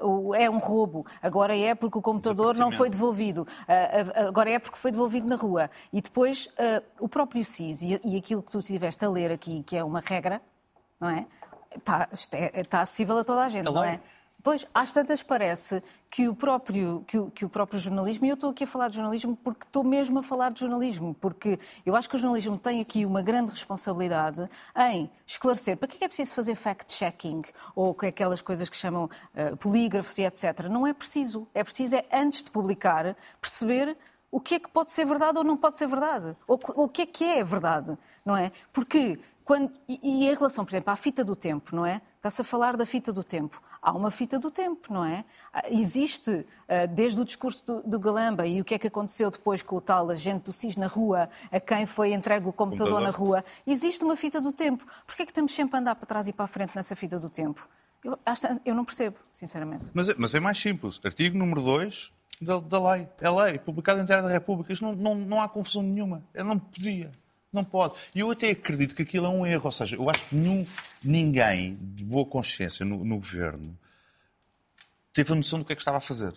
o- 0.02 0.34
é 0.34 0.50
um 0.50 0.58
roubo, 0.58 1.06
agora 1.22 1.56
é 1.56 1.74
porque 1.74 1.96
o 1.96 2.02
computador 2.02 2.54
não 2.60 2.70
foi 2.76 2.90
devolvido, 2.90 3.46
ah, 3.66 4.26
agora 4.28 4.50
é 4.50 4.58
porque 4.58 4.76
foi 4.76 4.90
devolvido 4.90 5.26
na 5.26 5.36
rua. 5.36 5.70
E 5.90 6.02
depois 6.02 6.50
o 7.00 7.08
próprio 7.08 7.42
SIS 7.44 7.80
e, 7.82 8.00
e 8.04 8.16
aquilo 8.18 8.42
que 8.42 8.52
tu 8.52 8.58
estiveste 8.58 9.02
a 9.04 9.08
ler 9.08 9.30
aqui, 9.32 9.62
que 9.62 9.74
é 9.76 9.82
uma 9.82 10.00
regra, 10.00 10.42
não 11.00 11.08
é? 11.08 11.26
Está, 11.74 12.08
é- 12.32 12.60
está 12.60 12.80
acessível 12.82 13.16
a 13.18 13.24
toda 13.24 13.42
a 13.44 13.48
gente, 13.48 13.64
não 13.66 13.84
é? 13.84 14.00
Pois, 14.40 14.64
às 14.72 14.92
tantas 14.92 15.20
parece 15.22 15.82
que 16.08 16.28
o, 16.28 16.34
próprio, 16.34 17.04
que, 17.08 17.18
o, 17.18 17.28
que 17.30 17.44
o 17.44 17.48
próprio 17.48 17.78
jornalismo, 17.80 18.24
e 18.24 18.28
eu 18.28 18.34
estou 18.34 18.50
aqui 18.50 18.62
a 18.64 18.66
falar 18.68 18.88
de 18.88 18.94
jornalismo 18.94 19.36
porque 19.36 19.64
estou 19.64 19.82
mesmo 19.82 20.20
a 20.20 20.22
falar 20.22 20.50
de 20.50 20.60
jornalismo, 20.60 21.12
porque 21.20 21.58
eu 21.84 21.96
acho 21.96 22.08
que 22.08 22.14
o 22.14 22.18
jornalismo 22.18 22.56
tem 22.56 22.80
aqui 22.80 23.04
uma 23.04 23.20
grande 23.20 23.50
responsabilidade 23.50 24.48
em 24.90 25.10
esclarecer 25.26 25.76
para 25.76 25.88
que 25.88 26.02
é 26.02 26.04
é 26.04 26.08
preciso 26.08 26.32
fazer 26.32 26.54
fact-checking 26.54 27.42
ou 27.74 27.94
é 28.02 28.06
aquelas 28.06 28.40
coisas 28.40 28.70
que 28.70 28.76
chamam 28.76 29.10
eh, 29.34 29.54
polígrafos 29.56 30.16
e 30.18 30.22
etc. 30.22 30.68
Não 30.70 30.86
é 30.86 30.94
preciso. 30.94 31.46
É 31.52 31.62
preciso, 31.62 31.96
é, 31.96 32.06
antes 32.12 32.42
de 32.42 32.50
publicar, 32.50 33.14
perceber 33.42 33.94
o 34.30 34.40
que 34.40 34.54
é 34.54 34.58
que 34.60 34.68
pode 34.70 34.92
ser 34.92 35.04
verdade 35.04 35.36
ou 35.36 35.44
não 35.44 35.56
pode 35.56 35.76
ser 35.76 35.86
verdade. 35.88 36.34
Ou 36.46 36.58
co- 36.58 36.72
o 36.82 36.88
que 36.88 37.02
é 37.02 37.06
que 37.06 37.24
é 37.24 37.44
verdade, 37.44 37.98
não 38.24 38.36
é? 38.36 38.50
Porque 38.72 39.18
quando, 39.44 39.70
e, 39.88 39.98
e 40.02 40.28
em 40.30 40.34
relação, 40.34 40.64
por 40.64 40.70
exemplo, 40.70 40.90
à 40.92 40.96
fita 40.96 41.22
do 41.24 41.34
tempo, 41.36 41.74
não 41.76 41.84
é? 41.84 42.00
Está-se 42.16 42.40
a 42.40 42.44
falar 42.44 42.76
da 42.76 42.86
fita 42.86 43.12
do 43.12 43.22
tempo. 43.24 43.60
Há 43.88 43.92
uma 43.92 44.10
fita 44.10 44.38
do 44.38 44.50
tempo, 44.50 44.92
não 44.92 45.04
é? 45.04 45.24
Ah, 45.52 45.62
Existe, 45.70 46.44
ah, 46.68 46.86
desde 46.86 47.20
o 47.20 47.24
discurso 47.24 47.64
do, 47.66 47.82
do 47.82 47.98
Galamba 47.98 48.46
e 48.46 48.60
o 48.60 48.64
que 48.64 48.74
é 48.74 48.78
que 48.78 48.86
aconteceu 48.86 49.30
depois 49.30 49.62
com 49.62 49.76
o 49.76 49.80
tal 49.80 50.10
agente 50.10 50.44
do 50.44 50.52
SIS 50.52 50.76
na 50.76 50.86
rua, 50.86 51.30
a 51.50 51.58
quem 51.58 51.86
foi 51.86 52.12
entregue 52.12 52.46
o 52.48 52.52
computador, 52.52 53.00
Computador. 53.00 53.12
na 53.12 53.16
rua, 53.16 53.44
existe 53.66 54.04
uma 54.04 54.14
fita 54.14 54.40
do 54.40 54.52
tempo. 54.52 54.86
Porquê 55.06 55.22
é 55.22 55.26
que 55.26 55.32
temos 55.32 55.54
sempre 55.54 55.76
a 55.76 55.80
andar 55.80 55.94
para 55.94 56.06
trás 56.06 56.28
e 56.28 56.32
para 56.32 56.44
a 56.44 56.48
frente 56.48 56.76
nessa 56.76 56.94
fita 56.94 57.18
do 57.18 57.30
tempo? 57.30 57.66
Eu, 58.04 58.18
eu 58.64 58.74
não 58.74 58.84
percebo, 58.84 59.16
sinceramente. 59.32 59.90
Mas 59.94 60.08
é, 60.08 60.14
mas 60.16 60.34
é 60.34 60.40
mais 60.40 60.58
simples. 60.58 61.00
Artigo 61.04 61.36
número 61.36 61.62
2 61.62 62.12
da, 62.40 62.60
da 62.60 62.92
lei. 62.92 63.08
É 63.20 63.30
lei, 63.30 63.58
publicado 63.58 64.00
em 64.00 64.04
Diário 64.04 64.24
da 64.26 64.30
República. 64.30 64.72
Isto 64.72 64.84
não, 64.84 64.92
não, 64.92 65.14
não 65.14 65.40
há 65.40 65.48
confusão 65.48 65.82
nenhuma. 65.82 66.22
Eu 66.34 66.44
não 66.44 66.58
podia. 66.58 67.10
Não 67.52 67.64
pode. 67.64 67.94
E 68.14 68.20
eu 68.20 68.30
até 68.30 68.50
acredito 68.50 68.94
que 68.94 69.02
aquilo 69.02 69.26
é 69.26 69.28
um 69.28 69.46
erro. 69.46 69.66
Ou 69.66 69.72
seja, 69.72 69.96
eu 69.96 70.08
acho 70.10 70.24
que 70.26 70.34
nenhum, 70.36 70.66
ninguém 71.02 71.78
de 71.80 72.04
boa 72.04 72.26
consciência 72.26 72.84
no, 72.84 73.04
no 73.04 73.16
governo 73.16 73.76
teve 75.12 75.32
a 75.32 75.36
noção 75.36 75.58
do 75.58 75.64
que 75.64 75.72
é 75.72 75.76
que 75.76 75.80
estava 75.82 75.96
a 75.98 76.00
fazer. 76.00 76.32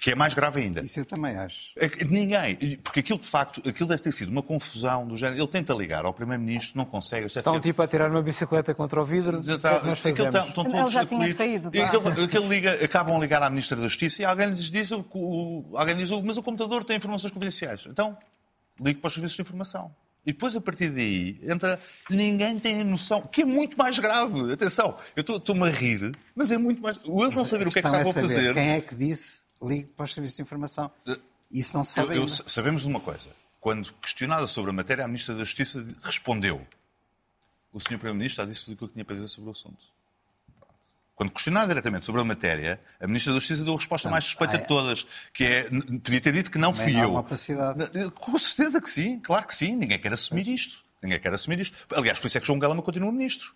Que 0.00 0.10
é 0.10 0.14
mais 0.16 0.34
grave 0.34 0.60
ainda. 0.60 0.80
Isso 0.80 0.98
eu 0.98 1.04
também 1.04 1.36
acho. 1.36 1.72
É 1.76 1.88
Ninguém. 2.04 2.76
Porque 2.78 3.00
aquilo, 3.00 3.18
de 3.20 3.26
facto, 3.26 3.62
aquilo 3.68 3.88
deve 3.88 4.02
ter 4.02 4.10
sido 4.12 4.30
uma 4.30 4.42
confusão 4.42 5.06
do 5.06 5.16
género. 5.16 5.38
Ele 5.40 5.46
tenta 5.48 5.72
ligar 5.72 6.04
ao 6.04 6.12
Primeiro-Ministro, 6.12 6.76
não 6.76 6.84
consegue. 6.84 7.26
Está 7.26 7.52
um 7.52 7.60
tipo 7.60 7.80
a 7.80 7.86
tirar 7.86 8.10
uma 8.10 8.20
bicicleta 8.20 8.74
contra 8.74 9.00
o 9.00 9.04
vidro. 9.04 9.40
Que 9.40 9.52
é 9.52 9.56
que 9.58 9.62
nós 9.62 9.74
aquilo 9.76 9.96
fazemos? 9.96 10.34
tá- 10.34 10.46
estão 10.48 10.64
Ele 10.64 10.72
todos 10.72 10.92
já 10.92 11.06
tinha 11.06 11.20
aflitos. 11.20 11.36
saído 11.38 11.70
E 11.72 11.80
aquele- 11.80 12.24
aquele 12.24 12.48
liga- 12.48 12.84
acabam 12.84 13.16
a 13.16 13.20
ligar 13.20 13.42
à 13.44 13.48
Ministra 13.50 13.76
da 13.76 13.84
Justiça 13.84 14.22
e 14.22 14.24
alguém 14.24 14.50
lhes 14.50 14.70
diz, 14.72 14.90
o- 14.90 15.04
o- 15.14 15.70
alguém 15.76 15.96
diz 15.96 16.10
mas 16.10 16.36
o 16.36 16.42
computador 16.42 16.84
tem 16.84 16.96
informações 16.96 17.32
confidenciais. 17.32 17.86
Então, 17.86 18.18
ligue 18.80 18.98
para 19.00 19.08
os 19.08 19.14
serviços 19.14 19.36
de 19.36 19.42
informação. 19.42 19.94
E 20.24 20.32
depois, 20.32 20.54
a 20.54 20.60
partir 20.60 20.88
daí, 20.90 21.40
entra. 21.42 21.78
Ninguém 22.08 22.56
tem 22.58 22.80
a 22.80 22.84
noção, 22.84 23.22
que 23.22 23.42
é 23.42 23.44
muito 23.44 23.76
mais 23.76 23.98
grave. 23.98 24.52
Atenção, 24.52 24.96
eu 25.16 25.20
estou- 25.22 25.38
estou-me 25.38 25.66
a 25.66 25.70
rir, 25.70 26.12
mas 26.34 26.52
é 26.52 26.58
muito 26.58 26.80
mais. 26.80 26.96
O 27.04 27.24
eu 27.24 27.30
não 27.32 27.44
saber 27.44 27.66
o 27.66 27.70
que 27.72 27.80
é 27.80 27.82
que 27.82 27.88
questão 27.88 27.92
estavam 27.92 28.10
a 28.10 28.28
fazer. 28.28 28.54
Quem 28.54 28.70
é 28.70 28.80
que 28.80 28.94
disse 28.94 29.44
ligue 29.60 29.90
para 29.92 30.04
os 30.04 30.12
serviços 30.14 30.36
de 30.36 30.42
informação? 30.42 30.90
Isso 31.50 31.76
não 31.76 31.82
se 31.84 31.92
sabe 31.94 32.16
Eu- 32.16 32.22
eu- 32.22 32.28
sabemos 32.28 32.82
de 32.82 32.88
uma 32.88 33.00
coisa. 33.00 33.30
Quando 33.60 33.92
questionada 33.94 34.46
sobre 34.46 34.70
a 34.70 34.72
matéria, 34.72 35.04
a 35.04 35.08
Ministra 35.08 35.34
da 35.34 35.44
Justiça 35.44 35.84
respondeu. 36.02 36.64
O 37.72 37.80
Sr. 37.80 37.98
Primeiro-Ministro 37.98 38.44
já 38.44 38.48
disse 38.48 38.64
tudo 38.64 38.74
o 38.74 38.76
que 38.76 38.84
eu 38.84 38.88
tinha 38.88 39.04
para 39.04 39.16
dizer 39.16 39.28
sobre 39.28 39.48
o 39.48 39.52
assunto. 39.52 39.78
Quando 41.14 41.30
questionada 41.30 41.68
diretamente 41.68 42.06
sobre 42.06 42.20
a 42.20 42.24
matéria, 42.24 42.80
a 43.00 43.06
Ministra 43.06 43.32
da 43.32 43.38
Justiça 43.38 43.62
deu 43.64 43.74
a 43.74 43.76
resposta 43.76 44.08
mais 44.08 44.24
suspeita 44.24 44.58
de 44.58 44.66
todas, 44.66 45.06
que 45.32 45.44
é, 45.44 45.62
podia 46.02 46.20
ter 46.20 46.32
dito 46.32 46.50
que 46.50 46.58
não 46.58 46.72
Também 46.72 46.88
fui 46.88 46.96
não 46.96 47.02
eu. 47.02 47.14
opacidade. 47.16 48.10
Com 48.12 48.38
certeza 48.38 48.80
que 48.80 48.88
sim, 48.90 49.20
claro 49.20 49.46
que 49.46 49.54
sim. 49.54 49.76
Ninguém 49.76 49.98
quer 50.00 50.12
assumir 50.12 50.48
isto. 50.48 50.82
Ninguém 51.02 51.20
quer 51.20 51.32
assumir 51.34 51.60
isto. 51.60 51.76
Aliás, 51.94 52.18
por 52.18 52.26
isso 52.28 52.38
é 52.38 52.40
que 52.40 52.46
João 52.46 52.58
Galama 52.58 52.82
continua 52.82 53.12
Ministro. 53.12 53.54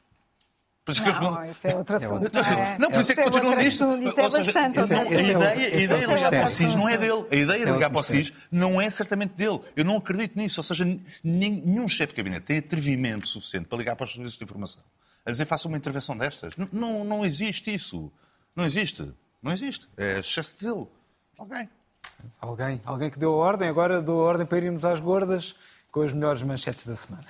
Por 0.85 0.93
isso 0.93 1.03
que 1.03 1.09
eu- 1.09 1.21
Não, 1.21 1.45
isso 1.51 1.67
é 1.67 1.75
outro 1.75 1.97
assunto. 1.97 2.23
outro 2.23 2.41
Não, 2.43 2.49
é? 2.49 2.79
Não, 2.79 2.91
por 2.93 3.01
isso 3.01 3.11
é 3.11 3.15
que 3.17 3.21
Isso 3.23 3.31
continua 3.33 3.57
nisto. 3.57 3.85
assunto, 3.85 4.09
Isso 4.09 4.21
é 4.21 4.23
Ou 4.23 4.31
seja, 4.31 4.45
bastante 4.53 4.79
esse 4.79 4.93
é- 4.93 4.97
outro 4.97 4.97
a 4.97 5.03
assunto. 5.03 5.19
é 5.19 5.23
ideia, 5.33 5.51
a 5.51 5.67
é 5.67 5.71
de 6.07 6.15
ligar 6.15 6.31
para 6.31 6.47
o. 6.47 6.49
SIS 6.49 6.75
não 6.77 6.89
é 6.89 6.97
dele. 6.99 7.27
A 7.29 7.35
ideia 7.35 7.65
de 7.65 7.71
é 7.71 7.75
ligar 7.75 7.91
para 7.91 8.01
o 8.01 8.05
SIS 8.05 8.33
não 8.53 8.81
é 8.81 8.89
certamente 8.91 9.35
dele. 9.35 9.61
Eu 9.75 9.85
não 9.85 9.97
acredito 9.97 10.37
nisso. 10.39 10.61
Ou 10.61 10.65
seja, 10.65 10.85
nenhum 11.25 11.89
chefe 11.89 12.13
de 12.13 12.19
gabinete 12.19 12.45
tem 12.45 12.59
atrevimento 12.59 13.27
suficiente 13.27 13.67
para 13.67 13.79
ligar 13.79 13.97
para 13.97 14.05
os 14.05 14.13
serviços 14.13 14.39
de 14.39 14.45
informação 14.45 14.81
a 15.27 15.31
dizer 15.31 15.45
faça 15.45 15.68
uma 15.68 15.77
intervenção 15.77 16.16
destas. 16.16 16.55
N- 16.57 16.68
Não, 16.72 17.05
não 17.05 17.24
existe 17.27 17.74
isso. 17.74 18.11
Não 18.55 18.64
existe. 18.64 19.12
Não 19.43 19.53
existe. 19.53 19.89
É 19.97 20.20
excesso 20.20 20.57
de 20.57 20.62
zelo. 20.64 20.91
Alguém. 21.37 21.68
Alguém, 22.41 22.81
alguém 22.87 23.11
que 23.11 23.18
deu 23.18 23.31
a 23.33 23.35
ordem, 23.35 23.68
agora 23.68 24.01
deu 24.01 24.14
a 24.20 24.22
ordem 24.22 24.47
para 24.47 24.59
irmos 24.59 24.85
às 24.85 24.99
gordas 25.01 25.55
com 25.93 26.01
as 26.03 26.12
melhores 26.12 26.41
manchetes 26.43 26.87
da 26.87 26.97
semana. 26.97 27.27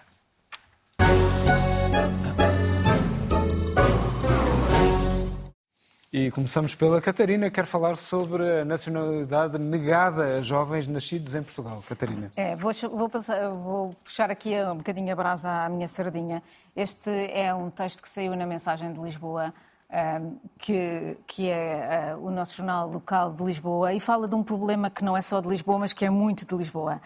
E 6.18 6.30
começamos 6.30 6.74
pela 6.74 6.98
Catarina, 6.98 7.50
quer 7.50 7.66
falar 7.66 7.94
sobre 7.94 8.62
a 8.62 8.64
nacionalidade 8.64 9.58
negada 9.58 10.38
a 10.38 10.40
jovens 10.40 10.86
nascidos 10.86 11.34
em 11.34 11.42
Portugal. 11.42 11.84
Catarina. 11.86 12.32
É, 12.34 12.56
vou, 12.56 12.72
vou 12.90 13.06
passar- 13.06 13.50
vou 13.50 13.94
puxar 14.02 14.30
aqui 14.30 14.54
um 14.62 14.78
bocadinho 14.78 15.12
a 15.12 15.14
brasa 15.14 15.50
à 15.50 15.68
minha 15.68 15.86
sardinha. 15.86 16.42
Este 16.74 17.10
é 17.10 17.52
um 17.52 17.68
texto 17.68 18.00
que 18.00 18.08
saiu 18.08 18.34
na 18.34 18.46
mensagem 18.46 18.94
de 18.94 18.98
Lisboa, 18.98 19.52
ahm, 19.90 20.36
que, 20.58 21.18
que 21.26 21.50
é 21.50 22.12
ah, 22.12 22.16
o 22.16 22.30
nosso 22.30 22.56
jornal 22.56 22.88
local 22.88 23.30
de 23.30 23.44
Lisboa, 23.44 23.92
e 23.92 24.00
fala 24.00 24.26
de 24.26 24.34
um 24.34 24.42
problema 24.42 24.88
que 24.88 25.04
não 25.04 25.18
é 25.18 25.20
só 25.20 25.38
de 25.42 25.48
Lisboa, 25.48 25.80
mas 25.80 25.92
que 25.92 26.06
é 26.06 26.08
muito 26.08 26.46
de 26.46 26.56
Lisboa. 26.56 26.98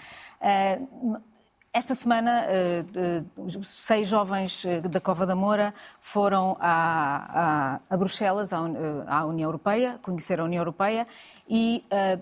Esta 1.73 1.95
semana, 1.95 2.43
eh, 2.49 2.85
eh, 2.97 3.23
seis 3.63 4.09
jovens 4.09 4.65
eh, 4.65 4.81
da 4.81 5.01
Cova 5.01 5.25
da 5.25 5.37
Moura 5.37 5.73
foram 6.01 6.57
a, 6.59 7.77
a- 7.77 7.81
a 7.89 7.97
Bruxelas, 7.97 8.53
à, 8.53 8.61
Un- 8.61 9.05
à 9.07 9.25
União 9.25 9.47
Europeia, 9.49 9.97
conhecer 10.03 10.41
a 10.41 10.45
União 10.45 10.61
Europeia 10.63 11.07
e 11.49 11.85
eh, 11.89 12.19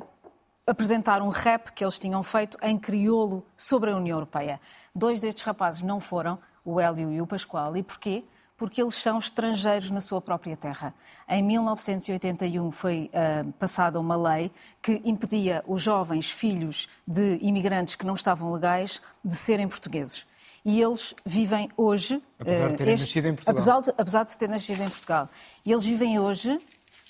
apresentar 0.67 1.23
um 1.23 1.31
rap 1.31 1.73
que 1.73 1.83
eles 1.83 1.99
tinham 1.99 2.23
feito 2.23 2.59
em 2.63 2.79
crioulo 2.79 3.43
sobre 3.57 3.91
a 3.91 3.97
União 3.97 4.19
Europeia. 4.19 4.61
Dois 4.95 5.19
destes 5.19 5.43
rapazes 5.45 5.81
não 5.81 5.99
foram, 5.99 6.39
o 6.63 6.79
Hélio 6.79 7.11
e 7.11 7.23
o 7.23 7.27
Pascoal. 7.27 7.75
E 7.75 7.83
porquê? 7.83 8.25
Porque 8.59 8.83
eles 8.83 8.97
são 8.97 9.19
estrangeiros 9.19 9.89
na 9.91 10.01
sua 10.01 10.21
própria 10.21 10.57
terra. 10.57 10.93
Em 11.29 11.43
1981 11.43 12.71
foi 12.73 13.09
ah, 13.15 13.47
passada 13.59 13.99
uma 14.01 14.17
lei 14.17 14.51
que 14.83 15.01
impedia 15.05 15.63
os 15.67 15.81
jovens 15.81 16.29
filhos 16.31 16.89
de 17.07 17.39
imigrantes 17.41 17.95
que 17.95 18.05
não 18.05 18.15
estavam 18.15 18.53
legais 18.53 19.01
de 19.25 19.37
serem 19.37 19.69
portugueses. 19.69 20.27
E 20.65 20.83
eles 20.83 21.15
vivem 21.25 21.71
hoje. 21.77 22.21
Apesar 22.39 22.69
de 22.69 22.77
terem 22.77 22.95
nascido 22.97 23.27
em 23.27 23.35
Portugal. 23.37 23.53
apesar 23.55 23.81
de- 23.81 23.95
apesar 24.03 24.25
de 24.25 24.37
ter 24.37 24.49
nascido 24.49 24.83
em 24.83 24.91
Portugal. 24.91 25.29
E 25.65 25.73
eles 25.73 25.85
vivem 25.85 26.19
hoje 26.19 26.61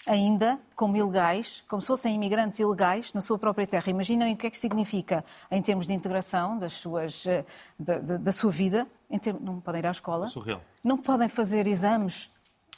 ainda 0.07 0.59
como 0.77 0.97
ilegais, 0.97 1.65
como 1.69 1.83
se 1.83 1.89
fossem 1.89 2.15
imigrantes 2.15 2.61
ilegais 2.61 3.13
na 3.13 3.21
sua 3.21 3.39
própria 3.39 3.67
terra. 3.67 3.91
Imaginem 3.91 4.33
o 4.33 4.37
que 4.37 4.47
é 4.47 4.51
que 4.51 4.59
significa 4.59 5.25
em 5.51 5.61
termos 5.61 5.87
de 5.87 5.93
integração 5.93 6.59
das 6.59 6.75
suas, 6.75 7.27
eh, 7.27 7.45
da, 7.79 7.99
da- 7.99 8.17
da 8.19 8.33
sua 8.33 8.51
vida. 8.51 8.87
Em 9.11 9.19
termos- 9.19 9.43
não 9.43 9.61
podem 9.61 9.81
ir 9.81 9.87
à 9.87 9.91
escola, 9.91 10.27
Surreal. 10.29 10.61
não 10.85 10.99
podem 10.99 11.29
fazer 11.29 11.67
exames 11.67 12.31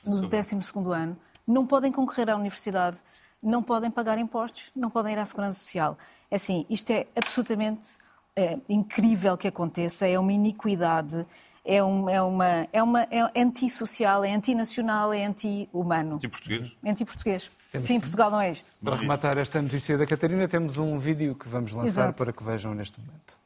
no 0.05 0.13
Surreal. 0.17 0.31
12º 0.43 0.93
ano, 0.93 1.17
não 1.47 1.67
podem 1.67 1.91
concorrer 1.93 2.31
à 2.31 2.37
universidade. 2.37 2.99
não 3.43 3.63
podem 3.63 3.91
pagar 3.91 4.19
impostos, 4.19 4.71
não 4.77 4.91
podem 4.91 5.15
ir 5.15 5.19
à 5.19 5.25
Segurança 5.25 5.59
Social. 5.59 5.97
É 6.31 6.37
assim, 6.37 6.67
isto 6.69 6.91
é 6.91 7.07
absolutamente 7.17 7.97
é, 8.37 8.59
incrível 8.69 9.35
que 9.35 9.49
aconteça, 9.49 10.07
é 10.07 10.19
uma 10.19 10.31
iniquidade, 10.31 11.27
é, 11.65 11.83
um, 11.83 12.07
é 12.07 12.21
uma, 12.21 12.69
é 12.71 12.83
uma 12.83 13.03
é 13.11 13.41
antissocial, 13.41 14.23
é 14.25 14.35
antinacional, 14.35 15.11
é 15.11 15.25
anti-humano. 15.25 16.17
Anti-português? 16.17 16.73
Anti-português. 16.85 17.51
Sim, 17.81 17.99
Portugal 17.99 18.31
não 18.31 18.41
é 18.43 18.51
isto. 18.51 18.73
Para 18.85 18.97
rematar 18.97 19.39
esta 19.39 19.63
notícia 19.63 19.97
da 19.97 20.07
Catarina, 20.07 20.47
temos 20.47 20.77
um 20.77 20.99
vídeo 20.99 21.35
que 21.35 21.49
vamos 21.49 21.73
lançar 21.73 21.87
Exato. 21.89 22.19
para 22.23 22.35
que 22.35 22.45
vejam 22.45 22.75
neste 22.75 23.01
momento. 23.01 23.39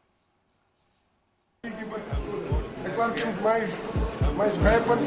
Claro 2.94 3.12
que 3.12 3.22
temos 3.22 3.40
mais, 3.40 3.70
mais 4.36 4.56
rappers, 4.56 5.00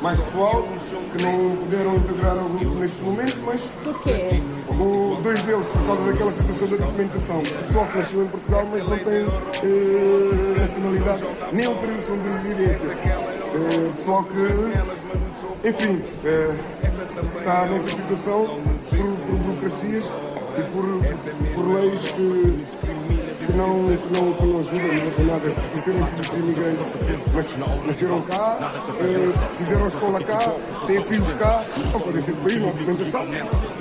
mais 0.00 0.20
pessoal 0.20 0.64
que 1.12 1.22
não 1.22 1.56
puderam 1.56 1.96
integrar 1.96 2.38
ao 2.38 2.48
grupo 2.48 2.74
neste 2.76 3.02
momento, 3.02 3.36
mas 3.44 3.72
Porquê? 3.82 4.40
o, 4.68 5.20
dois 5.22 5.42
deles 5.42 5.66
por 5.66 5.86
causa 5.86 6.12
daquela 6.12 6.32
situação 6.32 6.68
da 6.68 6.76
documentação. 6.76 7.40
Pessoal 7.42 7.86
que 7.86 7.98
nasceu 7.98 8.22
em 8.22 8.28
Portugal, 8.28 8.68
mas 8.70 8.86
não 8.86 8.98
tem 8.98 9.24
eh, 9.24 10.60
nacionalidade 10.60 11.24
nem 11.52 11.66
autorização 11.66 12.16
de 12.18 12.28
residência. 12.28 12.86
Eh, 12.86 13.90
pessoal 13.96 14.24
que, 14.24 15.68
enfim, 15.68 16.02
eh, 16.24 16.54
está 17.34 17.66
nessa 17.66 17.90
situação 17.90 18.60
por, 18.88 19.26
por 19.26 19.36
burocracias 19.36 20.12
e 20.56 20.62
por, 20.70 21.54
por 21.54 21.80
leis 21.80 22.04
que 22.04 22.54
que 23.48 23.56
não, 23.56 23.96
que 23.96 24.12
não, 24.12 24.32
que 24.34 24.44
não 24.46 24.60
ajudam, 24.60 24.78
não 24.78 24.94
ajudam 24.94 25.26
nada 25.26 25.48
a 25.76 25.80
serem 25.80 26.06
filhos 26.06 26.30
de 26.30 26.38
imigrantes, 26.38 26.86
mas 27.34 27.56
nasceram 27.86 28.22
cá, 28.22 28.58
eh, 29.00 29.48
fizeram 29.56 29.84
a 29.84 29.88
escola 29.88 30.20
cá, 30.22 30.38
têm 30.86 31.02
filhos 31.04 31.32
cá, 31.32 31.64
não 31.92 32.00
podem 32.00 32.22
ser 32.22 32.32
do 32.32 32.42
país, 32.42 32.60
não 32.60 32.68
há 32.68 32.72
documentação. 32.72 33.26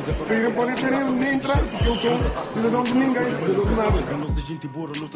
Se 0.07 0.13
saírem 0.25 0.53
podem 0.53 0.75
ter 0.75 0.91
nem 0.91 1.33
entrar, 1.35 1.59
porque 1.59 1.83
eles 1.85 2.01
são 2.01 2.47
cidadão 2.47 2.83
de 2.83 2.93
ninguém, 2.93 3.31
cidadão 3.31 3.65
de 3.65 3.75
nada. 3.75 5.07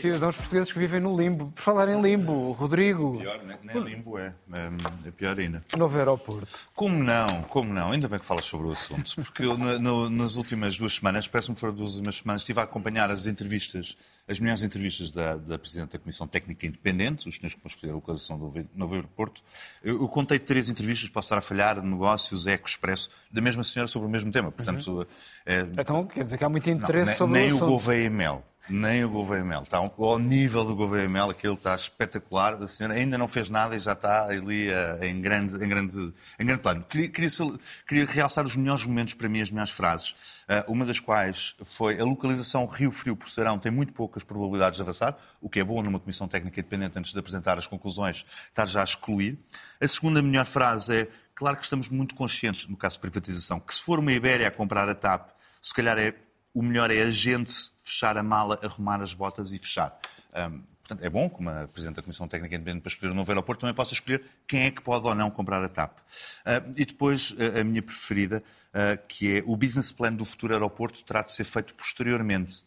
Cidadãos 0.00 0.36
portugueses 0.36 0.72
que 0.72 0.78
vivem 0.78 1.00
no 1.00 1.16
limbo. 1.16 1.50
Por 1.54 1.62
falar 1.62 1.88
em 1.88 2.00
limbo, 2.00 2.52
Rodrigo, 2.52 3.18
Pior, 3.18 3.40
nem, 3.44 3.56
nem 3.62 3.82
limbo 3.94 4.18
é. 4.18 4.32
É, 4.52 4.70
é 5.08 5.10
pior 5.10 5.38
ainda. 5.38 5.62
novo 5.76 5.98
aeroporto. 5.98 6.58
Como 6.74 7.02
não? 7.02 7.42
Como 7.42 7.72
não? 7.72 7.92
Ainda 7.92 8.08
bem 8.08 8.18
que 8.18 8.24
falas 8.24 8.44
sobre 8.44 8.68
o 8.68 8.72
assunto. 8.72 9.14
Porque 9.16 9.44
eu, 9.44 9.56
na- 9.58 9.78
no- 9.78 10.08
nas 10.10 10.36
últimas 10.36 10.76
duas 10.76 10.94
semanas, 10.94 11.26
parece-me 11.28 11.54
que 11.54 11.60
foram 11.60 11.74
duas 11.74 11.94
últimas 11.94 12.16
semanas, 12.18 12.42
estive 12.42 12.60
a 12.60 12.66
acompanhar 12.68 13.10
as 13.10 13.26
entrevistas, 13.26 13.96
as 14.26 14.38
melhores 14.38 14.62
entrevistas 14.62 15.10
da, 15.10 15.36
da 15.36 15.58
Presidente 15.58 15.92
da 15.92 15.98
Comissão 15.98 16.26
Técnica 16.26 16.66
Independente, 16.66 17.28
os 17.28 17.36
senhores 17.36 17.54
que 17.54 17.60
vão 17.60 17.68
escolher 17.68 17.92
a 17.92 17.94
localização 17.94 18.38
do 18.38 18.68
novo 18.74 18.94
aeroporto. 18.94 19.42
Eu, 19.82 20.02
eu 20.02 20.08
contei 20.08 20.38
três 20.38 20.68
entrevistas, 20.68 21.08
posso 21.08 21.26
estar 21.26 21.38
a 21.38 21.42
falhar, 21.42 21.82
negócios, 21.82 22.46
eco, 22.46 22.68
expresso, 22.68 23.10
da 23.30 23.40
mesma 23.40 23.64
senhora 23.64 23.88
sobre 23.88 24.08
o 24.08 24.10
mesmo 24.10 24.30
tema. 24.30 24.52
Portanto, 24.52 25.06
é, 25.46 25.60
Então, 25.78 26.06
quer 26.06 26.24
dizer 26.24 26.38
que 26.38 26.44
há 26.44 26.48
muito 26.48 26.68
não, 26.68 26.76
interesse 26.76 27.10
nem, 27.10 27.16
sobre 27.16 27.40
nem 27.40 27.52
o 27.52 27.56
o. 27.56 27.66
Gouveia 27.66 28.10
Mel. 28.10 28.44
Nem 28.68 29.02
o 29.04 29.08
Gouveia. 29.08 29.60
Está 29.62 29.78
ao- 29.78 30.18
nível 30.18 30.64
do 30.64 30.76
Gouveia 30.76 31.08
Mel, 31.08 31.30
aquilo 31.30 31.54
está 31.54 31.74
espetacular. 31.74 32.54
A 32.54 32.68
senhora 32.68 32.94
ainda 32.94 33.16
não 33.16 33.26
fez 33.26 33.48
nada 33.48 33.74
e 33.74 33.78
já 33.78 33.92
está 33.92 34.24
ali 34.26 34.68
eh, 34.68 35.08
em, 35.08 35.20
grande, 35.20 35.54
em, 35.56 35.68
grande, 35.68 36.12
em 36.38 36.44
grande 36.44 36.60
plano. 36.62 36.82
Queria, 36.84 37.08
queria, 37.08 37.30
queria 37.86 38.04
realçar 38.06 38.44
os 38.44 38.54
melhores 38.54 38.84
momentos 38.84 39.14
para 39.14 39.28
mim, 39.28 39.40
as 39.40 39.50
melhores 39.50 39.72
frases. 39.72 40.14
Eh, 40.48 40.64
uma 40.68 40.84
das 40.84 41.00
quais 41.00 41.54
foi 41.64 41.98
a 41.98 42.04
localização 42.04 42.66
Rio 42.66 42.90
Frio 42.90 43.16
por 43.16 43.30
Serão 43.30 43.58
tem 43.58 43.72
muito 43.72 43.92
poucas 43.94 44.22
probabilidades 44.22 44.76
de 44.76 44.82
avançar, 44.82 45.16
o 45.40 45.48
que 45.48 45.60
é 45.60 45.64
bom 45.64 45.82
numa 45.82 45.98
comissão 45.98 46.28
técnica 46.28 46.60
independente 46.60 46.98
antes 46.98 47.12
de 47.12 47.18
apresentar 47.18 47.56
as 47.56 47.66
conclusões, 47.66 48.26
estar 48.48 48.66
já 48.66 48.82
a 48.82 48.84
excluir. 48.84 49.38
A 49.80 49.88
segunda 49.88 50.20
melhor 50.20 50.44
frase 50.46 50.94
é 50.94 51.08
Claro 51.38 51.56
que 51.56 51.62
estamos 51.62 51.88
muito 51.88 52.16
conscientes, 52.16 52.66
no 52.66 52.76
caso 52.76 52.96
de 52.96 53.00
privatização, 53.02 53.60
que 53.60 53.72
se 53.72 53.80
for 53.80 54.00
uma 54.00 54.10
Ibéria 54.12 54.48
a 54.48 54.50
comprar 54.50 54.88
a 54.88 54.94
TAP, 54.94 55.30
se 55.62 55.72
calhar 55.72 55.96
é, 55.96 56.12
o 56.52 56.60
melhor 56.60 56.90
é 56.90 57.00
a 57.02 57.12
gente 57.12 57.52
fechar 57.88 58.16
a 58.16 58.22
mala, 58.22 58.58
arrumar 58.62 59.02
as 59.02 59.14
botas 59.14 59.52
e 59.52 59.58
fechar. 59.58 59.98
Ahm, 60.32 60.62
portanto, 60.80 61.04
é 61.04 61.10
bom 61.10 61.28
que 61.28 61.40
uma 61.40 61.68
Presidente 61.72 61.96
da 61.96 62.02
Comissão 62.02 62.28
Técnica 62.28 62.54
Independente 62.54 62.82
para 62.82 62.92
escolher 62.92 63.12
o 63.12 63.14
novo 63.14 63.30
aeroporto 63.30 63.60
também 63.60 63.74
possa 63.74 63.94
escolher 63.94 64.24
quem 64.46 64.64
é 64.64 64.70
que 64.70 64.80
pode 64.80 65.06
ou 65.06 65.14
não 65.14 65.30
comprar 65.30 65.62
a 65.62 65.68
TAP. 65.68 65.98
Ahm, 66.44 66.72
e 66.76 66.84
depois, 66.84 67.34
a, 67.60 67.64
minha 67.64 67.82
preferida, 67.82 68.42
ah, 68.72 68.96
que 68.96 69.38
é 69.38 69.42
o 69.46 69.56
business 69.56 69.90
plan 69.90 70.12
do 70.12 70.24
futuro 70.24 70.52
aeroporto 70.52 71.02
terá 71.04 71.22
de 71.22 71.32
ser 71.32 71.44
feito 71.44 71.74
posteriormente. 71.74 72.62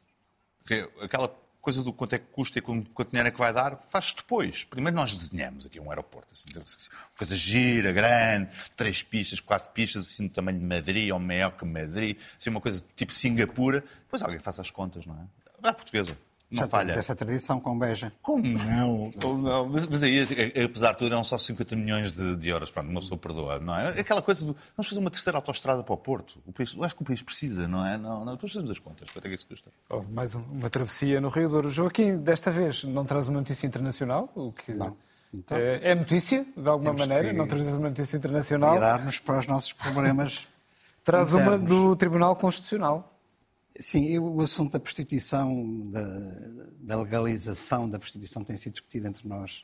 Porque 0.59 0.89
aquela 1.01 1.27
coisa 1.61 1.83
do 1.83 1.93
quanto 1.93 2.13
é 2.13 2.19
que 2.19 2.25
custa 2.31 2.59
e 2.59 2.61
quanto 2.61 3.09
dinheiro 3.09 3.27
é 3.27 3.31
que 3.31 3.37
vai 3.37 3.53
dar, 3.53 3.77
faz 3.89 4.13
depois. 4.13 4.63
Primeiro 4.63 4.95
nós 4.95 5.13
desenhamos 5.13 5.65
aqui 5.65 5.79
um 5.79 5.89
aeroporto, 5.89 6.29
assim, 6.31 6.47
uma 6.55 7.17
coisa 7.17 7.37
gira, 7.37 7.91
grande, 7.91 8.49
três 8.75 9.03
pistas, 9.03 9.39
quatro 9.39 9.71
pistas, 9.71 10.09
assim, 10.09 10.27
do 10.27 10.33
tamanho 10.33 10.59
de 10.59 10.65
Madrid 10.65 11.11
ou 11.11 11.19
maior 11.19 11.51
que 11.51 11.65
Madrid, 11.65 12.17
assim, 12.39 12.49
uma 12.49 12.61
coisa 12.61 12.83
tipo 12.95 13.13
Singapura. 13.13 13.83
Depois 14.03 14.21
alguém 14.21 14.39
faz 14.39 14.59
as 14.59 14.71
contas, 14.71 15.05
não 15.05 15.15
é? 15.15 15.69
É 15.69 15.73
portuguesa. 15.73 16.17
Não 16.51 16.63
Já 16.63 16.69
falha. 16.69 16.91
essa 16.91 17.15
tradição 17.15 17.61
com 17.61 17.79
Beja. 17.79 18.11
Como 18.21 18.43
não? 18.45 19.09
Como 19.21 19.41
não? 19.41 19.69
Mas, 19.69 19.87
mas 19.87 20.03
aí, 20.03 20.19
apesar 20.65 20.91
de 20.91 20.97
tudo, 20.97 21.13
eram 21.13 21.23
só 21.23 21.37
50 21.37 21.75
milhões 21.77 22.11
de, 22.11 22.35
de 22.35 22.49
euros. 22.49 22.69
Pronto, 22.69 22.89
uma 22.89 22.99
pessoa 22.99 23.17
perdoa, 23.17 23.57
não 23.59 23.73
é? 23.77 23.97
Aquela 23.99 24.21
coisa 24.21 24.45
do. 24.45 24.53
Vamos 24.75 24.89
fazer 24.89 24.99
uma 24.99 25.09
terceira 25.09 25.37
autoestrada 25.37 25.81
para 25.81 25.93
o 25.93 25.97
Porto. 25.97 26.39
O 26.45 26.51
país, 26.51 26.73
eu 26.75 26.83
acho 26.83 26.93
que 26.95 27.01
o 27.03 27.05
país 27.05 27.21
precisa, 27.23 27.67
não 27.69 27.85
é? 27.87 27.97
Não, 27.97 28.25
não. 28.25 28.33
Depois 28.33 28.51
fazemos 28.51 28.69
as 28.69 28.79
contas. 28.79 29.09
Quanto 29.11 29.25
é 29.25 29.29
que 29.29 29.35
isso 29.35 29.47
custa? 29.47 29.71
Oh, 29.89 30.01
mais 30.11 30.35
um- 30.35 30.43
uma 30.51 30.69
travessia 30.69 31.21
no 31.21 31.29
Rio 31.29 31.47
Douro. 31.47 31.69
Joaquim, 31.69 32.17
desta 32.17 32.51
vez 32.51 32.83
não 32.83 33.05
traz 33.05 33.29
uma 33.29 33.39
notícia 33.39 33.65
internacional? 33.65 34.29
O 34.35 34.51
que 34.51 34.73
Não. 34.73 34.97
Então, 35.33 35.57
é, 35.57 35.91
é 35.91 35.95
notícia, 35.95 36.45
de 36.57 36.67
alguma 36.67 36.91
maneira? 36.91 37.31
Não 37.31 37.47
trazes 37.47 37.73
uma 37.73 37.87
notícia 37.87 38.17
internacional? 38.17 38.73
virar-nos 38.73 39.17
para 39.19 39.39
os 39.39 39.47
nossos 39.47 39.71
problemas. 39.71 40.49
Traz 41.03 41.33
uma 41.33 41.55
internos. 41.55 41.67
do 41.69 41.95
Tribunal 41.95 42.35
Constitucional. 42.35 43.10
Sim, 43.79 44.05
eu- 44.07 44.23
o 44.35 44.41
assunto 44.41 44.73
da 44.73 44.79
prostituição, 44.79 45.89
da, 45.89 46.01
da 46.81 47.01
legalização 47.01 47.89
da 47.89 47.97
prostituição 47.97 48.43
tem 48.43 48.57
sido 48.57 48.73
discutido 48.73 49.07
entre 49.07 49.27
nós 49.27 49.63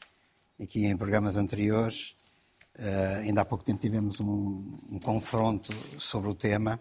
aqui 0.59 0.85
em 0.85 0.95
programas 0.95 1.35
anteriores. 1.35 2.15
Eh, 2.75 3.15
ainda 3.25 3.41
há 3.41 3.45
pouco 3.45 3.63
tempo 3.65 3.79
tivemos 3.81 4.19
um, 4.19 4.77
um 4.89 4.99
confronto 4.99 5.73
sobre 5.97 6.29
o 6.29 6.33
tema 6.33 6.79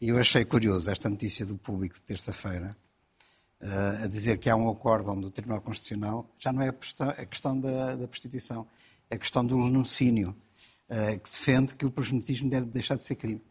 e 0.00 0.08
eu 0.08 0.18
achei 0.18 0.44
curioso 0.44 0.90
esta 0.90 1.08
notícia 1.10 1.44
do 1.44 1.56
público 1.58 1.94
de 1.96 2.02
terça-feira 2.02 2.76
eh, 3.60 4.00
a 4.04 4.06
dizer 4.06 4.38
que 4.38 4.48
há 4.48 4.56
um 4.56 4.68
acórdão 4.70 5.20
do 5.20 5.30
Tribunal 5.30 5.60
Constitucional. 5.60 6.30
Já 6.38 6.52
não 6.52 6.62
é 6.62 6.68
a 6.70 7.26
questão, 7.26 7.60
da, 7.60 7.96
da 7.96 8.08
prostituição, 8.08 8.66
é 9.10 9.16
a 9.16 9.18
questão 9.18 9.44
do 9.44 9.58
lenocínio, 9.58 10.34
eh, 10.88 11.18
que 11.18 11.28
defende 11.30 11.74
que 11.74 11.84
o 11.84 11.90
proselitismo 11.90 12.48
deve 12.48 12.66
deixar 12.66 12.96
de 12.96 13.02
ser 13.02 13.16
crime. 13.16 13.42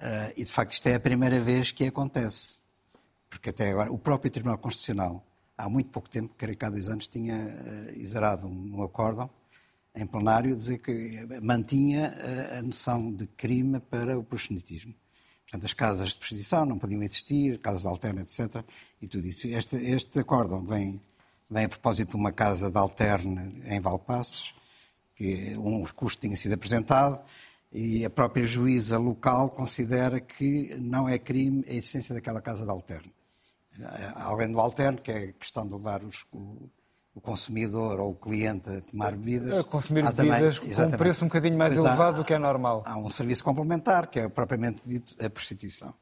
Ah, 0.00 0.32
e 0.36 0.44
de 0.44 0.50
facto 0.50 0.72
isto 0.72 0.86
é 0.88 0.94
a 0.94 1.00
primeira 1.00 1.40
vez 1.40 1.70
que 1.70 1.84
acontece. 1.84 2.62
Porque 3.28 3.50
até 3.50 3.70
agora 3.70 3.92
o 3.92 3.98
próprio 3.98 4.30
Tribunal 4.30 4.58
Constitucional, 4.58 5.24
há 5.56 5.68
muito 5.68 5.90
pouco 5.90 6.08
tempo, 6.08 6.34
creio 6.36 6.56
que 6.56 6.64
há 6.64 6.70
dois 6.70 6.88
anos, 6.88 7.06
tinha 7.06 7.36
ah, 7.36 7.92
exerado 7.92 8.46
um, 8.46 8.78
um 8.78 8.82
acórdão 8.82 9.30
em 9.96 10.06
plenário 10.06 10.56
dizer 10.56 10.78
que 10.78 11.26
mantinha 11.42 12.12
ah, 12.16 12.58
a 12.58 12.62
noção 12.62 13.12
de 13.12 13.26
crime 13.26 13.80
para 13.80 14.18
o 14.18 14.24
proselitismo. 14.24 14.94
Portanto, 15.44 15.66
as 15.66 15.72
casas 15.72 16.08
de 16.10 16.18
prostituição 16.18 16.64
não 16.66 16.78
podiam 16.78 17.02
existir, 17.02 17.60
casas 17.60 17.86
alternas, 17.86 18.38
etc. 18.38 18.64
E 19.00 19.06
tudo 19.06 19.26
isso. 19.26 19.46
Este, 19.46 19.76
este 19.76 20.18
acórdão 20.18 20.64
vem, 20.64 21.00
vem 21.48 21.66
a 21.66 21.68
propósito 21.68 22.10
de 22.10 22.16
uma 22.16 22.32
casa 22.32 22.70
de 22.70 22.78
alterne 22.78 23.62
em 23.66 23.78
Valpassos, 23.78 24.54
que 25.14 25.56
um 25.58 25.82
recurso 25.82 26.18
tinha 26.18 26.36
sido 26.36 26.54
apresentado 26.54 27.22
e 27.74 28.04
a 28.04 28.10
própria 28.10 28.44
juíza 28.46 28.96
local 28.98 29.50
considera 29.50 30.20
que 30.20 30.74
não 30.80 31.08
é 31.08 31.18
crime 31.18 31.64
a 31.68 31.72
essência 31.74 32.14
daquela 32.14 32.40
casa 32.40 32.64
de 32.64 32.70
alterno. 32.70 33.10
Eh, 33.80 34.12
Além 34.14 34.52
do 34.52 34.60
alterno, 34.60 34.98
que 35.00 35.10
é 35.10 35.16
a 35.24 35.32
questão 35.32 35.66
de 35.66 35.74
levar 35.74 36.04
os- 36.04 36.24
o, 36.32 36.70
o 37.16 37.20
consumidor 37.20 37.98
ou 37.98 38.10
o 38.12 38.14
cliente 38.14 38.70
a 38.70 38.80
tomar 38.80 39.16
bebidas. 39.16 39.58
A 39.58 39.64
consumir 39.64 40.06
há 40.06 40.12
também- 40.12 40.32
bebidas 40.32 40.58
com 40.60 40.66
um 40.66 40.90
preço 40.98 41.24
um 41.24 41.28
bocadinho 41.28 41.58
mais 41.58 41.74
Pois 41.74 41.84
há- 41.84 41.88
elevado 41.88 42.16
do 42.18 42.24
que 42.24 42.32
é 42.32 42.38
normal. 42.38 42.82
Há 42.86 42.96
um 42.96 43.10
serviço 43.10 43.42
complementar, 43.42 44.06
que 44.08 44.20
é 44.20 44.28
propriamente 44.28 44.80
dito 44.86 45.16
a 45.24 45.28
prostituição. 45.28 45.92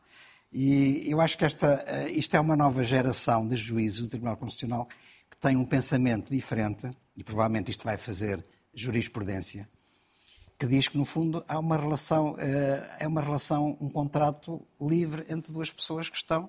E 0.52 1.10
eu 1.10 1.18
acho 1.22 1.38
que 1.38 1.46
esta, 1.46 1.82
eh, 1.86 2.10
isto 2.10 2.36
é 2.36 2.40
uma 2.40 2.54
nova 2.54 2.84
geração 2.84 3.46
de 3.48 3.56
juízes 3.56 4.02
do 4.02 4.08
Tribunal 4.08 4.36
Constitucional 4.36 4.86
que 5.30 5.36
tem 5.38 5.56
um 5.56 5.64
pensamento 5.64 6.30
diferente, 6.30 6.90
e 7.16 7.24
provavelmente 7.24 7.70
isto 7.70 7.82
vai 7.84 7.96
fazer 7.96 8.42
jurisprudência, 8.74 9.66
que 10.62 10.68
diz 10.68 10.86
que, 10.86 10.96
no 10.96 11.04
fundo, 11.04 11.44
há 11.48 11.58
uma 11.58 11.76
relação, 11.76 12.36
eh, 12.38 12.96
é 13.00 13.08
uma 13.08 13.20
relação, 13.20 13.76
um 13.80 13.90
contrato 13.90 14.64
livre 14.80 15.26
entre 15.28 15.52
duas 15.52 15.72
pessoas 15.72 16.08
que 16.08 16.16
estão 16.16 16.48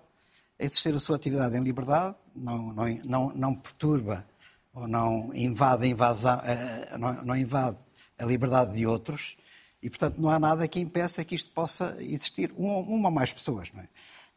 a 0.60 0.64
exercer 0.64 0.94
a 0.94 1.00
sua 1.00 1.16
atividade 1.16 1.58
em 1.58 1.62
liberdade, 1.62 2.16
não, 2.36 2.72
não, 2.74 2.88
não, 3.04 3.34
não 3.34 3.56
perturba 3.56 4.24
ou 4.72 4.88
não 4.88 5.32
invade, 5.34 5.86
a 5.86 5.88
invasão, 5.88 6.40
eh, 6.44 6.96
não, 7.26 7.36
invade 7.36 7.78
a 8.20 8.24
liberdade 8.24 8.76
de 8.76 8.86
outros 8.86 9.36
e, 9.82 9.90
portanto, 9.90 10.22
não 10.22 10.30
há 10.30 10.38
nada 10.38 10.68
que 10.68 10.80
impeça 10.80 11.26
que 11.26 11.34
isto 11.34 11.52
possa 11.52 11.98
existir 12.00 12.54
um, 12.56 12.68
uma 12.82 13.10
ou 13.10 13.16
mais 13.16 13.34
pessoas. 13.34 13.72
Não 13.74 13.82
é? 13.82 13.88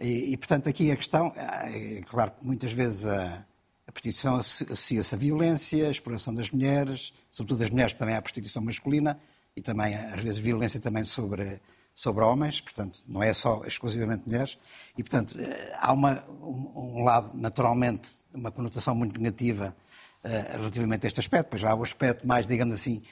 e, 0.00 0.32
e, 0.32 0.36
portanto, 0.38 0.70
aqui 0.70 0.90
a 0.90 0.96
questão, 0.96 1.30
é 1.36 2.00
claro 2.06 2.30
que 2.30 2.46
muitas 2.46 2.72
vezes 2.72 3.04
a, 3.04 3.44
a 3.86 3.92
prostituição 3.92 4.36
associa-se 4.36 5.14
à 5.14 5.18
violência, 5.18 5.88
à 5.88 5.90
exploração 5.90 6.32
das 6.32 6.50
mulheres, 6.50 7.12
sobretudo 7.30 7.58
das 7.58 7.68
mulheres, 7.68 7.92
também 7.92 8.14
há 8.14 8.18
a 8.18 8.22
prostituição 8.22 8.62
masculina, 8.62 9.20
e 9.56 9.62
também, 9.62 9.94
às 9.94 10.22
vezes, 10.22 10.38
violência 10.38 10.78
também 10.78 11.02
sobre, 11.02 11.60
sobre 11.94 12.22
homens, 12.22 12.60
portanto, 12.60 13.00
não 13.08 13.22
é 13.22 13.32
só 13.32 13.64
exclusivamente 13.64 14.28
mulheres, 14.28 14.58
e, 14.98 15.02
portanto, 15.02 15.34
eh, 15.40 15.72
há 15.78 15.92
uma, 15.92 16.22
um, 16.28 16.98
um 16.98 17.04
lado, 17.04 17.30
naturalmente, 17.34 18.10
uma 18.34 18.50
conotação 18.50 18.94
muito 18.94 19.18
negativa 19.18 19.74
uh, 20.22 20.58
relativamente 20.58 21.06
a 21.06 21.08
este 21.08 21.20
aspecto, 21.20 21.48
pois 21.48 21.64
há 21.64 21.74
o 21.74 21.82
aspecto 21.82 22.26
mais, 22.26 22.46
digamos 22.46 22.74
assim, 22.74 23.02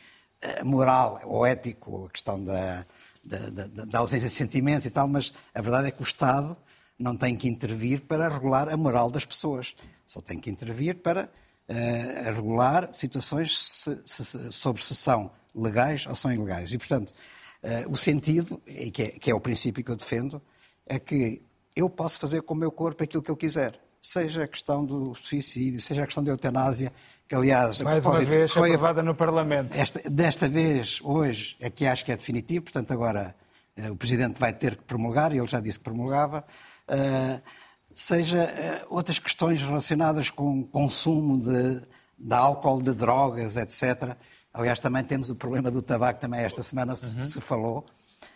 uh, 0.42 0.66
moral 0.66 1.18
ou 1.24 1.46
ético, 1.46 2.06
a 2.06 2.10
questão 2.10 2.44
da, 2.44 2.84
da, 3.24 3.48
da, 3.48 3.84
da, 3.86 3.98
ausência 3.98 4.28
de 4.28 4.34
sentimentos 4.34 4.84
e 4.84 4.90
tal, 4.90 5.08
mas 5.08 5.32
a 5.54 5.62
verdade 5.62 5.88
é 5.88 5.90
que 5.90 6.02
o 6.02 6.04
Estado 6.04 6.54
não 6.98 7.16
tem 7.16 7.34
que 7.36 7.48
intervir 7.48 8.02
para 8.02 8.28
regular 8.28 8.68
a 8.68 8.76
moral 8.76 9.10
das 9.10 9.24
pessoas, 9.24 9.74
só 10.04 10.20
tem 10.20 10.38
que 10.38 10.50
intervir 10.50 10.96
para 10.96 11.30
uh, 11.68 12.34
regular 12.34 12.92
situações 12.92 13.58
se, 13.58 13.98
se, 14.04 14.52
sobre 14.52 14.84
se 14.84 14.94
são 14.94 15.30
legais 15.54 16.06
ou 16.06 16.14
são 16.14 16.32
ilegais. 16.32 16.72
E, 16.72 16.78
portanto, 16.78 17.12
Uh, 17.64 17.90
o 17.90 17.96
sentido, 17.96 18.60
e 18.66 18.90
que 18.90 19.02
é, 19.04 19.08
que 19.08 19.30
é 19.30 19.34
o 19.34 19.40
princípio 19.40 19.82
que 19.82 19.90
eu 19.90 19.96
defendo, 19.96 20.38
é 20.84 20.98
que 20.98 21.40
eu 21.74 21.88
posso 21.88 22.18
fazer 22.18 22.42
com 22.42 22.52
o 22.52 22.56
meu 22.58 22.70
corpo 22.70 23.02
aquilo 23.02 23.22
que 23.22 23.30
eu 23.30 23.36
quiser. 23.38 23.80
Seja 24.02 24.44
a 24.44 24.46
questão 24.46 24.84
do 24.84 25.14
suicídio, 25.14 25.80
seja 25.80 26.02
a 26.02 26.04
questão 26.04 26.22
da 26.22 26.30
eutanásia, 26.30 26.92
que 27.26 27.34
aliás... 27.34 27.80
Mais 27.80 28.04
uma 28.04 28.20
vez 28.20 28.52
foi 28.52 28.68
aprovada 28.68 29.02
no 29.02 29.14
Parlamento. 29.14 29.72
Esta, 29.74 30.10
desta 30.10 30.46
vez, 30.46 31.00
hoje, 31.02 31.56
é 31.58 31.70
que 31.70 31.86
acho 31.86 32.04
que 32.04 32.12
é 32.12 32.16
definitivo, 32.16 32.64
portanto 32.64 32.92
agora 32.92 33.34
uh, 33.78 33.92
o 33.92 33.96
Presidente 33.96 34.38
vai 34.38 34.52
ter 34.52 34.76
que 34.76 34.82
promulgar, 34.82 35.32
e 35.32 35.38
ele 35.38 35.48
já 35.48 35.58
disse 35.58 35.78
que 35.78 35.84
promulgava, 35.84 36.44
uh, 36.90 37.42
seja 37.94 38.46
outras 38.90 39.18
questões 39.18 39.62
relacionadas 39.62 40.28
com 40.28 40.64
consumo 40.64 41.38
de, 41.38 41.80
de 42.18 42.34
álcool, 42.34 42.82
de 42.82 42.92
drogas, 42.92 43.56
etc., 43.56 44.14
Aliás, 44.54 44.78
também 44.78 45.02
temos 45.02 45.30
o 45.30 45.34
problema 45.34 45.68
do 45.68 45.82
tabaco, 45.82 46.20
também 46.20 46.40
esta 46.40 46.62
semana 46.62 46.92
uhum. 46.92 47.26
se, 47.26 47.40
falou. 47.40 47.84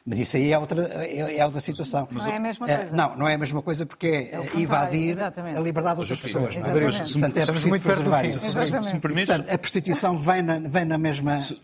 Mas 0.04 0.18
isso 0.18 0.36
aí 0.36 0.52
é 0.52 0.58
outra, 0.58 0.82
é, 1.04 1.38
é 1.38 1.44
outra 1.44 1.60
situação. 1.60 2.08
Não 2.10 2.26
é 2.26 2.36
a 2.36 2.40
mesma 2.40 2.66
coisa. 2.66 2.82
É, 2.82 2.90
não, 2.90 3.16
não 3.16 3.28
é 3.28 3.34
a 3.34 3.38
mesma 3.38 3.62
coisa 3.62 3.86
porque 3.86 4.06
é, 4.08 4.34
é 4.34 4.60
invadir 4.60 5.12
Exatamente. 5.12 5.56
a 5.56 5.60
liberdade 5.60 5.94
de 5.94 6.00
outras 6.00 6.20
pessoas. 6.20 6.56
Não 6.56 6.66
é? 6.66 6.90
Portanto, 6.90 7.36
é 7.36 7.46
preciso 7.46 7.68
muito 7.68 7.82
preservar 7.82 8.24
isso. 8.24 8.60
Se 8.60 8.94
me 8.94 9.00
permites... 9.00 9.34
Portanto, 9.34 9.54
a 9.54 9.58
prostituição 9.58 10.18
vem 10.18 10.42
na, 10.42 10.58
vem 10.58 10.84
na 10.84 10.98
mesma... 10.98 11.40
Se, 11.40 11.60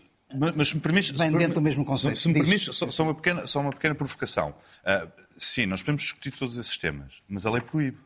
mas 0.55 0.69
se 0.69 0.75
me 0.75 0.81
permites... 0.81 1.11
Vem 1.11 1.31
dentro 1.31 1.55
do 1.55 1.61
mesmo 1.61 1.83
conceito. 1.83 2.17
Se 2.17 2.29
me 2.29 2.35
permites, 2.35 2.75
só, 2.75 2.89
só, 2.89 3.03
uma 3.03 3.13
pequena, 3.13 3.45
só 3.47 3.59
uma 3.59 3.71
pequena 3.71 3.93
provocação. 3.93 4.51
Uh, 4.51 5.11
sim, 5.37 5.65
nós 5.65 5.81
podemos 5.81 6.03
discutir 6.03 6.31
todos 6.31 6.57
esses 6.57 6.77
temas, 6.77 7.21
mas 7.27 7.45
a 7.45 7.51
lei 7.51 7.61
proíbe. 7.61 7.97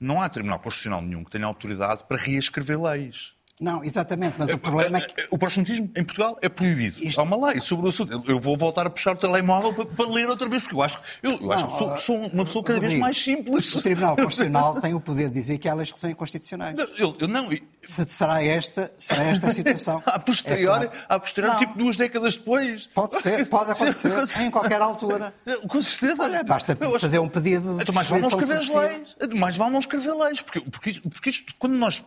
Não 0.00 0.20
há 0.20 0.28
tribunal 0.28 0.58
constitucional 0.58 1.00
nenhum 1.00 1.22
que 1.22 1.30
tenha 1.30 1.46
autoridade 1.46 2.04
para 2.08 2.16
reescrever 2.16 2.80
leis. 2.80 3.34
Não, 3.60 3.84
exatamente, 3.84 4.36
mas 4.38 4.48
o 4.50 4.58
problema 4.58 4.96
é 4.96 5.00
que... 5.02 5.26
O 5.30 5.36
proxenetismo 5.36 5.90
em 5.94 6.02
Portugal 6.02 6.38
é 6.40 6.48
proibido. 6.48 6.96
Isto... 7.04 7.20
Há 7.20 7.24
uma 7.24 7.48
lei 7.48 7.60
sobre 7.60 7.84
o 7.84 7.88
assunto. 7.90 8.24
Eu 8.26 8.40
vou 8.40 8.56
voltar 8.56 8.86
a 8.86 8.90
puxar 8.90 9.12
o 9.12 9.16
telemóvel 9.16 9.74
para, 9.74 9.84
para 9.84 10.10
ler 10.10 10.28
outra 10.30 10.48
vez, 10.48 10.62
porque 10.62 10.74
eu 10.74 10.82
acho, 10.82 10.98
eu, 11.22 11.32
eu 11.32 11.52
acho 11.52 11.66
que 11.66 11.78
sou, 11.78 11.98
sou, 11.98 12.16
uma 12.16 12.46
pessoa 12.46 12.64
cada 12.64 12.80
vez 12.80 12.98
mais 12.98 13.22
simples. 13.22 13.74
O 13.74 13.82
Tribunal 13.82 14.16
Constitucional 14.16 14.80
tem 14.80 14.94
o 14.94 15.00
poder 15.00 15.28
de 15.28 15.34
dizer 15.34 15.58
que 15.58 15.68
há 15.68 15.74
leis 15.74 15.92
que 15.92 15.98
são 15.98 16.08
inconstitucionais. 16.08 16.74
Não, 16.74 16.86
eu, 16.96 17.14
eu 17.20 17.28
não... 17.28 17.50
Se, 17.82 18.06
será, 18.06 18.42
esta, 18.42 18.90
será 18.96 19.24
esta 19.24 19.48
a 19.48 19.52
situação. 19.52 20.02
a 20.06 20.18
posteriori, 20.18 20.86
é 20.86 20.88
claro. 20.88 21.04
a 21.08 21.20
posteriori 21.20 21.58
tipo 21.58 21.78
duas 21.78 21.98
décadas 21.98 22.36
depois. 22.36 22.88
Pode 22.94 23.16
ser, 23.16 23.46
pode 23.46 23.72
acontecer, 23.72 24.42
em 24.42 24.50
qualquer 24.50 24.80
altura. 24.80 25.34
Com 25.68 25.82
certeza. 25.82 26.22
Olha, 26.22 26.42
basta 26.42 26.76
fazer 26.98 27.18
um 27.18 27.28
pedido 27.28 27.76
de 27.84 27.92
mais 27.92 28.08
vale 28.08 28.22
não 28.22 28.40
escrever 28.40 28.80
leis. 28.80 29.38
Mais 29.38 29.56
vale 29.56 29.72
não 29.72 29.80
escrever 29.80 30.14
leis, 30.14 30.40
porque, 30.40 30.60
porque, 30.60 31.00
porque 31.00 31.30
isto, 31.30 31.54
quando 31.58 31.74
nós... 31.74 32.02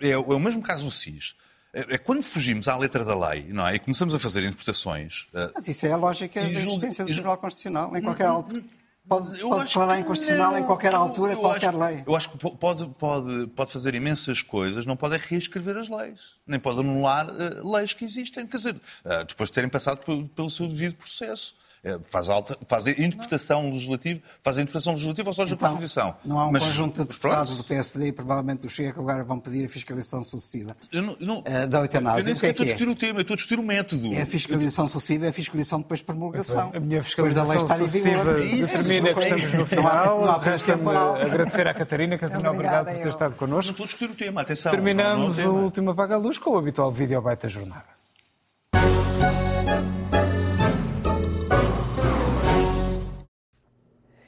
É, 0.00 0.10
é 0.10 0.18
o 0.18 0.38
mesmo 0.38 0.62
caso 0.62 0.83
do 0.84 0.90
SIS 0.90 1.34
é, 1.74 1.94
é 1.94 1.98
quando 1.98 2.22
fugimos 2.22 2.68
à 2.68 2.76
letra 2.76 3.04
da 3.04 3.18
lei 3.28 3.46
não 3.48 3.66
é? 3.66 3.74
e 3.74 3.78
começamos 3.78 4.14
a 4.14 4.18
fazer 4.18 4.44
interpretações. 4.44 5.26
Eh, 5.34 5.50
Mas 5.54 5.66
isso 5.66 5.84
é 5.86 5.92
a 5.92 5.96
lógica 5.96 6.40
da 6.40 6.48
existência 6.48 7.04
do 7.04 7.10
Tribunal 7.10 7.36
Constitucional, 7.36 7.96
em 7.96 8.00
qualquer 8.00 8.26
altura. 8.26 8.62
Pode, 9.06 9.38
pode 9.38 9.66
declarar 9.66 10.00
inconstitucional 10.00 10.52
não, 10.52 10.58
em 10.60 10.64
qualquer 10.64 10.94
altura, 10.94 11.36
qualquer 11.36 11.68
acho, 11.68 11.78
lei. 11.78 12.02
Eu 12.06 12.16
acho 12.16 12.30
que 12.30 12.38
pode, 12.56 12.86
pode, 12.98 13.46
pode 13.48 13.70
fazer 13.70 13.94
imensas 13.94 14.40
coisas, 14.40 14.86
não 14.86 14.96
pode 14.96 15.16
é 15.16 15.20
reescrever 15.22 15.76
as 15.76 15.90
leis, 15.90 16.20
nem 16.46 16.58
pode 16.58 16.78
anular 16.78 17.28
uh, 17.28 17.70
leis 17.70 17.92
que 17.92 18.02
existem, 18.02 18.46
quer 18.46 18.56
dizer, 18.56 18.74
uh, 18.76 19.24
depois 19.26 19.50
de 19.50 19.52
terem 19.52 19.68
passado 19.68 20.02
pelo, 20.02 20.26
pelo 20.28 20.48
seu 20.48 20.66
devido 20.66 20.94
processo. 20.94 21.54
É, 21.84 21.98
faz, 22.08 22.30
alta, 22.30 22.56
faz 22.66 22.86
a 22.86 22.90
interpretação 22.90 23.70
legislativa, 23.70 24.20
faz 24.42 24.56
a 24.56 24.62
interpretação 24.62 24.94
legislativa 24.94 25.28
ou 25.28 25.34
seja 25.34 25.54
então, 25.54 25.68
a 25.68 25.70
Constituição. 25.72 26.14
Não 26.24 26.38
há 26.38 26.46
um 26.46 26.52
Mas, 26.52 26.62
conjunto 26.62 27.02
de 27.02 27.08
deputados 27.08 27.52
pronto. 27.52 27.62
do 27.62 27.64
PSD 27.64 28.06
e 28.08 28.12
provavelmente 28.12 28.62
do 28.62 28.70
Chega 28.70 28.92
que 28.92 28.98
agora 28.98 29.22
vão 29.22 29.38
pedir 29.38 29.66
a 29.66 29.68
fiscalização 29.68 30.24
sucessiva 30.24 30.74
eu 30.90 31.02
não, 31.02 31.16
eu 31.20 31.26
não, 31.26 31.38
uh, 31.40 31.66
da 31.68 31.80
eutanásia. 31.80 32.20
Eu 32.20 32.24
nem 32.24 32.34
sequer 32.34 32.48
é 32.48 32.50
estou 32.52 32.64
a 32.64 32.66
discutir 32.66 32.88
o 32.88 32.94
tema, 32.94 33.18
eu 33.18 33.22
estou 33.22 33.34
a 33.34 33.36
discutir 33.36 33.60
o 33.60 33.62
método. 33.62 34.14
É 34.14 34.22
a 34.22 34.26
fiscalização 34.26 34.86
sucessiva, 34.86 35.26
é 35.26 35.28
a 35.28 35.32
fiscalização 35.32 35.80
depois 35.80 36.00
de 36.00 36.06
promulgação. 36.06 36.72
A 36.74 36.80
minha 36.80 37.02
fiscalização 37.02 37.60
sucessiva 37.60 38.34
determina 38.34 39.14
que 39.14 39.20
estamos 39.20 39.52
no 39.52 39.66
final. 39.66 40.20
Não 40.20 40.30
há, 40.30 40.76
não 40.76 40.90
há 40.90 41.22
agradecer 41.22 41.66
à 41.66 41.74
Catarina. 41.74 42.16
Catarina, 42.18 42.50
obrigado 42.50 42.86
por 42.86 42.94
ter 42.94 43.08
estado 43.08 43.34
connosco. 43.34 43.66
Não 43.66 43.72
estou 43.72 43.84
a 43.84 43.86
discutir 43.86 44.10
o 44.10 44.14
tema, 44.14 44.40
atenção. 44.40 44.72
Terminamos 44.72 45.38
o 45.38 45.50
último 45.50 45.90
Apaga 45.90 46.14
a 46.14 46.18
Luz 46.18 46.38
com 46.38 46.50
o 46.50 46.58
habitual 46.58 46.90
vídeo 46.90 47.16
ao 47.16 47.22
baita 47.22 47.48
jornada. 47.48 47.93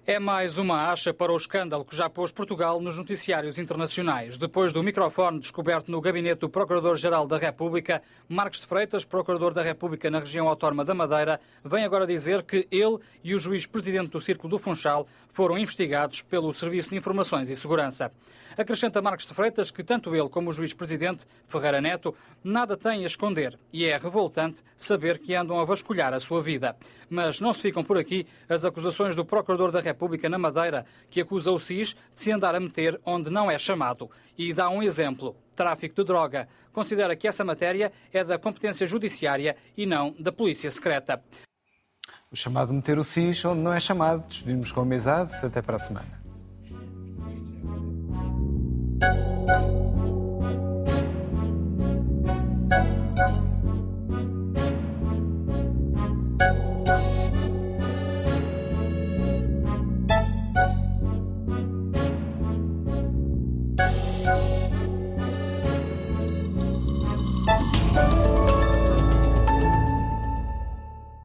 É 0.09 0.21
mais 0.21 0.57
uma 0.57 0.89
acha 0.89 1.13
para 1.13 1.33
o 1.33 1.37
escândalo 1.37 1.85
que 1.85 1.97
já 1.97 2.09
pôs 2.09 2.31
Portugal 2.31 2.81
nos 2.81 2.97
noticiários 2.97 3.59
internacionais. 3.59 4.39
Depois 4.39 4.73
do 4.73 4.81
microfone 4.81 5.41
descoberto 5.41 5.91
no 5.91 6.01
gabinete 6.01 6.39
do 6.39 6.49
Procurador-Geral 6.49 7.27
da 7.27 7.37
República, 7.37 8.01
Marcos 8.29 8.61
de 8.61 8.69
Freitas, 8.69 9.05
Procurador 9.05 9.53
da 9.53 9.63
República 9.63 10.09
na 10.09 10.21
região 10.21 10.47
autónoma 10.47 10.85
da 10.85 10.95
Madeira, 10.95 11.41
vem 11.65 11.85
agora 11.85 12.07
dizer 12.07 12.45
que 12.45 12.69
ele 12.71 13.01
e 13.25 13.35
o 13.35 13.39
juiz-presidente 13.41 14.13
do 14.13 14.21
Círculo 14.21 14.51
do 14.51 14.59
Funchal 14.61 15.09
foram 15.29 15.59
investigados 15.59 16.23
pelo 16.23 16.55
Serviço 16.55 16.91
de 16.91 16.97
Informações 16.97 17.51
e 17.51 17.57
Segurança. 17.57 18.13
Acrescenta 18.57 19.01
Marcos 19.01 19.27
de 19.27 19.35
Freitas 19.35 19.71
que 19.71 19.83
tanto 19.83 20.15
ele 20.15 20.29
como 20.29 20.51
o 20.51 20.53
juiz-presidente, 20.53 21.25
Ferreira 21.47 21.81
Neto, 21.81 22.15
nada 22.43 22.77
têm 22.77 23.03
a 23.03 23.07
esconder 23.07 23.59
e 23.73 23.85
é 23.85 23.97
revoltante 23.97 24.63
saber 24.77 25.19
que 25.19 25.35
andam 25.35 25.59
a 25.61 25.65
vasculhar 25.65 26.13
a 26.13 26.21
sua 26.21 26.43
vida. 26.43 26.77
Mas 27.09 27.41
não 27.41 27.53
se 27.53 27.61
ficam 27.61 27.85
por 27.85 27.99
aqui 27.99 28.27
as 28.49 28.65
acusações 28.65 29.15
do 29.15 29.25
Procurador 29.25 29.71
da 29.71 29.81
República 29.81 30.29
na 30.29 30.39
Madeira, 30.39 30.85
que 31.11 31.21
acusa 31.21 31.51
o 31.51 31.59
SIS 31.59 31.95
de 31.95 31.97
se 32.13 32.33
andar 32.33 32.55
a 32.55 32.61
meter 32.61 33.01
onde 33.05 33.31
não 33.31 33.51
é 33.51 33.59
chamado. 33.59 34.11
E 34.37 34.53
dá 34.53 34.69
um 34.69 34.83
exemplo: 34.83 35.37
tráfico 35.55 35.95
de 35.95 36.05
droga. 36.05 36.49
Considera 36.73 37.17
que 37.17 37.27
essa 37.27 37.45
matéria 37.45 37.91
é 38.13 38.23
da 38.23 38.39
competência 38.39 38.87
judiciária 38.87 39.57
e 39.77 39.87
não 39.87 40.15
da 40.19 40.31
polícia 40.31 40.71
secreta. 40.71 41.23
O 42.31 42.37
chamado 42.37 42.73
meter 42.73 42.99
o 42.99 43.05
SIS 43.05 43.45
onde 43.45 43.61
não 43.61 43.73
é 43.73 43.81
chamado. 43.81 44.27
Despedimos 44.29 44.73
com 44.73 44.81
amizade. 44.81 45.33
Até 45.45 45.63
para 45.63 45.77
a 45.77 45.79
semana. 45.79 46.26
Thank 49.01 49.27
you 49.27 49.36